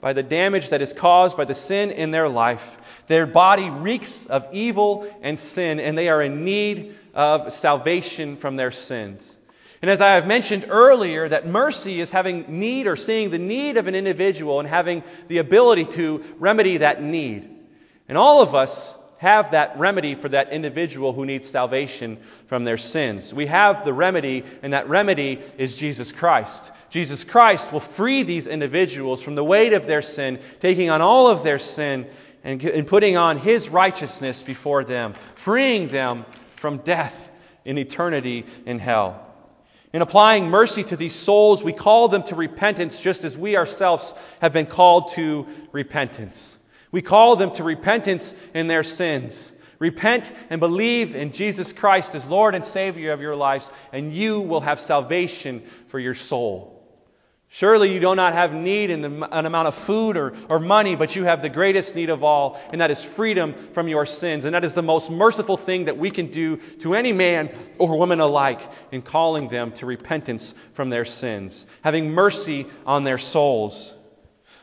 by 0.00 0.12
the 0.12 0.22
damage 0.22 0.70
that 0.70 0.80
is 0.80 0.92
caused 0.92 1.36
by 1.36 1.44
the 1.44 1.54
sin 1.54 1.90
in 1.90 2.12
their 2.12 2.28
life. 2.28 2.76
Their 3.08 3.26
body 3.26 3.68
reeks 3.68 4.26
of 4.26 4.46
evil 4.52 5.12
and 5.22 5.40
sin, 5.40 5.80
and 5.80 5.98
they 5.98 6.08
are 6.08 6.22
in 6.22 6.44
need 6.44 6.94
of 7.14 7.52
salvation 7.52 8.36
from 8.36 8.54
their 8.54 8.70
sins. 8.70 9.36
And 9.82 9.90
as 9.90 10.00
I 10.00 10.14
have 10.14 10.26
mentioned 10.26 10.66
earlier, 10.68 11.28
that 11.28 11.46
mercy 11.46 12.00
is 12.00 12.10
having 12.10 12.60
need 12.60 12.86
or 12.86 12.96
seeing 12.96 13.30
the 13.30 13.38
need 13.38 13.76
of 13.76 13.86
an 13.86 13.94
individual 13.94 14.60
and 14.60 14.68
having 14.68 15.02
the 15.28 15.38
ability 15.38 15.84
to 15.84 16.24
remedy 16.38 16.78
that 16.78 17.02
need. 17.02 17.48
And 18.08 18.18
all 18.18 18.40
of 18.40 18.54
us 18.54 18.96
have 19.18 19.50
that 19.50 19.78
remedy 19.78 20.14
for 20.14 20.28
that 20.28 20.52
individual 20.52 21.12
who 21.12 21.26
needs 21.26 21.48
salvation 21.48 22.18
from 22.46 22.64
their 22.64 22.78
sins. 22.78 23.34
We 23.34 23.46
have 23.46 23.84
the 23.84 23.92
remedy, 23.92 24.44
and 24.62 24.72
that 24.72 24.88
remedy 24.88 25.40
is 25.56 25.76
Jesus 25.76 26.12
Christ. 26.12 26.70
Jesus 26.90 27.24
Christ 27.24 27.72
will 27.72 27.80
free 27.80 28.22
these 28.22 28.46
individuals 28.46 29.22
from 29.22 29.34
the 29.34 29.44
weight 29.44 29.72
of 29.72 29.86
their 29.86 30.02
sin, 30.02 30.38
taking 30.60 30.88
on 30.90 31.02
all 31.02 31.26
of 31.26 31.42
their 31.42 31.58
sin 31.58 32.06
and, 32.44 32.62
and 32.64 32.86
putting 32.86 33.16
on 33.16 33.38
His 33.38 33.68
righteousness 33.68 34.42
before 34.42 34.84
them, 34.84 35.14
freeing 35.34 35.88
them 35.88 36.24
from 36.56 36.78
death 36.78 37.30
in 37.64 37.76
eternity 37.76 38.46
in 38.66 38.78
hell. 38.78 39.24
In 39.92 40.02
applying 40.02 40.48
mercy 40.48 40.84
to 40.84 40.96
these 40.96 41.14
souls, 41.14 41.64
we 41.64 41.72
call 41.72 42.08
them 42.08 42.22
to 42.24 42.34
repentance 42.34 43.00
just 43.00 43.24
as 43.24 43.38
we 43.38 43.56
ourselves 43.56 44.12
have 44.40 44.52
been 44.52 44.66
called 44.66 45.12
to 45.12 45.46
repentance. 45.72 46.57
We 46.90 47.02
call 47.02 47.36
them 47.36 47.52
to 47.52 47.64
repentance 47.64 48.34
in 48.54 48.66
their 48.66 48.82
sins. 48.82 49.52
Repent 49.78 50.32
and 50.50 50.58
believe 50.58 51.14
in 51.14 51.30
Jesus 51.30 51.72
Christ 51.72 52.14
as 52.14 52.28
Lord 52.28 52.54
and 52.54 52.64
Savior 52.64 53.12
of 53.12 53.20
your 53.20 53.36
lives, 53.36 53.70
and 53.92 54.12
you 54.12 54.40
will 54.40 54.60
have 54.60 54.80
salvation 54.80 55.62
for 55.86 56.00
your 56.00 56.14
soul. 56.14 56.74
Surely 57.50 57.94
you 57.94 58.00
do 58.00 58.14
not 58.14 58.34
have 58.34 58.52
need 58.52 58.90
in 58.90 59.04
an 59.04 59.46
amount 59.46 59.68
of 59.68 59.74
food 59.74 60.18
or, 60.18 60.34
or 60.50 60.58
money, 60.58 60.96
but 60.96 61.16
you 61.16 61.24
have 61.24 61.40
the 61.40 61.48
greatest 61.48 61.94
need 61.94 62.10
of 62.10 62.22
all, 62.22 62.60
and 62.72 62.82
that 62.82 62.90
is 62.90 63.02
freedom 63.02 63.54
from 63.72 63.88
your 63.88 64.04
sins. 64.04 64.44
And 64.44 64.54
that 64.54 64.64
is 64.64 64.74
the 64.74 64.82
most 64.82 65.10
merciful 65.10 65.56
thing 65.56 65.86
that 65.86 65.96
we 65.96 66.10
can 66.10 66.26
do 66.26 66.58
to 66.80 66.94
any 66.94 67.12
man 67.12 67.50
or 67.78 67.96
woman 67.96 68.20
alike 68.20 68.60
in 68.92 69.00
calling 69.00 69.48
them 69.48 69.72
to 69.72 69.86
repentance 69.86 70.54
from 70.74 70.90
their 70.90 71.06
sins, 71.06 71.66
having 71.82 72.10
mercy 72.10 72.66
on 72.84 73.04
their 73.04 73.18
souls. 73.18 73.94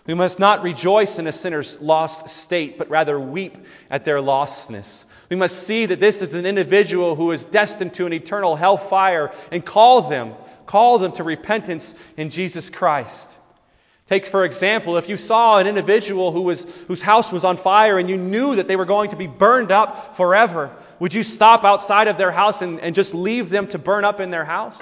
We 0.08 0.14
must 0.14 0.40
not 0.40 0.62
rejoice 0.62 1.18
in 1.18 1.26
a 1.26 1.32
sinner's 1.32 1.82
lost 1.82 2.30
state, 2.30 2.78
but 2.78 2.90
rather 2.90 3.20
weep 3.20 3.58
at 3.90 4.06
their 4.06 4.20
lostness. 4.20 5.04
We 5.30 5.36
must 5.36 5.64
see 5.64 5.88
that 5.88 6.00
this 6.00 6.22
is 6.22 6.36
an 6.36 6.46
individual 6.46 7.16
who 7.16 7.32
is 7.32 7.46
destined 7.46 7.96
to 7.96 8.06
an 8.06 8.14
eternal 8.14 8.56
hellfire 8.56 9.32
and 9.52 9.66
call 9.66 10.04
them, 10.04 10.34
call 10.68 11.00
them 11.00 11.14
to 11.14 11.24
repentance 11.24 11.96
in 12.18 12.30
Jesus 12.30 12.70
Christ. 12.70 13.32
Take, 14.08 14.28
for 14.28 14.46
example, 14.46 14.98
if 14.98 15.10
you 15.10 15.18
saw 15.18 15.58
an 15.58 15.66
individual 15.66 16.32
who 16.32 16.44
was, 16.44 16.64
whose 16.82 17.02
house 17.02 17.32
was 17.32 17.44
on 17.44 17.58
fire 17.58 17.98
and 17.98 18.08
you 18.08 18.18
knew 18.18 18.58
that 18.58 18.68
they 18.68 18.76
were 18.76 18.86
going 18.86 19.10
to 19.10 19.16
be 19.16 19.26
burned 19.26 19.72
up 19.72 20.16
forever, 20.16 20.72
would 21.00 21.16
you 21.16 21.24
stop 21.24 21.64
outside 21.64 22.08
of 22.08 22.20
their 22.20 22.32
house 22.32 22.62
and, 22.62 22.80
and 22.80 22.94
just 22.94 23.16
leave 23.16 23.50
them 23.50 23.66
to 23.70 23.80
burn 23.80 24.06
up 24.06 24.20
in 24.20 24.30
their 24.30 24.46
house? 24.46 24.80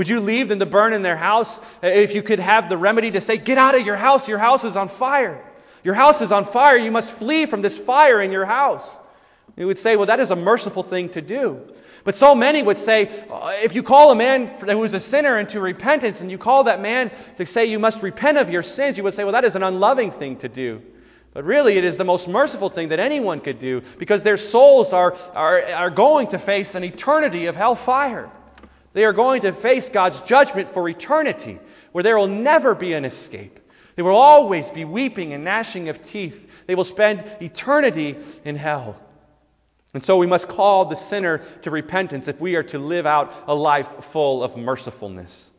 Would 0.00 0.08
you 0.08 0.20
leave 0.20 0.48
them 0.48 0.60
to 0.60 0.64
burn 0.64 0.94
in 0.94 1.02
their 1.02 1.14
house 1.14 1.60
if 1.82 2.14
you 2.14 2.22
could 2.22 2.38
have 2.38 2.70
the 2.70 2.78
remedy 2.78 3.10
to 3.10 3.20
say, 3.20 3.36
Get 3.36 3.58
out 3.58 3.74
of 3.74 3.84
your 3.84 3.96
house, 3.96 4.26
your 4.26 4.38
house 4.38 4.64
is 4.64 4.74
on 4.74 4.88
fire? 4.88 5.44
Your 5.84 5.92
house 5.92 6.22
is 6.22 6.32
on 6.32 6.46
fire, 6.46 6.78
you 6.78 6.90
must 6.90 7.10
flee 7.10 7.44
from 7.44 7.60
this 7.60 7.78
fire 7.78 8.22
in 8.22 8.32
your 8.32 8.46
house. 8.46 8.98
You 9.58 9.66
would 9.66 9.78
say, 9.78 9.96
Well, 9.96 10.06
that 10.06 10.18
is 10.18 10.30
a 10.30 10.36
merciful 10.36 10.82
thing 10.82 11.10
to 11.10 11.20
do. 11.20 11.60
But 12.02 12.16
so 12.16 12.34
many 12.34 12.62
would 12.62 12.78
say, 12.78 13.10
uh, 13.30 13.52
if 13.62 13.74
you 13.74 13.82
call 13.82 14.10
a 14.10 14.14
man 14.14 14.46
who 14.46 14.84
is 14.84 14.94
a 14.94 15.00
sinner 15.00 15.38
into 15.38 15.60
repentance 15.60 16.22
and 16.22 16.30
you 16.30 16.38
call 16.38 16.64
that 16.64 16.80
man 16.80 17.10
to 17.36 17.44
say 17.44 17.66
you 17.66 17.78
must 17.78 18.02
repent 18.02 18.38
of 18.38 18.48
your 18.48 18.62
sins, 18.62 18.96
you 18.96 19.04
would 19.04 19.12
say, 19.12 19.24
well, 19.24 19.34
that 19.34 19.44
is 19.44 19.54
an 19.54 19.62
unloving 19.62 20.12
thing 20.12 20.36
to 20.36 20.48
do. 20.48 20.80
But 21.34 21.44
really, 21.44 21.76
it 21.76 21.84
is 21.84 21.98
the 21.98 22.04
most 22.04 22.26
merciful 22.26 22.70
thing 22.70 22.88
that 22.88 23.00
anyone 23.00 23.40
could 23.40 23.58
do 23.58 23.82
because 23.98 24.22
their 24.22 24.38
souls 24.38 24.94
are, 24.94 25.14
are, 25.34 25.62
are 25.62 25.90
going 25.90 26.28
to 26.28 26.38
face 26.38 26.74
an 26.74 26.84
eternity 26.84 27.48
of 27.48 27.54
hellfire. 27.54 28.30
They 28.92 29.04
are 29.04 29.12
going 29.12 29.42
to 29.42 29.52
face 29.52 29.88
God's 29.88 30.20
judgment 30.20 30.70
for 30.70 30.88
eternity, 30.88 31.58
where 31.92 32.02
there 32.02 32.18
will 32.18 32.26
never 32.26 32.74
be 32.74 32.92
an 32.92 33.04
escape. 33.04 33.60
They 33.96 34.02
will 34.02 34.16
always 34.16 34.70
be 34.70 34.84
weeping 34.84 35.32
and 35.32 35.44
gnashing 35.44 35.88
of 35.88 36.02
teeth. 36.02 36.50
They 36.66 36.74
will 36.74 36.84
spend 36.84 37.24
eternity 37.40 38.16
in 38.44 38.56
hell. 38.56 38.96
And 39.92 40.04
so 40.04 40.18
we 40.18 40.26
must 40.26 40.48
call 40.48 40.84
the 40.84 40.96
sinner 40.96 41.38
to 41.62 41.70
repentance 41.70 42.28
if 42.28 42.40
we 42.40 42.54
are 42.56 42.62
to 42.64 42.78
live 42.78 43.06
out 43.06 43.34
a 43.46 43.54
life 43.54 44.04
full 44.04 44.42
of 44.42 44.56
mercifulness. 44.56 45.50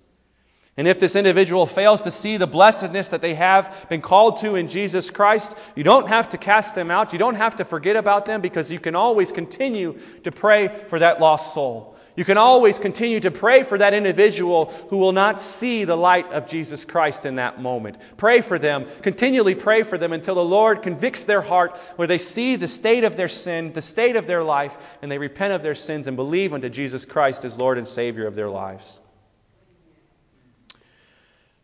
And 0.77 0.87
if 0.87 0.99
this 0.99 1.17
individual 1.17 1.65
fails 1.65 2.03
to 2.03 2.11
see 2.11 2.37
the 2.37 2.47
blessedness 2.47 3.09
that 3.09 3.21
they 3.21 3.33
have 3.33 3.87
been 3.89 4.01
called 4.01 4.37
to 4.37 4.55
in 4.55 4.69
Jesus 4.69 5.09
Christ, 5.09 5.55
you 5.75 5.83
don't 5.83 6.07
have 6.07 6.29
to 6.29 6.37
cast 6.37 6.75
them 6.75 6.89
out. 6.89 7.11
You 7.11 7.19
don't 7.19 7.35
have 7.35 7.57
to 7.57 7.65
forget 7.65 7.97
about 7.97 8.25
them 8.25 8.39
because 8.39 8.71
you 8.71 8.79
can 8.79 8.95
always 8.95 9.31
continue 9.31 9.99
to 10.23 10.31
pray 10.31 10.69
for 10.87 10.99
that 10.99 11.19
lost 11.19 11.53
soul. 11.53 11.97
You 12.15 12.25
can 12.25 12.37
always 12.37 12.77
continue 12.77 13.21
to 13.21 13.31
pray 13.31 13.63
for 13.63 13.77
that 13.77 13.93
individual 13.93 14.65
who 14.89 14.97
will 14.97 15.13
not 15.13 15.41
see 15.41 15.85
the 15.85 15.95
light 15.95 16.31
of 16.33 16.47
Jesus 16.47 16.83
Christ 16.83 17.25
in 17.25 17.35
that 17.35 17.61
moment. 17.61 17.97
Pray 18.17 18.41
for 18.41 18.59
them. 18.59 18.85
Continually 19.01 19.55
pray 19.55 19.83
for 19.83 19.97
them 19.97 20.11
until 20.11 20.35
the 20.35 20.43
Lord 20.43 20.81
convicts 20.81 21.23
their 21.23 21.41
heart 21.41 21.77
where 21.95 22.07
they 22.07 22.17
see 22.17 22.57
the 22.57 22.67
state 22.67 23.05
of 23.05 23.15
their 23.15 23.29
sin, 23.29 23.71
the 23.71 23.81
state 23.81 24.17
of 24.17 24.27
their 24.27 24.43
life, 24.43 24.77
and 25.01 25.09
they 25.09 25.17
repent 25.17 25.53
of 25.53 25.61
their 25.61 25.75
sins 25.75 26.07
and 26.07 26.17
believe 26.17 26.53
unto 26.53 26.67
Jesus 26.67 27.05
Christ 27.05 27.45
as 27.45 27.57
Lord 27.57 27.77
and 27.77 27.87
Savior 27.87 28.27
of 28.27 28.35
their 28.35 28.49
lives. 28.49 28.99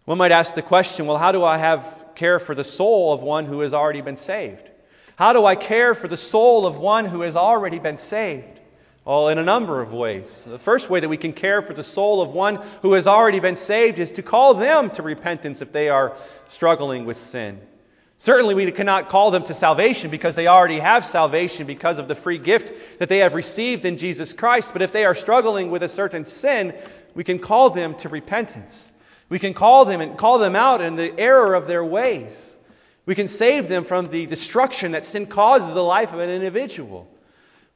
One 0.05 0.17
might 0.17 0.31
ask 0.31 0.55
the 0.55 0.61
question 0.61 1.07
well, 1.07 1.17
how 1.17 1.33
do 1.33 1.43
I 1.43 1.57
have 1.57 2.05
care 2.15 2.39
for 2.39 2.55
the 2.55 2.63
soul 2.63 3.11
of 3.11 3.21
one 3.21 3.45
who 3.45 3.59
has 3.59 3.73
already 3.73 3.99
been 3.99 4.15
saved? 4.15 4.69
How 5.17 5.33
do 5.33 5.45
I 5.45 5.55
care 5.55 5.93
for 5.93 6.07
the 6.07 6.15
soul 6.15 6.65
of 6.65 6.77
one 6.77 7.03
who 7.03 7.21
has 7.21 7.35
already 7.35 7.79
been 7.79 7.97
saved? 7.97 8.56
Well, 9.07 9.29
in 9.29 9.37
a 9.37 9.43
number 9.43 9.81
of 9.81 9.93
ways. 9.93 10.43
The 10.45 10.59
first 10.59 10.89
way 10.89 10.99
that 10.99 11.07
we 11.07 11.15
can 11.15 11.31
care 11.31 11.61
for 11.61 11.73
the 11.73 11.81
soul 11.81 12.21
of 12.21 12.33
one 12.33 12.59
who 12.81 12.91
has 12.91 13.07
already 13.07 13.39
been 13.39 13.55
saved 13.55 13.99
is 13.99 14.11
to 14.11 14.21
call 14.21 14.53
them 14.53 14.89
to 14.91 15.01
repentance 15.01 15.61
if 15.61 15.71
they 15.71 15.87
are 15.87 16.17
struggling 16.49 17.05
with 17.05 17.15
sin. 17.15 17.61
Certainly, 18.17 18.55
we 18.55 18.69
cannot 18.73 19.07
call 19.07 19.31
them 19.31 19.45
to 19.45 19.53
salvation 19.53 20.11
because 20.11 20.35
they 20.35 20.47
already 20.47 20.79
have 20.79 21.05
salvation 21.05 21.67
because 21.67 21.99
of 21.99 22.09
the 22.09 22.15
free 22.15 22.37
gift 22.37 22.99
that 22.99 23.07
they 23.07 23.19
have 23.19 23.33
received 23.33 23.85
in 23.85 23.97
Jesus 23.97 24.33
Christ. 24.33 24.73
But 24.73 24.81
if 24.81 24.91
they 24.91 25.05
are 25.05 25.15
struggling 25.15 25.71
with 25.71 25.83
a 25.83 25.89
certain 25.89 26.25
sin, 26.25 26.73
We 27.15 27.23
can 27.23 27.39
call 27.39 27.71
them 27.71 27.95
to 27.95 28.09
repentance. 28.09 28.91
We 29.29 29.39
can 29.39 29.55
call 29.55 29.85
them 29.85 30.01
and 30.01 30.17
call 30.17 30.37
them 30.37 30.55
out 30.55 30.81
in 30.81 30.97
the 30.97 31.17
error 31.17 31.55
of 31.55 31.65
their 31.65 31.83
ways. 31.83 32.55
We 33.05 33.15
can 33.15 33.29
save 33.29 33.69
them 33.69 33.85
from 33.85 34.09
the 34.09 34.25
destruction 34.25 34.91
that 34.91 35.05
sin 35.05 35.25
causes 35.25 35.73
the 35.73 35.83
life 35.83 36.13
of 36.13 36.19
an 36.19 36.29
individual. 36.29 37.07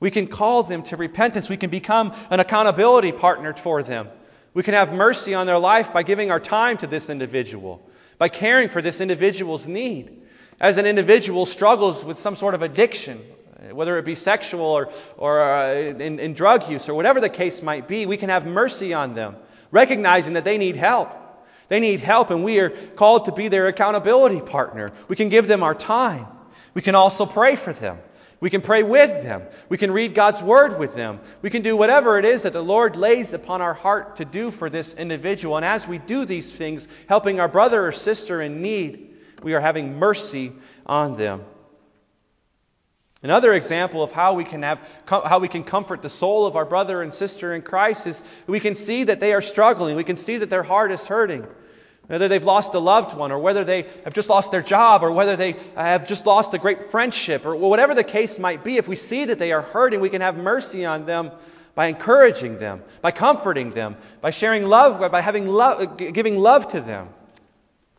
We 0.01 0.11
can 0.11 0.27
call 0.27 0.63
them 0.63 0.83
to 0.83 0.97
repentance. 0.97 1.47
We 1.47 1.55
can 1.55 1.69
become 1.69 2.13
an 2.29 2.41
accountability 2.41 3.13
partner 3.13 3.53
for 3.53 3.83
them. 3.83 4.09
We 4.53 4.63
can 4.63 4.73
have 4.73 4.91
mercy 4.91 5.33
on 5.33 5.47
their 5.47 5.59
life 5.59 5.93
by 5.93 6.03
giving 6.03 6.31
our 6.31 6.39
time 6.39 6.77
to 6.79 6.87
this 6.87 7.09
individual, 7.09 7.87
by 8.17 8.27
caring 8.27 8.67
for 8.67 8.81
this 8.81 8.99
individual's 8.99 9.67
need. 9.67 10.23
As 10.59 10.77
an 10.77 10.85
individual 10.85 11.45
struggles 11.45 12.03
with 12.03 12.19
some 12.19 12.35
sort 12.35 12.55
of 12.55 12.61
addiction, 12.61 13.19
whether 13.71 13.97
it 13.97 14.05
be 14.05 14.15
sexual 14.15 14.65
or, 14.65 14.91
or 15.17 15.41
uh, 15.41 15.73
in, 15.73 16.19
in 16.19 16.33
drug 16.33 16.67
use 16.69 16.89
or 16.89 16.95
whatever 16.95 17.21
the 17.21 17.29
case 17.29 17.61
might 17.61 17.87
be, 17.87 18.05
we 18.07 18.17
can 18.17 18.29
have 18.29 18.45
mercy 18.45 18.93
on 18.93 19.13
them, 19.13 19.35
recognizing 19.69 20.33
that 20.33 20.43
they 20.43 20.57
need 20.57 20.75
help. 20.75 21.11
They 21.69 21.79
need 21.79 21.99
help, 22.01 22.31
and 22.31 22.43
we 22.43 22.59
are 22.59 22.69
called 22.69 23.25
to 23.25 23.31
be 23.31 23.47
their 23.47 23.67
accountability 23.67 24.41
partner. 24.41 24.91
We 25.07 25.15
can 25.15 25.29
give 25.29 25.47
them 25.47 25.63
our 25.63 25.75
time. 25.75 26.25
We 26.73 26.81
can 26.81 26.95
also 26.95 27.25
pray 27.25 27.55
for 27.55 27.71
them. 27.71 27.99
We 28.41 28.49
can 28.49 28.61
pray 28.61 28.81
with 28.81 29.23
them. 29.23 29.43
We 29.69 29.77
can 29.77 29.91
read 29.91 30.15
God's 30.15 30.41
Word 30.41 30.79
with 30.79 30.95
them. 30.95 31.19
We 31.43 31.51
can 31.51 31.61
do 31.61 31.77
whatever 31.77 32.17
it 32.17 32.25
is 32.25 32.41
that 32.41 32.53
the 32.53 32.63
Lord 32.63 32.95
lays 32.95 33.33
upon 33.33 33.61
our 33.61 33.75
heart 33.75 34.17
to 34.17 34.25
do 34.25 34.49
for 34.49 34.67
this 34.67 34.95
individual. 34.95 35.57
And 35.57 35.65
as 35.65 35.87
we 35.87 35.99
do 35.99 36.25
these 36.25 36.51
things, 36.51 36.87
helping 37.07 37.39
our 37.39 37.47
brother 37.47 37.85
or 37.85 37.91
sister 37.91 38.41
in 38.41 38.63
need, 38.63 39.15
we 39.43 39.53
are 39.53 39.61
having 39.61 39.99
mercy 39.99 40.51
on 40.87 41.15
them. 41.15 41.45
Another 43.21 43.53
example 43.53 44.01
of 44.01 44.11
how 44.11 44.33
we 44.33 44.43
can 44.43 44.63
have 44.63 44.79
how 45.05 45.37
we 45.37 45.47
can 45.47 45.63
comfort 45.63 46.01
the 46.01 46.09
soul 46.09 46.47
of 46.47 46.55
our 46.55 46.65
brother 46.65 47.03
and 47.03 47.13
sister 47.13 47.53
in 47.53 47.61
Christ 47.61 48.07
is 48.07 48.23
we 48.47 48.59
can 48.59 48.73
see 48.73 49.03
that 49.03 49.19
they 49.19 49.33
are 49.33 49.41
struggling. 49.41 49.95
We 49.95 50.03
can 50.03 50.17
see 50.17 50.37
that 50.37 50.49
their 50.49 50.63
heart 50.63 50.91
is 50.91 51.05
hurting 51.05 51.45
whether 52.12 52.28
they've 52.28 52.43
lost 52.43 52.74
a 52.74 52.80
loved 52.80 53.16
one, 53.16 53.32
or 53.32 53.39
whether 53.39 53.64
they 53.64 53.84
have 54.03 54.14
just 54.14 54.28
lost 54.28 54.51
their 54.51 54.62
job, 54.62 55.01
or 55.01 55.14
whether 55.14 55.38
they 55.38 55.55
have 55.76 56.05
just 56.05 56.26
lost 56.26 56.53
a 56.53 56.57
great 56.57 56.91
friendship, 56.91 57.45
or 57.45 57.55
whatever 57.55 57.95
the 57.95 58.03
case 58.03 58.38
might 58.38 58.66
be, 58.66 58.76
if 58.76 58.86
we 58.86 58.97
see 58.97 59.24
that 59.24 59.39
they 59.39 59.53
are 59.53 59.62
hurting, 59.62 60.01
we 60.01 60.09
can 60.09 60.20
have 60.20 60.36
mercy 60.36 60.84
on 60.84 61.05
them 61.05 61.32
by 61.74 61.86
encouraging 61.86 62.59
them, 62.59 62.84
by 63.01 63.12
comforting 63.12 63.72
them, 63.72 63.95
by 64.20 64.30
sharing 64.30 64.66
love, 64.66 65.09
by 65.09 65.22
having 65.22 65.47
love, 65.47 65.95
giving 65.95 66.38
love 66.38 66.68
to 66.68 66.82
them, 66.82 67.07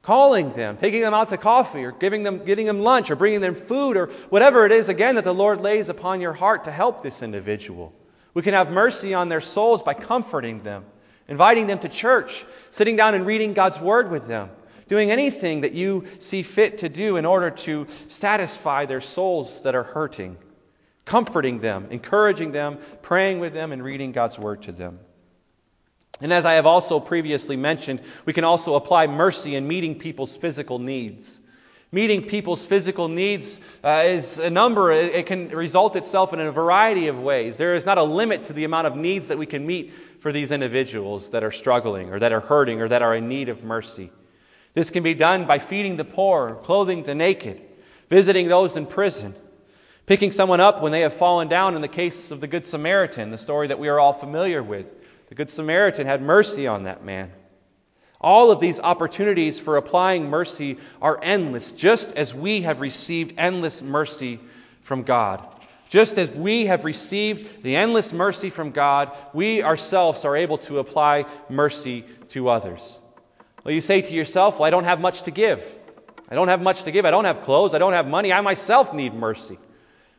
calling 0.02 0.52
them, 0.52 0.76
taking 0.76 1.00
them 1.00 1.14
out 1.14 1.30
to 1.30 1.38
coffee, 1.38 1.82
or 1.82 1.92
giving 1.92 2.22
them, 2.22 2.44
getting 2.44 2.66
them 2.66 2.80
lunch, 2.80 3.10
or 3.10 3.16
bringing 3.16 3.40
them 3.40 3.54
food, 3.54 3.96
or 3.96 4.08
whatever 4.28 4.66
it 4.66 4.72
is, 4.72 4.90
again, 4.90 5.14
that 5.14 5.24
the 5.24 5.32
Lord 5.32 5.62
lays 5.62 5.88
upon 5.88 6.20
your 6.20 6.34
heart 6.34 6.64
to 6.64 6.70
help 6.70 7.02
this 7.02 7.22
individual. 7.22 7.94
We 8.34 8.42
can 8.42 8.52
have 8.52 8.70
mercy 8.70 9.14
on 9.14 9.30
their 9.30 9.40
souls 9.40 9.82
by 9.82 9.94
comforting 9.94 10.62
them 10.62 10.84
inviting 11.28 11.66
them 11.66 11.78
to 11.78 11.88
church, 11.88 12.44
sitting 12.72 12.96
down 12.96 13.14
and 13.14 13.24
reading 13.24 13.52
God's 13.52 13.80
Word 13.80 14.10
with 14.10 14.26
them, 14.26 14.50
doing 14.88 15.12
anything 15.12 15.60
that 15.60 15.72
you 15.72 16.06
see 16.18 16.42
fit 16.42 16.78
to 16.78 16.88
do 16.88 17.16
in 17.16 17.24
order 17.24 17.50
to 17.50 17.86
satisfy 18.08 18.86
their 18.86 19.00
souls 19.00 19.62
that 19.62 19.76
are 19.76 19.84
hurting, 19.84 20.36
comforting 21.04 21.60
them, 21.60 21.86
encouraging 21.90 22.50
them, 22.50 22.78
praying 23.02 23.38
with 23.38 23.52
them, 23.52 23.72
and 23.72 23.84
reading 23.84 24.10
God's 24.10 24.38
Word 24.38 24.62
to 24.62 24.72
them. 24.72 24.98
And 26.20 26.32
as 26.32 26.46
I 26.46 26.54
have 26.54 26.66
also 26.66 26.98
previously 26.98 27.56
mentioned, 27.56 28.00
we 28.24 28.32
can 28.32 28.44
also 28.44 28.74
apply 28.74 29.06
mercy 29.06 29.54
in 29.54 29.68
meeting 29.68 29.98
people's 29.98 30.34
physical 30.34 30.78
needs. 30.78 31.40
Meeting 31.94 32.26
people's 32.26 32.64
physical 32.64 33.08
needs 33.08 33.60
uh, 33.84 34.04
is 34.06 34.38
a 34.38 34.48
number, 34.48 34.90
it 34.90 35.26
can 35.26 35.50
result 35.50 35.94
itself 35.94 36.32
in 36.32 36.40
a 36.40 36.50
variety 36.50 37.08
of 37.08 37.20
ways. 37.20 37.58
There 37.58 37.74
is 37.74 37.84
not 37.84 37.98
a 37.98 38.02
limit 38.02 38.44
to 38.44 38.54
the 38.54 38.64
amount 38.64 38.86
of 38.86 38.96
needs 38.96 39.28
that 39.28 39.36
we 39.36 39.44
can 39.44 39.66
meet 39.66 39.92
for 40.20 40.32
these 40.32 40.52
individuals 40.52 41.28
that 41.30 41.44
are 41.44 41.50
struggling 41.50 42.08
or 42.08 42.18
that 42.18 42.32
are 42.32 42.40
hurting 42.40 42.80
or 42.80 42.88
that 42.88 43.02
are 43.02 43.14
in 43.14 43.28
need 43.28 43.50
of 43.50 43.62
mercy. 43.62 44.10
This 44.72 44.88
can 44.88 45.02
be 45.02 45.12
done 45.12 45.44
by 45.44 45.58
feeding 45.58 45.98
the 45.98 46.04
poor, 46.04 46.54
clothing 46.62 47.02
the 47.02 47.14
naked, 47.14 47.60
visiting 48.08 48.48
those 48.48 48.74
in 48.74 48.86
prison, 48.86 49.34
picking 50.06 50.32
someone 50.32 50.60
up 50.60 50.80
when 50.80 50.92
they 50.92 51.02
have 51.02 51.12
fallen 51.12 51.48
down 51.48 51.76
in 51.76 51.82
the 51.82 51.88
case 51.88 52.30
of 52.30 52.40
the 52.40 52.46
Good 52.46 52.64
Samaritan, 52.64 53.30
the 53.30 53.36
story 53.36 53.66
that 53.66 53.78
we 53.78 53.90
are 53.90 54.00
all 54.00 54.14
familiar 54.14 54.62
with. 54.62 54.94
The 55.28 55.34
Good 55.34 55.50
Samaritan 55.50 56.06
had 56.06 56.22
mercy 56.22 56.66
on 56.66 56.84
that 56.84 57.04
man. 57.04 57.30
All 58.22 58.50
of 58.50 58.60
these 58.60 58.78
opportunities 58.78 59.58
for 59.58 59.76
applying 59.76 60.30
mercy 60.30 60.78
are 61.00 61.18
endless, 61.22 61.72
just 61.72 62.16
as 62.16 62.32
we 62.32 62.62
have 62.62 62.80
received 62.80 63.34
endless 63.36 63.82
mercy 63.82 64.38
from 64.82 65.02
God. 65.02 65.46
Just 65.90 66.16
as 66.16 66.30
we 66.30 66.66
have 66.66 66.84
received 66.84 67.62
the 67.62 67.76
endless 67.76 68.12
mercy 68.12 68.48
from 68.48 68.70
God, 68.70 69.14
we 69.34 69.62
ourselves 69.62 70.24
are 70.24 70.36
able 70.36 70.58
to 70.58 70.78
apply 70.78 71.26
mercy 71.50 72.04
to 72.28 72.48
others. 72.48 72.98
Well, 73.64 73.74
you 73.74 73.80
say 73.80 74.00
to 74.00 74.14
yourself, 74.14 74.58
Well, 74.58 74.66
I 74.66 74.70
don't 74.70 74.84
have 74.84 75.00
much 75.00 75.22
to 75.22 75.30
give. 75.30 75.62
I 76.28 76.34
don't 76.34 76.48
have 76.48 76.62
much 76.62 76.84
to 76.84 76.92
give. 76.92 77.04
I 77.04 77.10
don't 77.10 77.26
have 77.26 77.42
clothes. 77.42 77.74
I 77.74 77.78
don't 77.78 77.92
have 77.92 78.08
money. 78.08 78.32
I 78.32 78.40
myself 78.40 78.94
need 78.94 79.12
mercy. 79.12 79.58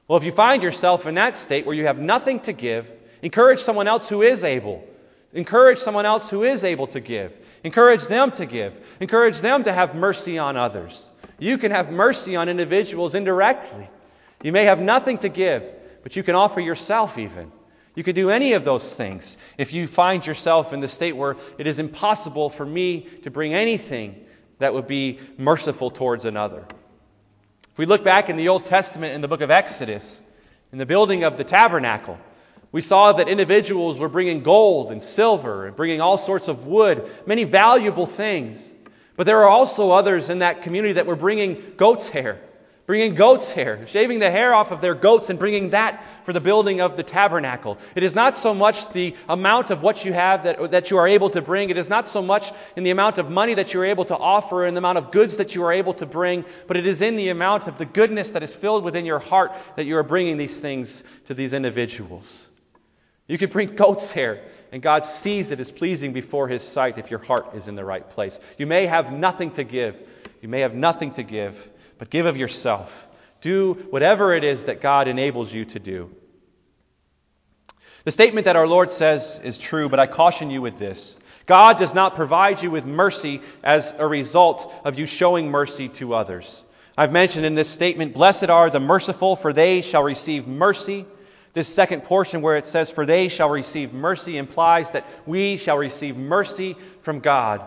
Well, 0.08 0.18
if 0.18 0.24
you 0.24 0.32
find 0.32 0.62
yourself 0.62 1.08
in 1.08 1.16
that 1.16 1.38
state 1.38 1.66
where 1.66 1.76
you 1.76 1.88
have 1.88 1.98
nothing 1.98 2.42
to 2.42 2.54
give, 2.54 2.92
encourage 3.22 3.60
someone 3.60 3.88
else 3.88 4.10
who 4.10 4.22
is 4.22 4.44
able. 4.44 4.88
Encourage 5.34 5.80
someone 5.80 6.06
else 6.06 6.30
who 6.30 6.44
is 6.44 6.64
able 6.64 6.88
to 6.88 7.00
give. 7.00 7.34
Encourage 7.64 8.08
them 8.08 8.32
to 8.32 8.46
give. 8.46 8.74
Encourage 9.00 9.40
them 9.40 9.64
to 9.64 9.74
have 9.74 9.96
mercy 9.96 10.38
on 10.38 10.58
others. 10.58 11.10
You 11.40 11.58
can 11.58 11.72
have 11.72 11.92
mercy 11.92 12.36
on 12.36 12.50
individuals 12.50 13.16
indirectly. 13.16 13.90
You 14.44 14.52
may 14.52 14.66
have 14.66 14.80
nothing 14.80 15.18
to 15.20 15.30
give, 15.30 15.64
but 16.04 16.16
you 16.16 16.24
can 16.24 16.36
offer 16.36 16.60
yourself 16.60 17.18
even. 17.18 17.52
You 17.96 18.04
can 18.04 18.16
do 18.16 18.30
any 18.30 18.54
of 18.54 18.64
those 18.64 18.96
things 18.96 19.38
if 19.58 19.72
you 19.72 19.88
find 19.88 20.26
yourself 20.26 20.74
in 20.74 20.80
the 20.80 20.88
state 20.88 21.16
where 21.16 21.38
it 21.58 21.68
is 21.68 21.80
impossible 21.80 22.50
for 22.50 22.66
me 22.66 23.02
to 23.24 23.32
bring 23.32 23.54
anything 23.54 24.26
that 24.60 24.74
would 24.74 24.88
be 24.88 25.20
merciful 25.38 25.92
towards 25.92 26.26
another. 26.26 26.66
If 27.72 27.78
we 27.78 27.86
look 27.86 28.04
back 28.04 28.30
in 28.30 28.38
the 28.38 28.50
Old 28.50 28.66
Testament 28.66 29.14
in 29.14 29.22
the 29.22 29.28
book 29.28 29.42
of 29.42 29.52
Exodus, 29.52 30.22
in 30.72 30.78
the 30.80 30.86
building 30.86 31.24
of 31.24 31.38
the 31.38 31.44
tabernacle, 31.44 32.18
we 32.74 32.82
saw 32.82 33.14
that 33.14 33.30
individuals 33.30 34.00
were 34.00 34.10
bringing 34.10 34.42
gold 34.42 34.92
and 34.92 35.02
silver 35.02 35.68
and 35.68 35.76
bringing 35.76 36.02
all 36.02 36.18
sorts 36.18 36.48
of 36.48 36.66
wood, 36.66 37.08
many 37.26 37.44
valuable 37.44 38.08
things. 38.08 38.74
But 39.16 39.28
there 39.28 39.44
are 39.44 39.50
also 39.50 39.92
others 39.92 40.32
in 40.32 40.40
that 40.40 40.64
community 40.64 40.94
that 40.94 41.06
were 41.06 41.16
bringing 41.16 41.76
goat's 41.78 42.08
hair, 42.08 42.42
bringing 42.88 43.14
goat's 43.14 43.52
hair, 43.52 43.86
shaving 43.86 44.18
the 44.18 44.32
hair 44.32 44.56
off 44.56 44.72
of 44.72 44.82
their 44.82 44.96
goats 44.96 45.30
and 45.30 45.38
bringing 45.38 45.70
that 45.70 46.04
for 46.26 46.34
the 46.34 46.42
building 46.42 46.82
of 46.82 46.98
the 46.98 47.04
tabernacle. 47.04 47.78
It 47.94 48.02
is 48.02 48.16
not 48.16 48.38
so 48.38 48.56
much 48.56 48.90
the 48.90 49.16
amount 49.30 49.70
of 49.70 49.84
what 49.84 50.04
you 50.04 50.12
have 50.12 50.42
that, 50.42 50.72
that 50.72 50.90
you 50.90 50.98
are 50.98 51.08
able 51.08 51.30
to 51.30 51.44
bring. 51.44 51.70
It 51.70 51.78
is 51.78 51.90
not 51.90 52.08
so 52.08 52.24
much 52.24 52.52
in 52.76 52.84
the 52.84 52.90
amount 52.90 53.20
of 53.20 53.30
money 53.30 53.54
that 53.54 53.76
you 53.76 53.82
are 53.82 53.86
able 53.86 54.06
to 54.06 54.18
offer 54.18 54.66
and 54.66 54.76
the 54.76 54.80
amount 54.80 54.98
of 54.98 55.12
goods 55.12 55.38
that 55.38 55.54
you 55.54 55.64
are 55.64 55.72
able 55.72 55.94
to 55.94 56.08
bring, 56.08 56.44
but 56.66 56.76
it 56.76 56.88
is 56.88 57.02
in 57.02 57.18
the 57.18 57.30
amount 57.30 57.68
of 57.68 57.78
the 57.78 57.86
goodness 57.86 58.32
that 58.32 58.42
is 58.42 58.56
filled 58.56 58.84
within 58.84 59.06
your 59.06 59.20
heart 59.20 59.54
that 59.76 59.86
you 59.86 59.96
are 59.98 60.04
bringing 60.04 60.38
these 60.38 60.60
things 60.60 61.04
to 61.28 61.36
these 61.36 61.54
individuals. 61.54 62.43
You 63.34 63.40
could 63.40 63.50
bring 63.50 63.76
goat's 63.76 64.12
hair, 64.12 64.44
and 64.72 64.80
God 64.80 65.06
sees 65.06 65.50
it 65.50 65.60
as 65.60 65.72
pleasing 65.72 66.14
before 66.14 66.48
His 66.48 66.62
sight 66.62 67.00
if 67.00 67.10
your 67.10 67.20
heart 67.20 67.56
is 67.56 67.68
in 67.68 67.76
the 67.76 67.84
right 67.84 68.08
place. 68.08 68.40
You 68.60 68.68
may 68.68 68.86
have 68.86 69.12
nothing 69.12 69.50
to 69.54 69.64
give. 69.64 69.98
You 70.44 70.50
may 70.50 70.60
have 70.60 70.76
nothing 70.76 71.14
to 71.14 71.24
give, 71.24 71.68
but 71.98 72.12
give 72.12 72.28
of 72.28 72.38
yourself. 72.38 73.08
Do 73.42 73.74
whatever 73.90 74.36
it 74.36 74.44
is 74.44 74.66
that 74.66 74.82
God 74.82 75.08
enables 75.08 75.52
you 75.52 75.66
to 75.66 75.80
do. 75.80 76.16
The 78.04 78.12
statement 78.12 78.46
that 78.46 78.56
our 78.56 78.68
Lord 78.68 78.92
says 78.92 79.42
is 79.44 79.58
true, 79.58 79.90
but 79.90 80.00
I 80.00 80.06
caution 80.06 80.52
you 80.52 80.62
with 80.62 80.78
this. 80.78 81.18
God 81.48 81.80
does 81.80 81.96
not 81.96 82.14
provide 82.14 82.62
you 82.62 82.70
with 82.70 82.86
mercy 82.86 83.42
as 83.64 83.96
a 83.98 84.06
result 84.06 84.72
of 84.86 85.00
you 85.00 85.08
showing 85.08 85.50
mercy 85.50 85.90
to 85.90 86.14
others. 86.14 86.64
I've 86.96 87.12
mentioned 87.12 87.48
in 87.48 87.56
this 87.56 87.68
statement, 87.68 88.14
Blessed 88.14 88.52
are 88.52 88.70
the 88.70 88.80
merciful, 88.80 89.36
for 89.36 89.54
they 89.54 89.82
shall 89.82 90.04
receive 90.04 90.48
mercy. 90.48 91.08
This 91.54 91.68
second 91.68 92.04
portion 92.04 92.42
where 92.42 92.58
it 92.58 92.68
says, 92.68 92.90
For 92.90 93.06
they 93.06 93.28
shall 93.28 93.50
receive 93.50 93.94
mercy, 93.94 94.38
implies 94.38 94.92
that 94.92 95.06
we 95.26 95.58
shall 95.58 95.78
receive 95.78 96.18
mercy 96.18 96.76
from 97.02 97.20
God. 97.20 97.62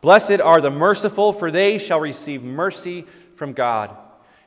Blessed 0.00 0.40
are 0.40 0.60
the 0.60 0.70
merciful, 0.70 1.32
for 1.32 1.50
they 1.50 1.78
shall 1.78 2.00
receive 2.00 2.42
mercy 2.42 3.06
from 3.36 3.52
God. 3.52 3.90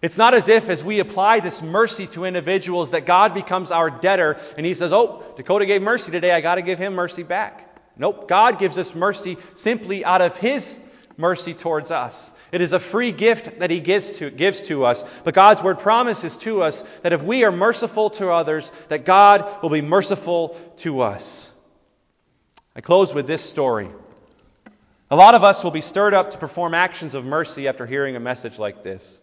It's 0.02 0.18
not 0.18 0.34
as 0.34 0.48
if, 0.48 0.70
as 0.70 0.84
we 0.84 1.00
apply 1.00 1.40
this 1.40 1.62
mercy 1.62 2.08
to 2.08 2.26
individuals, 2.26 2.92
that 2.92 3.06
God 3.06 3.34
becomes 3.34 3.72
our 3.72 3.90
debtor 3.90 4.38
and 4.56 4.66
he 4.66 4.74
says, 4.74 4.94
Oh, 4.94 5.24
Dakota 5.36 5.66
gave 5.66 5.82
mercy 5.82 6.12
today, 6.12 6.32
I 6.32 6.42
got 6.42 6.56
to 6.56 6.62
give 6.62 6.80
him 6.80 6.94
mercy 6.94 7.24
back. 7.24 7.64
Nope, 7.98 8.28
God 8.28 8.60
gives 8.60 8.78
us 8.78 8.94
mercy 8.94 9.38
simply 9.56 10.06
out 10.06 10.22
of 10.22 10.38
his 10.38 10.80
mercy 11.18 11.56
towards 11.56 11.90
us. 11.90 12.32
It 12.52 12.62
is 12.62 12.74
a 12.74 12.80
free 12.80 13.12
gift 13.12 13.60
that 13.60 13.70
He 13.70 13.80
gives 13.80 14.14
to, 14.18 14.30
gives 14.30 14.64
to 14.64 14.86
us. 14.86 15.04
But 15.24 15.34
God's 15.34 15.62
Word 15.62 15.80
promises 15.80 16.38
to 16.39 16.64
us 16.64 16.82
that 17.04 17.14
if 17.14 17.24
we 17.24 17.43
are 17.43 17.52
merciful 17.52 18.10
to 18.12 18.30
others, 18.30 18.72
that 18.89 19.06
God 19.06 19.62
will 19.62 19.70
be 19.70 19.82
merciful 19.82 20.50
to 20.78 21.02
us. 21.02 21.52
I 22.76 22.82
close 22.82 23.14
with 23.14 23.28
this 23.28 23.43
story. 23.43 23.89
A 25.10 25.16
lot 25.16 25.36
of 25.36 25.43
us 25.43 25.64
will 25.64 25.72
be 25.72 25.82
stirred 25.82 26.14
up 26.14 26.32
to 26.32 26.38
perform 26.38 26.74
actions 26.74 27.16
of 27.16 27.26
mercy 27.26 27.68
after 27.68 27.86
hearing 27.86 28.16
a 28.16 28.20
message 28.20 28.60
like 28.60 28.84
this. 28.84 29.20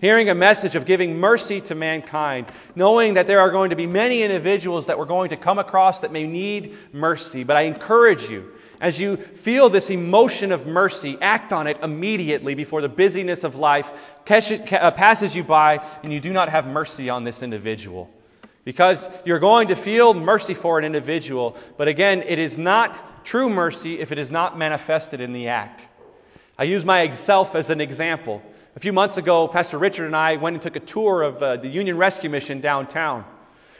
Hearing 0.00 0.28
a 0.28 0.34
message 0.34 0.76
of 0.76 0.84
giving 0.84 1.18
mercy 1.18 1.62
to 1.62 1.74
mankind, 1.74 2.46
knowing 2.74 3.14
that 3.14 3.26
there 3.26 3.40
are 3.40 3.50
going 3.50 3.70
to 3.70 3.76
be 3.76 3.86
many 3.86 4.22
individuals 4.22 4.86
that 4.86 4.98
we're 4.98 5.06
going 5.06 5.30
to 5.30 5.36
come 5.36 5.58
across 5.58 6.00
that 6.00 6.12
may 6.12 6.26
need 6.26 6.76
mercy. 6.92 7.44
But 7.44 7.56
I 7.56 7.62
encourage 7.62 8.28
you 8.28 8.52
As 8.80 9.00
you 9.00 9.16
feel 9.16 9.68
this 9.68 9.90
emotion 9.90 10.52
of 10.52 10.66
mercy, 10.66 11.16
act 11.20 11.52
on 11.52 11.66
it 11.66 11.78
immediately 11.82 12.54
before 12.54 12.82
the 12.82 12.88
busyness 12.88 13.42
of 13.44 13.54
life 13.54 13.88
uh, 14.28 14.90
passes 14.90 15.34
you 15.34 15.44
by 15.44 15.84
and 16.02 16.12
you 16.12 16.20
do 16.20 16.32
not 16.32 16.48
have 16.50 16.66
mercy 16.66 17.08
on 17.08 17.24
this 17.24 17.42
individual. 17.42 18.10
Because 18.64 19.08
you're 19.24 19.38
going 19.38 19.68
to 19.68 19.76
feel 19.76 20.12
mercy 20.12 20.54
for 20.54 20.78
an 20.78 20.84
individual, 20.84 21.56
but 21.76 21.88
again, 21.88 22.22
it 22.22 22.38
is 22.38 22.58
not 22.58 23.24
true 23.24 23.48
mercy 23.48 24.00
if 24.00 24.12
it 24.12 24.18
is 24.18 24.30
not 24.30 24.58
manifested 24.58 25.20
in 25.20 25.32
the 25.32 25.48
act. 25.48 25.86
I 26.58 26.64
use 26.64 26.84
myself 26.84 27.54
as 27.54 27.70
an 27.70 27.80
example. 27.80 28.42
A 28.76 28.80
few 28.80 28.92
months 28.92 29.16
ago, 29.16 29.48
Pastor 29.48 29.78
Richard 29.78 30.06
and 30.06 30.16
I 30.16 30.36
went 30.36 30.54
and 30.54 30.62
took 30.62 30.76
a 30.76 30.80
tour 30.80 31.22
of 31.22 31.42
uh, 31.42 31.56
the 31.56 31.68
Union 31.68 31.96
Rescue 31.96 32.28
Mission 32.28 32.60
downtown. 32.60 33.24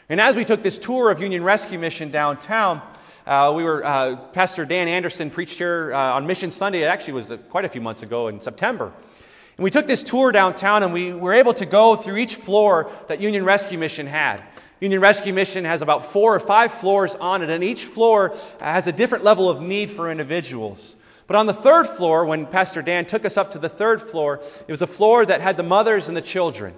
And 0.08 0.20
as 0.20 0.36
we 0.36 0.44
took 0.44 0.62
this 0.62 0.78
tour 0.78 1.10
of 1.10 1.20
Union 1.20 1.42
Rescue 1.42 1.78
Mission 1.78 2.10
downtown, 2.10 2.80
uh, 3.26 3.52
we 3.56 3.64
were 3.64 3.84
uh, 3.84 4.16
Pastor 4.32 4.64
Dan 4.64 4.86
Anderson 4.86 5.30
preached 5.30 5.58
here 5.58 5.92
uh, 5.92 6.14
on 6.14 6.28
Mission 6.28 6.52
Sunday. 6.52 6.82
It 6.82 6.86
actually 6.86 7.14
was 7.14 7.30
uh, 7.30 7.36
quite 7.36 7.64
a 7.64 7.68
few 7.68 7.80
months 7.80 8.02
ago 8.02 8.28
in 8.28 8.40
September. 8.40 8.92
And 9.56 9.64
we 9.64 9.70
took 9.70 9.86
this 9.86 10.04
tour 10.04 10.30
downtown, 10.30 10.84
and 10.84 10.92
we 10.92 11.12
were 11.12 11.32
able 11.32 11.54
to 11.54 11.66
go 11.66 11.96
through 11.96 12.18
each 12.18 12.36
floor 12.36 12.90
that 13.08 13.20
Union 13.20 13.44
Rescue 13.44 13.78
Mission 13.78 14.06
had. 14.06 14.42
Union 14.80 15.00
Rescue 15.00 15.32
Mission 15.32 15.64
has 15.64 15.82
about 15.82 16.06
four 16.06 16.36
or 16.36 16.40
five 16.40 16.72
floors 16.72 17.16
on 17.16 17.42
it, 17.42 17.50
and 17.50 17.64
each 17.64 17.84
floor 17.84 18.36
has 18.60 18.86
a 18.86 18.92
different 18.92 19.24
level 19.24 19.50
of 19.50 19.60
need 19.60 19.90
for 19.90 20.10
individuals. 20.10 20.94
But 21.26 21.36
on 21.36 21.46
the 21.46 21.54
third 21.54 21.88
floor, 21.88 22.26
when 22.26 22.46
Pastor 22.46 22.82
Dan 22.82 23.06
took 23.06 23.24
us 23.24 23.36
up 23.36 23.52
to 23.52 23.58
the 23.58 23.68
third 23.68 24.00
floor, 24.00 24.40
it 24.68 24.70
was 24.70 24.82
a 24.82 24.86
floor 24.86 25.26
that 25.26 25.40
had 25.40 25.56
the 25.56 25.64
mothers 25.64 26.06
and 26.06 26.16
the 26.16 26.22
children. 26.22 26.74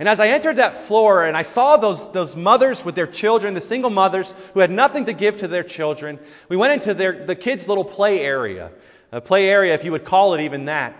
And 0.00 0.08
as 0.08 0.18
I 0.18 0.28
entered 0.28 0.56
that 0.56 0.86
floor 0.86 1.26
and 1.26 1.36
I 1.36 1.42
saw 1.42 1.76
those, 1.76 2.10
those 2.10 2.34
mothers 2.34 2.82
with 2.82 2.94
their 2.94 3.06
children, 3.06 3.52
the 3.52 3.60
single 3.60 3.90
mothers 3.90 4.34
who 4.54 4.60
had 4.60 4.70
nothing 4.70 5.04
to 5.04 5.12
give 5.12 5.36
to 5.38 5.48
their 5.48 5.62
children, 5.62 6.18
we 6.48 6.56
went 6.56 6.72
into 6.72 6.94
their, 6.94 7.26
the 7.26 7.36
kids' 7.36 7.68
little 7.68 7.84
play 7.84 8.20
area. 8.20 8.70
A 9.12 9.20
play 9.20 9.46
area, 9.46 9.74
if 9.74 9.84
you 9.84 9.92
would 9.92 10.06
call 10.06 10.32
it 10.32 10.40
even 10.40 10.64
that. 10.64 10.96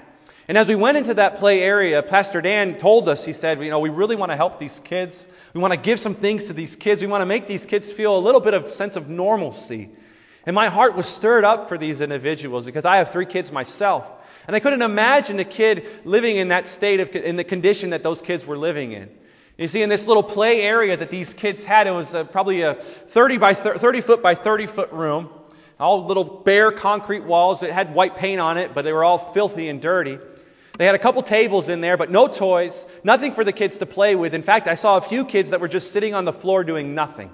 And 0.48 0.58
as 0.58 0.68
we 0.68 0.74
went 0.74 0.98
into 0.98 1.14
that 1.14 1.38
play 1.38 1.62
area, 1.62 2.02
Pastor 2.02 2.42
Dan 2.42 2.76
told 2.76 3.08
us, 3.08 3.24
he 3.24 3.32
said, 3.32 3.62
you 3.62 3.70
know, 3.70 3.78
we 3.78 3.88
really 3.88 4.16
want 4.16 4.32
to 4.32 4.36
help 4.36 4.58
these 4.58 4.78
kids. 4.84 5.26
We 5.54 5.62
want 5.62 5.72
to 5.72 5.80
give 5.80 5.98
some 5.98 6.14
things 6.14 6.48
to 6.48 6.52
these 6.52 6.76
kids. 6.76 7.00
We 7.00 7.06
want 7.08 7.22
to 7.22 7.26
make 7.26 7.46
these 7.46 7.64
kids 7.64 7.90
feel 7.90 8.18
a 8.18 8.20
little 8.20 8.42
bit 8.42 8.52
of 8.52 8.70
sense 8.70 8.96
of 8.96 9.08
normalcy. 9.08 9.88
And 10.44 10.54
my 10.54 10.68
heart 10.68 10.94
was 10.94 11.06
stirred 11.06 11.44
up 11.44 11.70
for 11.70 11.78
these 11.78 12.02
individuals 12.02 12.66
because 12.66 12.84
I 12.84 12.96
have 12.96 13.12
three 13.12 13.26
kids 13.26 13.50
myself. 13.50 14.10
And 14.50 14.56
I 14.56 14.58
couldn't 14.58 14.82
imagine 14.82 15.38
a 15.38 15.44
kid 15.44 15.86
living 16.04 16.36
in 16.36 16.48
that 16.48 16.66
state 16.66 16.98
of, 16.98 17.14
in 17.14 17.36
the 17.36 17.44
condition 17.44 17.90
that 17.90 18.02
those 18.02 18.20
kids 18.20 18.44
were 18.44 18.58
living 18.58 18.90
in. 18.90 19.08
You 19.56 19.68
see, 19.68 19.80
in 19.80 19.88
this 19.88 20.08
little 20.08 20.24
play 20.24 20.62
area 20.62 20.96
that 20.96 21.08
these 21.08 21.34
kids 21.34 21.64
had, 21.64 21.86
it 21.86 21.92
was 21.92 22.14
a, 22.14 22.24
probably 22.24 22.62
a 22.62 22.74
30 22.74 23.38
by 23.38 23.54
30, 23.54 23.78
30 23.78 24.00
foot 24.00 24.22
by 24.24 24.34
30 24.34 24.66
foot 24.66 24.90
room, 24.90 25.30
all 25.78 26.04
little 26.04 26.24
bare 26.24 26.72
concrete 26.72 27.22
walls. 27.22 27.62
It 27.62 27.70
had 27.70 27.94
white 27.94 28.16
paint 28.16 28.40
on 28.40 28.58
it, 28.58 28.74
but 28.74 28.82
they 28.82 28.92
were 28.92 29.04
all 29.04 29.18
filthy 29.18 29.68
and 29.68 29.80
dirty. 29.80 30.18
They 30.78 30.84
had 30.84 30.96
a 30.96 30.98
couple 30.98 31.22
tables 31.22 31.68
in 31.68 31.80
there, 31.80 31.96
but 31.96 32.10
no 32.10 32.26
toys, 32.26 32.84
nothing 33.04 33.34
for 33.34 33.44
the 33.44 33.52
kids 33.52 33.78
to 33.78 33.86
play 33.86 34.16
with. 34.16 34.34
In 34.34 34.42
fact, 34.42 34.66
I 34.66 34.74
saw 34.74 34.96
a 34.96 35.00
few 35.00 35.26
kids 35.26 35.50
that 35.50 35.60
were 35.60 35.68
just 35.68 35.92
sitting 35.92 36.12
on 36.12 36.24
the 36.24 36.32
floor 36.32 36.64
doing 36.64 36.96
nothing. 36.96 37.30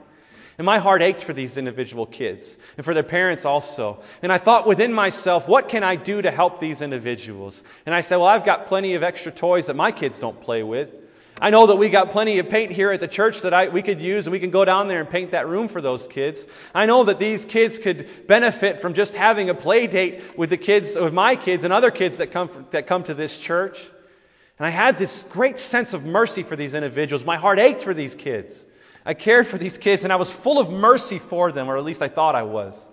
And 0.58 0.64
my 0.64 0.78
heart 0.78 1.02
ached 1.02 1.22
for 1.22 1.34
these 1.34 1.56
individual 1.56 2.06
kids 2.06 2.56
and 2.76 2.84
for 2.84 2.94
their 2.94 3.02
parents 3.02 3.44
also. 3.44 4.02
And 4.22 4.32
I 4.32 4.38
thought 4.38 4.66
within 4.66 4.92
myself, 4.92 5.48
what 5.48 5.68
can 5.68 5.84
I 5.84 5.96
do 5.96 6.22
to 6.22 6.30
help 6.30 6.60
these 6.60 6.80
individuals? 6.80 7.62
And 7.84 7.94
I 7.94 8.00
said, 8.00 8.16
well, 8.16 8.26
I've 8.26 8.46
got 8.46 8.66
plenty 8.66 8.94
of 8.94 9.02
extra 9.02 9.32
toys 9.32 9.66
that 9.66 9.76
my 9.76 9.92
kids 9.92 10.18
don't 10.18 10.40
play 10.40 10.62
with. 10.62 10.94
I 11.38 11.50
know 11.50 11.66
that 11.66 11.76
we 11.76 11.90
got 11.90 12.12
plenty 12.12 12.38
of 12.38 12.48
paint 12.48 12.72
here 12.72 12.90
at 12.90 13.00
the 13.00 13.08
church 13.08 13.42
that 13.42 13.52
I, 13.52 13.68
we 13.68 13.82
could 13.82 14.00
use, 14.00 14.26
and 14.26 14.32
we 14.32 14.40
can 14.40 14.50
go 14.50 14.64
down 14.64 14.88
there 14.88 15.00
and 15.00 15.10
paint 15.10 15.32
that 15.32 15.46
room 15.46 15.68
for 15.68 15.82
those 15.82 16.06
kids. 16.06 16.46
I 16.74 16.86
know 16.86 17.04
that 17.04 17.18
these 17.18 17.44
kids 17.44 17.78
could 17.78 18.26
benefit 18.26 18.80
from 18.80 18.94
just 18.94 19.14
having 19.14 19.50
a 19.50 19.54
play 19.54 19.86
date 19.86 20.38
with 20.38 20.48
the 20.48 20.56
kids, 20.56 20.94
with 20.94 21.12
my 21.12 21.36
kids 21.36 21.64
and 21.64 21.74
other 21.74 21.90
kids 21.90 22.16
that 22.16 22.32
come, 22.32 22.66
that 22.70 22.86
come 22.86 23.02
to 23.04 23.12
this 23.12 23.36
church. 23.36 23.78
And 24.58 24.66
I 24.66 24.70
had 24.70 24.96
this 24.96 25.24
great 25.24 25.58
sense 25.58 25.92
of 25.92 26.06
mercy 26.06 26.42
for 26.42 26.56
these 26.56 26.72
individuals. 26.72 27.26
My 27.26 27.36
heart 27.36 27.58
ached 27.58 27.82
for 27.82 27.92
these 27.92 28.14
kids. 28.14 28.64
I 29.06 29.14
cared 29.14 29.46
for 29.46 29.56
these 29.56 29.78
kids 29.78 30.04
and 30.04 30.12
I 30.12 30.16
was 30.16 30.32
full 30.32 30.58
of 30.58 30.70
mercy 30.70 31.18
for 31.18 31.52
them, 31.52 31.70
or 31.70 31.78
at 31.78 31.84
least 31.84 32.02
I 32.02 32.08
thought 32.08 32.34
I 32.34 32.42
was. 32.42 32.88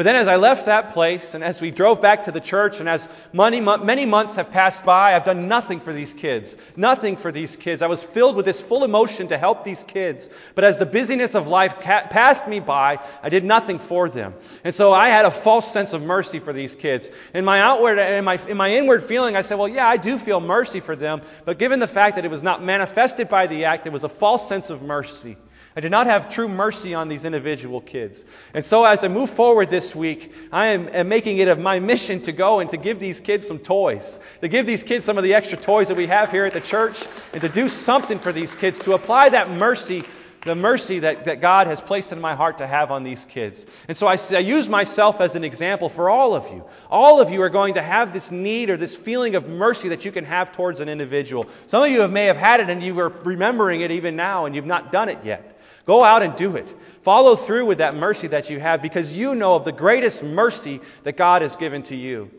But 0.00 0.04
then 0.04 0.16
as 0.16 0.28
I 0.28 0.36
left 0.36 0.64
that 0.64 0.94
place 0.94 1.34
and 1.34 1.44
as 1.44 1.60
we 1.60 1.70
drove 1.70 2.00
back 2.00 2.24
to 2.24 2.32
the 2.32 2.40
church 2.40 2.80
and 2.80 2.88
as 2.88 3.06
many, 3.34 3.60
many 3.60 4.06
months 4.06 4.36
have 4.36 4.50
passed 4.50 4.82
by, 4.82 5.14
I've 5.14 5.24
done 5.24 5.46
nothing 5.46 5.78
for 5.78 5.92
these 5.92 6.14
kids. 6.14 6.56
Nothing 6.74 7.18
for 7.18 7.30
these 7.30 7.54
kids. 7.56 7.82
I 7.82 7.86
was 7.86 8.02
filled 8.02 8.34
with 8.34 8.46
this 8.46 8.62
full 8.62 8.84
emotion 8.84 9.28
to 9.28 9.36
help 9.36 9.62
these 9.62 9.84
kids. 9.84 10.30
But 10.54 10.64
as 10.64 10.78
the 10.78 10.86
busyness 10.86 11.34
of 11.34 11.48
life 11.48 11.82
ca- 11.82 12.06
passed 12.08 12.48
me 12.48 12.60
by, 12.60 13.00
I 13.22 13.28
did 13.28 13.44
nothing 13.44 13.78
for 13.78 14.08
them. 14.08 14.32
And 14.64 14.74
so 14.74 14.90
I 14.94 15.10
had 15.10 15.26
a 15.26 15.30
false 15.30 15.70
sense 15.70 15.92
of 15.92 16.00
mercy 16.00 16.38
for 16.38 16.54
these 16.54 16.74
kids. 16.74 17.10
In 17.34 17.44
my 17.44 17.60
outward, 17.60 17.98
in 17.98 18.24
my, 18.24 18.38
in 18.48 18.56
my 18.56 18.74
inward 18.74 19.02
feeling, 19.02 19.36
I 19.36 19.42
said, 19.42 19.58
well, 19.58 19.68
yeah, 19.68 19.86
I 19.86 19.98
do 19.98 20.16
feel 20.16 20.40
mercy 20.40 20.80
for 20.80 20.96
them. 20.96 21.20
But 21.44 21.58
given 21.58 21.78
the 21.78 21.86
fact 21.86 22.16
that 22.16 22.24
it 22.24 22.30
was 22.30 22.42
not 22.42 22.64
manifested 22.64 23.28
by 23.28 23.48
the 23.48 23.66
act, 23.66 23.86
it 23.86 23.92
was 23.92 24.04
a 24.04 24.08
false 24.08 24.48
sense 24.48 24.70
of 24.70 24.80
mercy. 24.80 25.36
I 25.76 25.80
did 25.80 25.92
not 25.92 26.08
have 26.08 26.28
true 26.28 26.48
mercy 26.48 26.94
on 26.94 27.08
these 27.08 27.24
individual 27.24 27.80
kids. 27.80 28.24
And 28.54 28.64
so 28.64 28.84
as 28.84 29.04
I 29.04 29.08
move 29.08 29.30
forward 29.30 29.70
this 29.70 29.94
week, 29.94 30.34
I 30.50 30.68
am, 30.68 30.88
am, 30.88 31.08
making 31.08 31.38
it 31.38 31.46
of 31.46 31.60
my 31.60 31.78
mission 31.78 32.20
to 32.22 32.32
go 32.32 32.58
and 32.58 32.68
to 32.70 32.76
give 32.76 32.98
these 32.98 33.20
kids 33.20 33.46
some 33.46 33.60
toys, 33.60 34.18
to 34.40 34.48
give 34.48 34.66
these 34.66 34.82
kids 34.82 35.04
some 35.04 35.16
of 35.16 35.22
the 35.22 35.34
extra 35.34 35.56
toys 35.56 35.86
that 35.86 35.96
we 35.96 36.08
have 36.08 36.32
here 36.32 36.44
at 36.44 36.54
the 36.54 36.60
church, 36.60 37.04
and 37.32 37.40
to 37.42 37.48
do 37.48 37.68
something 37.68 38.18
for 38.18 38.32
these 38.32 38.52
kids, 38.56 38.80
to 38.80 38.94
apply 38.94 39.28
that 39.28 39.48
mercy, 39.48 40.02
the 40.44 40.56
mercy 40.56 40.98
that, 41.00 41.26
that 41.26 41.40
God 41.40 41.68
has 41.68 41.80
placed 41.80 42.10
in 42.10 42.20
my 42.20 42.34
heart 42.34 42.58
to 42.58 42.66
have 42.66 42.90
on 42.90 43.04
these 43.04 43.24
kids. 43.26 43.64
And 43.86 43.96
so 43.96 44.08
I, 44.08 44.18
I 44.32 44.40
use 44.40 44.68
myself 44.68 45.20
as 45.20 45.36
an 45.36 45.44
example 45.44 45.88
for 45.88 46.10
all 46.10 46.34
of 46.34 46.46
you. 46.46 46.64
All 46.90 47.20
of 47.20 47.30
you 47.30 47.42
are 47.42 47.48
going 47.48 47.74
to 47.74 47.82
have 47.82 48.12
this 48.12 48.32
need 48.32 48.70
or 48.70 48.76
this 48.76 48.96
feeling 48.96 49.36
of 49.36 49.48
mercy 49.48 49.90
that 49.90 50.04
you 50.04 50.10
can 50.10 50.24
have 50.24 50.50
towards 50.50 50.80
an 50.80 50.88
individual. 50.88 51.46
Some 51.68 51.84
of 51.84 51.90
you 51.90 52.00
have, 52.00 52.10
may 52.10 52.24
have 52.24 52.36
had 52.36 52.58
it 52.58 52.70
and 52.70 52.82
you 52.82 52.98
are 52.98 53.10
remembering 53.22 53.82
it 53.82 53.92
even 53.92 54.16
now 54.16 54.46
and 54.46 54.56
you've 54.56 54.66
not 54.66 54.90
done 54.90 55.08
it 55.08 55.18
yet. 55.24 55.58
Go 55.90 56.04
out 56.04 56.22
and 56.22 56.36
do 56.36 56.54
it. 56.54 56.68
Follow 57.02 57.34
through 57.34 57.66
with 57.66 57.78
that 57.78 57.96
mercy 57.96 58.28
that 58.28 58.48
you 58.48 58.60
have 58.60 58.80
because 58.80 59.12
you 59.12 59.34
know 59.34 59.56
of 59.56 59.64
the 59.64 59.72
greatest 59.72 60.22
mercy 60.22 60.80
that 61.02 61.16
God 61.16 61.42
has 61.42 61.56
given 61.56 61.82
to 61.82 61.96
you. 61.96 62.30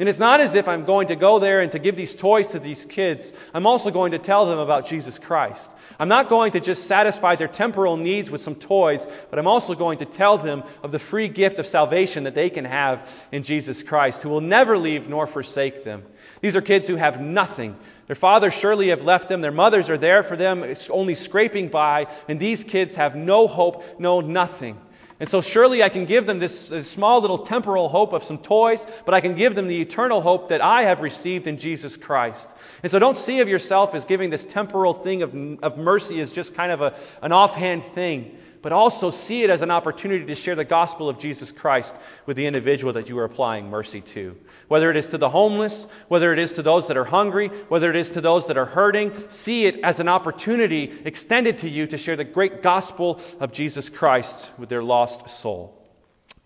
And 0.00 0.08
it's 0.08 0.18
not 0.18 0.40
as 0.40 0.56
if 0.56 0.66
I'm 0.66 0.84
going 0.84 1.06
to 1.06 1.14
go 1.14 1.38
there 1.38 1.60
and 1.60 1.70
to 1.70 1.78
give 1.78 1.94
these 1.94 2.16
toys 2.16 2.48
to 2.48 2.58
these 2.58 2.84
kids. 2.84 3.32
I'm 3.54 3.64
also 3.64 3.92
going 3.92 4.10
to 4.10 4.18
tell 4.18 4.46
them 4.46 4.58
about 4.58 4.88
Jesus 4.88 5.20
Christ. 5.20 5.70
I'm 5.98 6.08
not 6.08 6.28
going 6.28 6.52
to 6.52 6.60
just 6.60 6.84
satisfy 6.84 7.36
their 7.36 7.48
temporal 7.48 7.96
needs 7.96 8.30
with 8.30 8.40
some 8.40 8.54
toys, 8.54 9.06
but 9.30 9.38
I'm 9.38 9.46
also 9.46 9.74
going 9.74 9.98
to 9.98 10.04
tell 10.04 10.38
them 10.38 10.62
of 10.82 10.92
the 10.92 10.98
free 10.98 11.28
gift 11.28 11.58
of 11.58 11.66
salvation 11.66 12.24
that 12.24 12.34
they 12.34 12.50
can 12.50 12.64
have 12.64 13.10
in 13.32 13.42
Jesus 13.42 13.82
Christ, 13.82 14.22
who 14.22 14.28
will 14.28 14.40
never 14.40 14.76
leave 14.76 15.08
nor 15.08 15.26
forsake 15.26 15.84
them. 15.84 16.02
These 16.40 16.56
are 16.56 16.60
kids 16.60 16.86
who 16.86 16.96
have 16.96 17.20
nothing, 17.20 17.76
their 18.06 18.16
fathers 18.16 18.54
surely 18.54 18.88
have 18.88 19.04
left 19.04 19.28
them. 19.28 19.40
Their 19.40 19.52
mothers 19.52 19.90
are 19.90 19.98
there 19.98 20.22
for 20.22 20.36
them, 20.36 20.62
it's 20.62 20.90
only 20.90 21.14
scraping 21.14 21.68
by. 21.68 22.06
And 22.28 22.38
these 22.38 22.64
kids 22.64 22.94
have 22.94 23.16
no 23.16 23.46
hope, 23.46 24.00
no 24.00 24.20
nothing. 24.20 24.78
And 25.18 25.28
so 25.28 25.40
surely 25.40 25.82
I 25.82 25.88
can 25.88 26.04
give 26.04 26.26
them 26.26 26.38
this, 26.38 26.68
this, 26.68 26.90
small 26.90 27.22
little 27.22 27.38
temporal 27.38 27.88
hope 27.88 28.12
of 28.12 28.22
some 28.22 28.36
toys, 28.36 28.86
but 29.06 29.14
I 29.14 29.20
can 29.20 29.34
give 29.34 29.54
them 29.54 29.66
the 29.66 29.80
eternal 29.80 30.20
hope 30.20 30.50
that 30.50 30.60
I 30.60 30.82
have 30.82 31.00
received 31.00 31.46
in 31.46 31.58
Jesus 31.58 31.96
Christ. 31.96 32.50
And 32.86 32.90
so 32.92 33.00
don't 33.00 33.18
see 33.18 33.40
of 33.40 33.48
yourself 33.48 33.96
as 33.96 34.04
giving 34.04 34.30
this 34.30 34.44
temporal 34.44 34.94
thing 34.94 35.22
of, 35.22 35.34
of 35.64 35.76
mercy 35.76 36.20
as 36.20 36.32
just 36.32 36.54
kind 36.54 36.70
of 36.70 36.82
a, 36.82 36.94
an 37.20 37.32
offhand 37.32 37.82
thing 37.82 38.38
but 38.62 38.72
also 38.72 39.10
see 39.10 39.42
it 39.42 39.50
as 39.50 39.60
an 39.60 39.72
opportunity 39.72 40.24
to 40.26 40.36
share 40.36 40.54
the 40.54 40.64
gospel 40.64 41.08
of 41.08 41.18
Jesus 41.18 41.50
Christ 41.50 41.96
with 42.26 42.36
the 42.36 42.46
individual 42.46 42.92
that 42.92 43.08
you 43.08 43.18
are 43.18 43.24
applying 43.24 43.70
mercy 43.70 44.02
to. 44.02 44.36
Whether 44.68 44.88
it 44.88 44.96
is 44.96 45.08
to 45.08 45.18
the 45.18 45.28
homeless, 45.28 45.88
whether 46.06 46.32
it 46.32 46.38
is 46.38 46.52
to 46.52 46.62
those 46.62 46.86
that 46.86 46.96
are 46.96 47.04
hungry, 47.04 47.48
whether 47.48 47.90
it 47.90 47.96
is 47.96 48.12
to 48.12 48.20
those 48.20 48.46
that 48.46 48.56
are 48.56 48.66
hurting, 48.66 49.30
see 49.30 49.66
it 49.66 49.80
as 49.80 49.98
an 49.98 50.06
opportunity 50.08 50.96
extended 51.04 51.58
to 51.58 51.68
you 51.68 51.88
to 51.88 51.98
share 51.98 52.14
the 52.14 52.22
great 52.22 52.62
gospel 52.62 53.20
of 53.40 53.50
Jesus 53.50 53.88
Christ 53.88 54.48
with 54.58 54.68
their 54.68 54.82
lost 54.84 55.28
soul. 55.28 55.76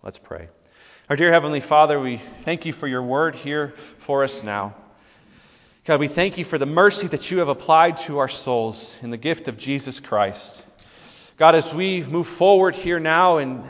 Let's 0.01 0.17
pray. 0.17 0.47
Our 1.07 1.15
dear 1.15 1.31
Heavenly 1.31 1.61
Father, 1.61 1.99
we 1.99 2.17
thank 2.17 2.65
you 2.65 2.73
for 2.73 2.87
your 2.87 3.03
word 3.03 3.35
here 3.35 3.75
for 3.99 4.23
us 4.23 4.41
now. 4.41 4.73
God, 5.83 5.99
we 5.99 6.07
thank 6.07 6.37
you 6.37 6.45
for 6.45 6.59
the 6.59 6.67
mercy 6.67 7.07
that 7.07 7.31
you 7.31 7.39
have 7.39 7.47
applied 7.47 7.97
to 7.97 8.19
our 8.19 8.27
souls 8.27 8.95
in 9.01 9.09
the 9.09 9.17
gift 9.17 9.47
of 9.47 9.57
Jesus 9.57 9.99
Christ. 9.99 10.61
God, 11.37 11.55
as 11.55 11.73
we 11.73 12.03
move 12.03 12.27
forward 12.27 12.75
here 12.75 12.99
now 12.99 13.39
and 13.39 13.63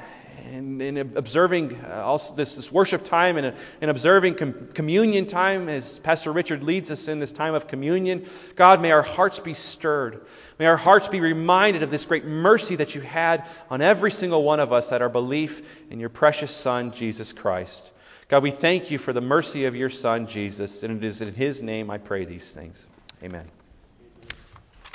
in, 0.45 0.81
in, 0.81 0.97
observing 0.97 1.79
uh, 1.85 2.03
also 2.03 2.35
this, 2.35 2.55
this, 2.55 2.69
worship 2.69 3.05
time 3.05 3.37
and, 3.37 3.55
in 3.79 3.87
observing 3.87 4.35
com- 4.35 4.67
communion 4.73 5.25
time 5.25 5.69
as 5.69 5.99
Pastor 5.99 6.33
Richard 6.33 6.63
leads 6.63 6.91
us 6.91 7.07
in 7.07 7.19
this 7.19 7.31
time 7.31 7.53
of 7.53 7.69
communion, 7.69 8.25
God, 8.57 8.81
may 8.81 8.91
our 8.91 9.03
hearts 9.03 9.39
be 9.39 9.53
stirred. 9.53 10.25
May 10.59 10.65
our 10.65 10.75
hearts 10.75 11.07
be 11.07 11.21
reminded 11.21 11.81
of 11.81 11.91
this 11.91 12.05
great 12.05 12.25
mercy 12.25 12.75
that 12.75 12.93
you 12.93 12.99
had 12.99 13.47
on 13.69 13.81
every 13.81 14.11
single 14.11 14.43
one 14.43 14.59
of 14.59 14.73
us 14.73 14.91
at 14.91 15.01
our 15.01 15.07
belief 15.07 15.61
in 15.89 16.01
your 16.01 16.09
precious 16.09 16.51
Son, 16.51 16.91
Jesus 16.91 17.31
Christ. 17.31 17.89
God, 18.31 18.43
we 18.43 18.51
thank 18.51 18.91
you 18.91 18.97
for 18.97 19.11
the 19.11 19.19
mercy 19.19 19.65
of 19.65 19.75
your 19.75 19.89
Son, 19.89 20.25
Jesus, 20.25 20.83
and 20.83 21.03
it 21.03 21.05
is 21.05 21.21
in 21.21 21.33
his 21.33 21.61
name 21.61 21.91
I 21.91 21.97
pray 21.97 22.23
these 22.23 22.53
things. 22.53 22.87
Amen. 23.21 23.45